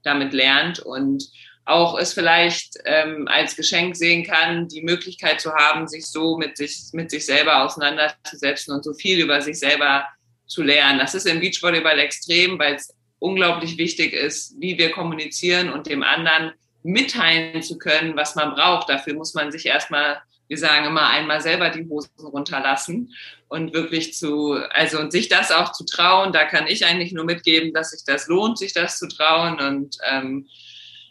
damit 0.02 0.32
lernt 0.32 0.78
und 0.78 1.24
auch 1.64 1.98
es 1.98 2.14
vielleicht 2.14 2.78
ähm, 2.86 3.28
als 3.28 3.54
Geschenk 3.54 3.94
sehen 3.94 4.24
kann, 4.24 4.68
die 4.68 4.82
Möglichkeit 4.82 5.40
zu 5.40 5.52
haben, 5.52 5.86
sich 5.86 6.06
so 6.06 6.38
mit 6.38 6.56
sich, 6.56 6.78
mit 6.92 7.10
sich 7.10 7.26
selber 7.26 7.62
auseinanderzusetzen 7.62 8.74
und 8.74 8.82
so 8.82 8.94
viel 8.94 9.20
über 9.20 9.42
sich 9.42 9.58
selber 9.58 10.06
zu 10.46 10.62
lernen. 10.62 10.98
Das 10.98 11.14
ist 11.14 11.26
im 11.26 11.40
Beachvolleyball 11.40 11.98
extrem, 11.98 12.58
weil 12.58 12.76
es 12.76 12.94
unglaublich 13.18 13.76
wichtig 13.76 14.14
ist, 14.14 14.54
wie 14.58 14.78
wir 14.78 14.92
kommunizieren 14.92 15.70
und 15.70 15.86
dem 15.86 16.02
anderen 16.02 16.52
mitteilen 16.82 17.62
zu 17.62 17.76
können, 17.76 18.16
was 18.16 18.34
man 18.34 18.54
braucht. 18.54 18.88
Dafür 18.88 19.12
muss 19.14 19.34
man 19.34 19.52
sich 19.52 19.66
erstmal 19.66 20.22
wir 20.49 20.59
sagen 20.59 20.86
immer 20.86 21.09
einmal 21.09 21.40
selber 21.40 21.68
die 21.70 21.86
Hosen 21.88 22.11
runterlassen 22.20 23.14
und 23.49 23.72
wirklich 23.74 24.14
zu, 24.14 24.55
also 24.70 24.99
und 24.99 25.12
sich 25.12 25.28
das 25.28 25.53
auch 25.53 25.72
zu 25.72 25.84
trauen, 25.84 26.32
da 26.32 26.44
kann 26.44 26.66
ich 26.66 26.84
eigentlich 26.86 27.12
nur 27.12 27.24
mitgeben, 27.24 27.72
dass 27.72 27.90
sich 27.90 28.05
das 28.05 28.26
lohnt, 28.26 28.59
sich 28.59 28.72
das 28.72 28.99
zu 28.99 29.09
trauen. 29.09 29.61
Und 29.61 29.99
ähm, 30.11 30.49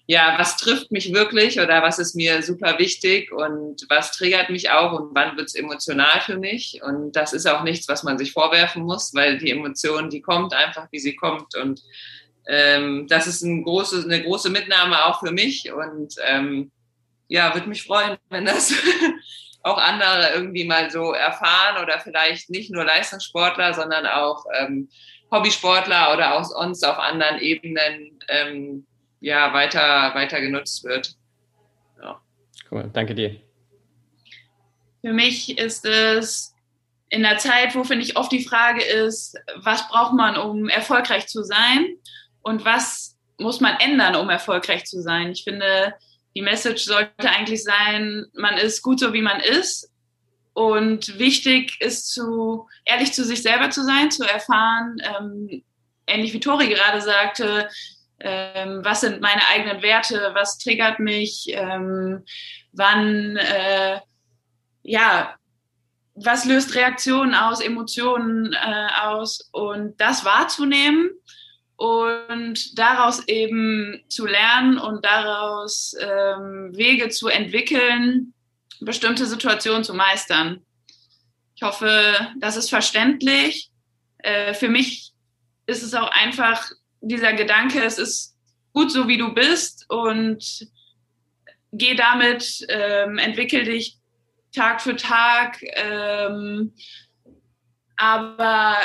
ja, 0.08 0.36
was 0.38 0.58
trifft 0.58 0.92
mich 0.92 1.14
wirklich 1.14 1.60
oder 1.60 1.84
was 1.84 2.00
ist 2.00 2.16
mir 2.16 2.42
super 2.42 2.80
wichtig 2.80 3.32
und 3.32 3.86
was 3.90 4.12
triggert 4.12 4.50
mich 4.50 4.70
auch 4.72 4.98
und 4.98 5.14
wann 5.14 5.36
wird 5.36 5.48
es 5.48 5.56
emotional 5.56 6.22
für 6.22 6.38
mich? 6.38 6.80
Und 6.82 7.16
das 7.16 7.34
ist 7.34 7.46
auch 7.46 7.64
nichts, 7.64 7.88
was 7.88 8.04
man 8.04 8.18
sich 8.18 8.32
vorwerfen 8.32 8.84
muss, 8.84 9.14
weil 9.14 9.38
die 9.38 9.52
Emotion, 9.52 10.10
die 10.10 10.22
kommt 10.22 10.54
einfach, 10.54 10.88
wie 10.92 11.00
sie 11.00 11.16
kommt. 11.16 11.56
Und 11.56 11.82
ähm, 12.48 13.08
das 13.10 13.28
ist 13.28 13.42
ein 13.44 13.64
große, 13.64 14.04
eine 14.04 14.24
große 14.24 14.50
Mitnahme 14.50 15.06
auch 15.06 15.20
für 15.20 15.32
mich. 15.32 15.72
Und 15.74 16.16
ähm, 16.26 16.72
ja, 17.28 17.54
würde 17.54 17.70
mich 17.70 17.84
freuen, 17.84 18.18
wenn 18.30 18.46
das 18.46 18.74
auch 19.64 19.78
andere 19.78 20.32
irgendwie 20.34 20.64
mal 20.64 20.90
so 20.90 21.14
erfahren 21.14 21.84
oder 21.84 22.00
vielleicht 22.00 22.50
nicht 22.50 22.72
nur 22.72 22.86
Leistungssportler, 22.86 23.74
sondern 23.74 24.06
auch 24.06 24.46
ähm, 24.60 24.90
Hobbysportler 25.32 26.14
oder 26.14 26.36
auch 26.36 26.46
sonst 26.46 26.86
auf 26.86 26.98
anderen 26.98 27.40
Ebenen 27.40 28.20
ähm, 28.30 28.86
ja, 29.20 29.54
weiter, 29.54 30.14
weiter 30.14 30.40
genutzt 30.40 30.84
wird. 30.84 31.16
Ja. 32.02 32.22
Cool, 32.72 32.90
danke 32.94 33.14
dir. 33.16 33.36
Für 35.02 35.14
mich 35.14 35.58
ist 35.58 35.86
es 35.86 36.54
in 37.10 37.24
der 37.24 37.38
Zeit, 37.38 37.76
wo 37.76 37.84
finde 37.84 38.06
ich 38.06 38.18
oft 38.18 38.32
die 38.32 38.44
Frage 38.44 38.84
ist, 38.84 39.38
was 39.56 39.88
braucht 39.88 40.14
man, 40.14 40.38
um 40.38 40.70
erfolgreich 40.70 41.28
zu 41.28 41.44
sein 41.44 41.96
und 42.42 42.66
was 42.66 43.18
muss 43.38 43.62
man 43.62 43.80
ändern, 43.80 44.16
um 44.16 44.30
erfolgreich 44.30 44.86
zu 44.86 45.02
sein. 45.02 45.32
Ich 45.32 45.44
finde, 45.44 45.94
die 46.36 46.42
Message 46.42 46.84
sollte 46.84 47.30
eigentlich 47.30 47.64
sein, 47.64 48.26
man 48.34 48.58
ist 48.58 48.82
gut 48.82 49.00
so, 49.00 49.14
wie 49.14 49.22
man 49.22 49.40
ist. 49.40 49.92
Und 50.54 51.20
wichtig 51.20 51.80
ist, 51.82 52.12
zu, 52.12 52.68
ehrlich 52.86 53.14
zu 53.14 53.24
sich 53.24 53.44
selber 53.44 53.70
zu 53.70 53.84
sein, 53.84 54.10
zu 54.10 54.24
erfahren, 54.24 54.98
ähm, 55.04 55.64
ähnlich 56.08 56.34
wie 56.34 56.40
Tori 56.40 56.68
gerade 56.68 57.02
sagte, 57.02 57.70
ähm, 58.20 58.80
was 58.84 59.02
sind 59.02 59.22
meine 59.22 59.42
eigenen 59.54 59.84
Werte, 59.84 60.32
was 60.34 60.58
triggert 60.58 61.00
mich, 61.00 61.46
ähm, 61.50 62.24
wann, 62.72 63.38
äh, 63.38 64.00
ja, 64.82 65.36
was 66.16 66.46
löst 66.46 66.74
Reaktionen 66.74 67.36
aus, 67.36 67.62
Emotionen 67.62 68.54
äh, 68.54 68.88
aus 69.02 69.50
und 69.52 70.02
das 70.02 70.26
wahrzunehmen 70.26 71.12
und 71.78 72.78
daraus 72.78 73.26
eben 73.28 74.04
zu 74.10 74.26
lernen 74.26 74.80
und 74.80 75.06
daraus 75.06 75.96
ähm, 76.00 76.76
Wege 76.76 77.10
zu 77.10 77.28
entwickeln, 77.28 78.34
bestimmte 78.82 79.26
Situationen 79.26 79.84
zu 79.84 79.94
meistern. 79.94 80.66
Ich 81.56 81.62
hoffe, 81.62 82.16
das 82.40 82.58
ist 82.58 82.70
verständlich. 82.70 83.70
Äh, 84.18 84.54
für 84.54 84.70
mich 84.70 85.14
ist 85.68 85.84
es 85.84 85.94
auch 85.94 86.10
einfach 86.12 86.70
dieser 87.02 87.34
Gedanke, 87.34 87.84
es 87.84 88.00
ist 88.00 88.36
gut 88.74 88.92
so, 88.92 89.08
wie 89.08 89.18
du 89.18 89.34
bist 89.34 89.86
und 89.90 90.68
geh 91.72 91.96
damit, 91.96 92.66
ähm, 92.70 93.18
entwickel 93.20 93.66
dich 93.66 93.98
Tag 94.52 94.82
für 94.82 94.96
Tag. 94.96 95.60
Ähm, 95.76 96.74
aber 97.98 98.78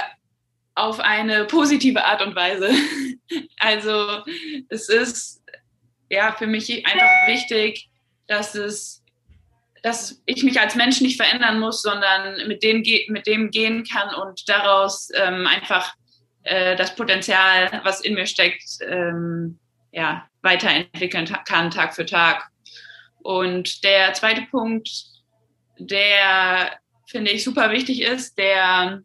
auf 0.74 1.00
eine 1.00 1.44
positive 1.44 2.04
Art 2.04 2.22
und 2.22 2.34
Weise. 2.34 2.70
Also 3.58 4.22
es 4.68 4.90
ist 4.90 5.42
ja 6.10 6.32
für 6.32 6.46
mich 6.46 6.84
einfach 6.86 7.26
wichtig, 7.26 7.88
dass 8.26 8.54
es, 8.54 9.02
dass 9.82 10.20
ich 10.26 10.42
mich 10.42 10.60
als 10.60 10.74
Mensch 10.74 11.00
nicht 11.00 11.16
verändern 11.16 11.58
muss, 11.58 11.80
sondern 11.80 12.46
mit 12.46 12.62
dem, 12.62 12.82
mit 13.08 13.26
dem 13.26 13.50
gehen 13.50 13.84
kann 13.84 14.14
und 14.14 14.46
daraus 14.50 15.08
ähm, 15.14 15.46
einfach 15.46 15.94
äh, 16.42 16.76
das 16.76 16.94
Potenzial, 16.94 17.80
was 17.84 18.02
in 18.02 18.14
mir 18.14 18.26
steckt, 18.26 18.64
ähm, 18.86 19.58
ja, 19.92 20.28
weiterentwickeln 20.42 21.26
kann, 21.46 21.70
Tag 21.70 21.94
für 21.94 22.04
Tag. 22.04 22.48
Und 23.22 23.84
der 23.84 24.12
zweite 24.12 24.42
Punkt, 24.50 24.90
der 25.78 26.78
finde 27.06 27.30
ich 27.30 27.44
super 27.44 27.70
wichtig 27.70 28.02
ist, 28.02 28.36
der 28.38 29.02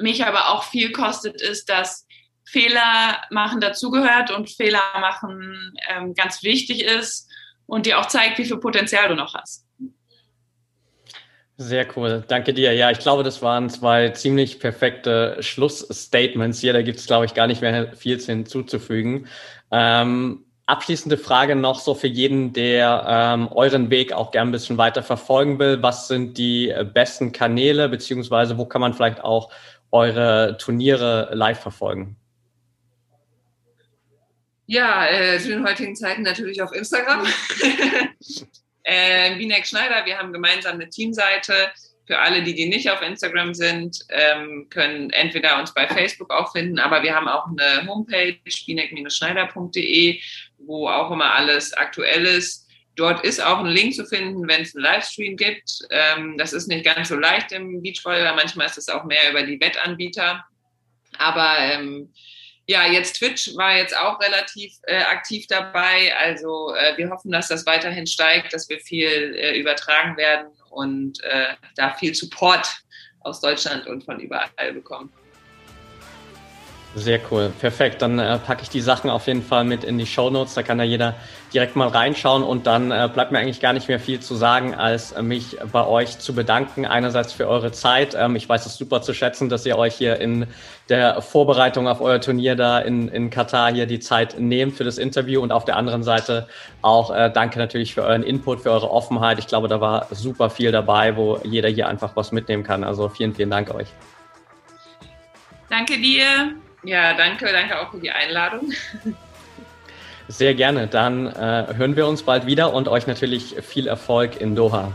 mich 0.00 0.24
aber 0.24 0.50
auch 0.50 0.64
viel 0.64 0.92
kostet, 0.92 1.40
ist, 1.40 1.68
dass 1.68 2.06
Fehler 2.44 3.22
machen 3.30 3.60
dazugehört 3.60 4.30
und 4.30 4.50
Fehler 4.50 4.82
machen 5.00 5.74
ähm, 5.88 6.14
ganz 6.14 6.42
wichtig 6.42 6.84
ist 6.84 7.28
und 7.66 7.86
dir 7.86 7.98
auch 7.98 8.06
zeigt, 8.06 8.38
wie 8.38 8.44
viel 8.44 8.58
Potenzial 8.58 9.08
du 9.08 9.14
noch 9.14 9.34
hast. 9.34 9.64
Sehr 11.56 11.86
cool, 11.94 12.24
danke 12.26 12.54
dir. 12.54 12.72
Ja, 12.72 12.90
ich 12.90 13.00
glaube, 13.00 13.22
das 13.22 13.42
waren 13.42 13.68
zwei 13.68 14.08
ziemlich 14.10 14.60
perfekte 14.60 15.36
Schlussstatements 15.40 16.58
hier. 16.58 16.72
Da 16.72 16.80
gibt 16.80 16.98
es, 16.98 17.06
glaube 17.06 17.26
ich, 17.26 17.34
gar 17.34 17.46
nicht 17.46 17.60
mehr 17.60 17.92
viel 17.92 18.18
hinzuzufügen. 18.18 19.26
Ähm, 19.70 20.46
abschließende 20.64 21.18
Frage 21.18 21.56
noch 21.56 21.78
so 21.78 21.94
für 21.94 22.06
jeden, 22.06 22.54
der 22.54 23.04
ähm, 23.06 23.48
euren 23.48 23.90
Weg 23.90 24.14
auch 24.14 24.30
gern 24.30 24.48
ein 24.48 24.52
bisschen 24.52 24.78
weiter 24.78 25.02
verfolgen 25.02 25.58
will. 25.58 25.82
Was 25.82 26.08
sind 26.08 26.38
die 26.38 26.74
besten 26.94 27.30
Kanäle, 27.32 27.90
beziehungsweise 27.90 28.56
wo 28.56 28.64
kann 28.64 28.80
man 28.80 28.94
vielleicht 28.94 29.22
auch 29.22 29.50
eure 29.92 30.56
Turniere 30.58 31.30
live 31.32 31.60
verfolgen? 31.60 32.16
Ja, 34.66 35.06
äh, 35.08 35.36
zu 35.40 35.48
den 35.48 35.66
heutigen 35.66 35.96
Zeiten 35.96 36.22
natürlich 36.22 36.62
auf 36.62 36.72
Instagram. 36.72 37.26
äh, 38.84 39.36
Binek 39.36 39.66
Schneider, 39.66 40.06
wir 40.06 40.16
haben 40.16 40.32
gemeinsam 40.32 40.74
eine 40.74 40.88
Teamseite. 40.88 41.72
Für 42.06 42.20
alle, 42.20 42.44
die, 42.44 42.54
die 42.54 42.68
nicht 42.68 42.88
auf 42.88 43.02
Instagram 43.02 43.52
sind, 43.52 43.98
ähm, 44.10 44.68
können 44.70 45.10
entweder 45.10 45.58
uns 45.58 45.74
bei 45.74 45.88
Facebook 45.88 46.30
auch 46.30 46.52
finden, 46.52 46.78
aber 46.78 47.02
wir 47.02 47.14
haben 47.14 47.26
auch 47.26 47.46
eine 47.46 47.84
Homepage, 47.86 48.36
binek-schneider.de, 48.66 50.20
wo 50.58 50.88
auch 50.88 51.10
immer 51.10 51.34
alles 51.34 51.72
aktuell 51.72 52.24
ist. 52.24 52.69
Dort 53.00 53.24
ist 53.24 53.42
auch 53.42 53.60
ein 53.60 53.70
Link 53.70 53.94
zu 53.94 54.04
finden, 54.04 54.46
wenn 54.46 54.60
es 54.60 54.76
einen 54.76 54.84
Livestream 54.84 55.34
gibt. 55.34 55.78
Ähm, 55.90 56.36
das 56.36 56.52
ist 56.52 56.68
nicht 56.68 56.84
ganz 56.84 57.08
so 57.08 57.16
leicht 57.16 57.50
im 57.50 57.80
Beachvolleyball. 57.80 58.36
Manchmal 58.36 58.66
ist 58.66 58.76
es 58.76 58.90
auch 58.90 59.04
mehr 59.04 59.30
über 59.30 59.42
die 59.42 59.58
Wettanbieter. 59.58 60.44
Aber 61.16 61.56
ähm, 61.60 62.12
ja, 62.66 62.86
jetzt 62.86 63.16
Twitch 63.16 63.56
war 63.56 63.74
jetzt 63.74 63.96
auch 63.96 64.20
relativ 64.20 64.74
äh, 64.82 64.98
aktiv 64.98 65.46
dabei. 65.48 66.14
Also 66.14 66.74
äh, 66.74 66.94
wir 66.98 67.08
hoffen, 67.08 67.30
dass 67.30 67.48
das 67.48 67.64
weiterhin 67.64 68.06
steigt, 68.06 68.52
dass 68.52 68.68
wir 68.68 68.78
viel 68.80 69.34
äh, 69.34 69.58
übertragen 69.58 70.18
werden 70.18 70.48
und 70.68 71.24
äh, 71.24 71.54
da 71.76 71.94
viel 71.94 72.14
Support 72.14 72.68
aus 73.20 73.40
Deutschland 73.40 73.86
und 73.86 74.04
von 74.04 74.20
überall 74.20 74.74
bekommen. 74.74 75.10
Sehr 76.96 77.20
cool, 77.30 77.50
perfekt. 77.60 78.02
Dann 78.02 78.18
äh, 78.18 78.38
packe 78.38 78.62
ich 78.62 78.68
die 78.68 78.82
Sachen 78.82 79.08
auf 79.08 79.26
jeden 79.26 79.42
Fall 79.42 79.64
mit 79.64 79.84
in 79.84 79.96
die 79.96 80.06
Show 80.06 80.28
Notes. 80.28 80.52
Da 80.52 80.62
kann 80.62 80.78
ja 80.78 80.84
jeder 80.84 81.16
direkt 81.52 81.76
mal 81.76 81.88
reinschauen 81.88 82.42
und 82.42 82.66
dann 82.66 82.90
äh, 82.90 83.08
bleibt 83.12 83.32
mir 83.32 83.38
eigentlich 83.38 83.60
gar 83.60 83.72
nicht 83.72 83.88
mehr 83.88 83.98
viel 83.98 84.20
zu 84.20 84.34
sagen, 84.34 84.74
als 84.74 85.12
äh, 85.12 85.22
mich 85.22 85.56
bei 85.72 85.86
euch 85.86 86.18
zu 86.18 86.34
bedanken. 86.34 86.86
Einerseits 86.86 87.32
für 87.32 87.48
eure 87.48 87.72
Zeit. 87.72 88.16
Ähm, 88.18 88.36
ich 88.36 88.48
weiß 88.48 88.66
es 88.66 88.76
super 88.76 89.02
zu 89.02 89.14
schätzen, 89.14 89.48
dass 89.48 89.66
ihr 89.66 89.76
euch 89.76 89.94
hier 89.94 90.20
in 90.20 90.46
der 90.88 91.22
Vorbereitung 91.22 91.88
auf 91.88 92.00
euer 92.00 92.20
Turnier 92.20 92.56
da 92.56 92.78
in, 92.78 93.08
in 93.08 93.30
Katar 93.30 93.72
hier 93.72 93.86
die 93.86 94.00
Zeit 94.00 94.38
nehmt 94.38 94.76
für 94.76 94.84
das 94.84 94.98
Interview 94.98 95.40
und 95.40 95.52
auf 95.52 95.64
der 95.64 95.76
anderen 95.76 96.02
Seite 96.02 96.48
auch 96.82 97.14
äh, 97.14 97.30
danke 97.32 97.58
natürlich 97.58 97.94
für 97.94 98.02
euren 98.02 98.22
Input, 98.22 98.60
für 98.60 98.70
eure 98.70 98.90
Offenheit. 98.90 99.38
Ich 99.38 99.46
glaube, 99.46 99.68
da 99.68 99.80
war 99.80 100.06
super 100.10 100.50
viel 100.50 100.72
dabei, 100.72 101.16
wo 101.16 101.38
jeder 101.44 101.68
hier 101.68 101.88
einfach 101.88 102.14
was 102.16 102.32
mitnehmen 102.32 102.62
kann. 102.62 102.84
Also 102.84 103.08
vielen, 103.08 103.34
vielen 103.34 103.50
Dank 103.50 103.74
euch. 103.74 103.88
Danke 105.68 105.98
dir. 105.98 106.54
Ja, 106.82 107.14
danke, 107.14 107.46
danke 107.52 107.78
auch 107.78 107.90
für 107.90 108.00
die 108.00 108.10
Einladung. 108.10 108.72
Sehr 110.30 110.54
gerne. 110.54 110.86
Dann 110.86 111.26
äh, 111.26 111.66
hören 111.76 111.96
wir 111.96 112.06
uns 112.06 112.22
bald 112.22 112.46
wieder 112.46 112.72
und 112.72 112.86
euch 112.86 113.08
natürlich 113.08 113.56
viel 113.62 113.88
Erfolg 113.88 114.40
in 114.40 114.54
Doha. 114.54 114.92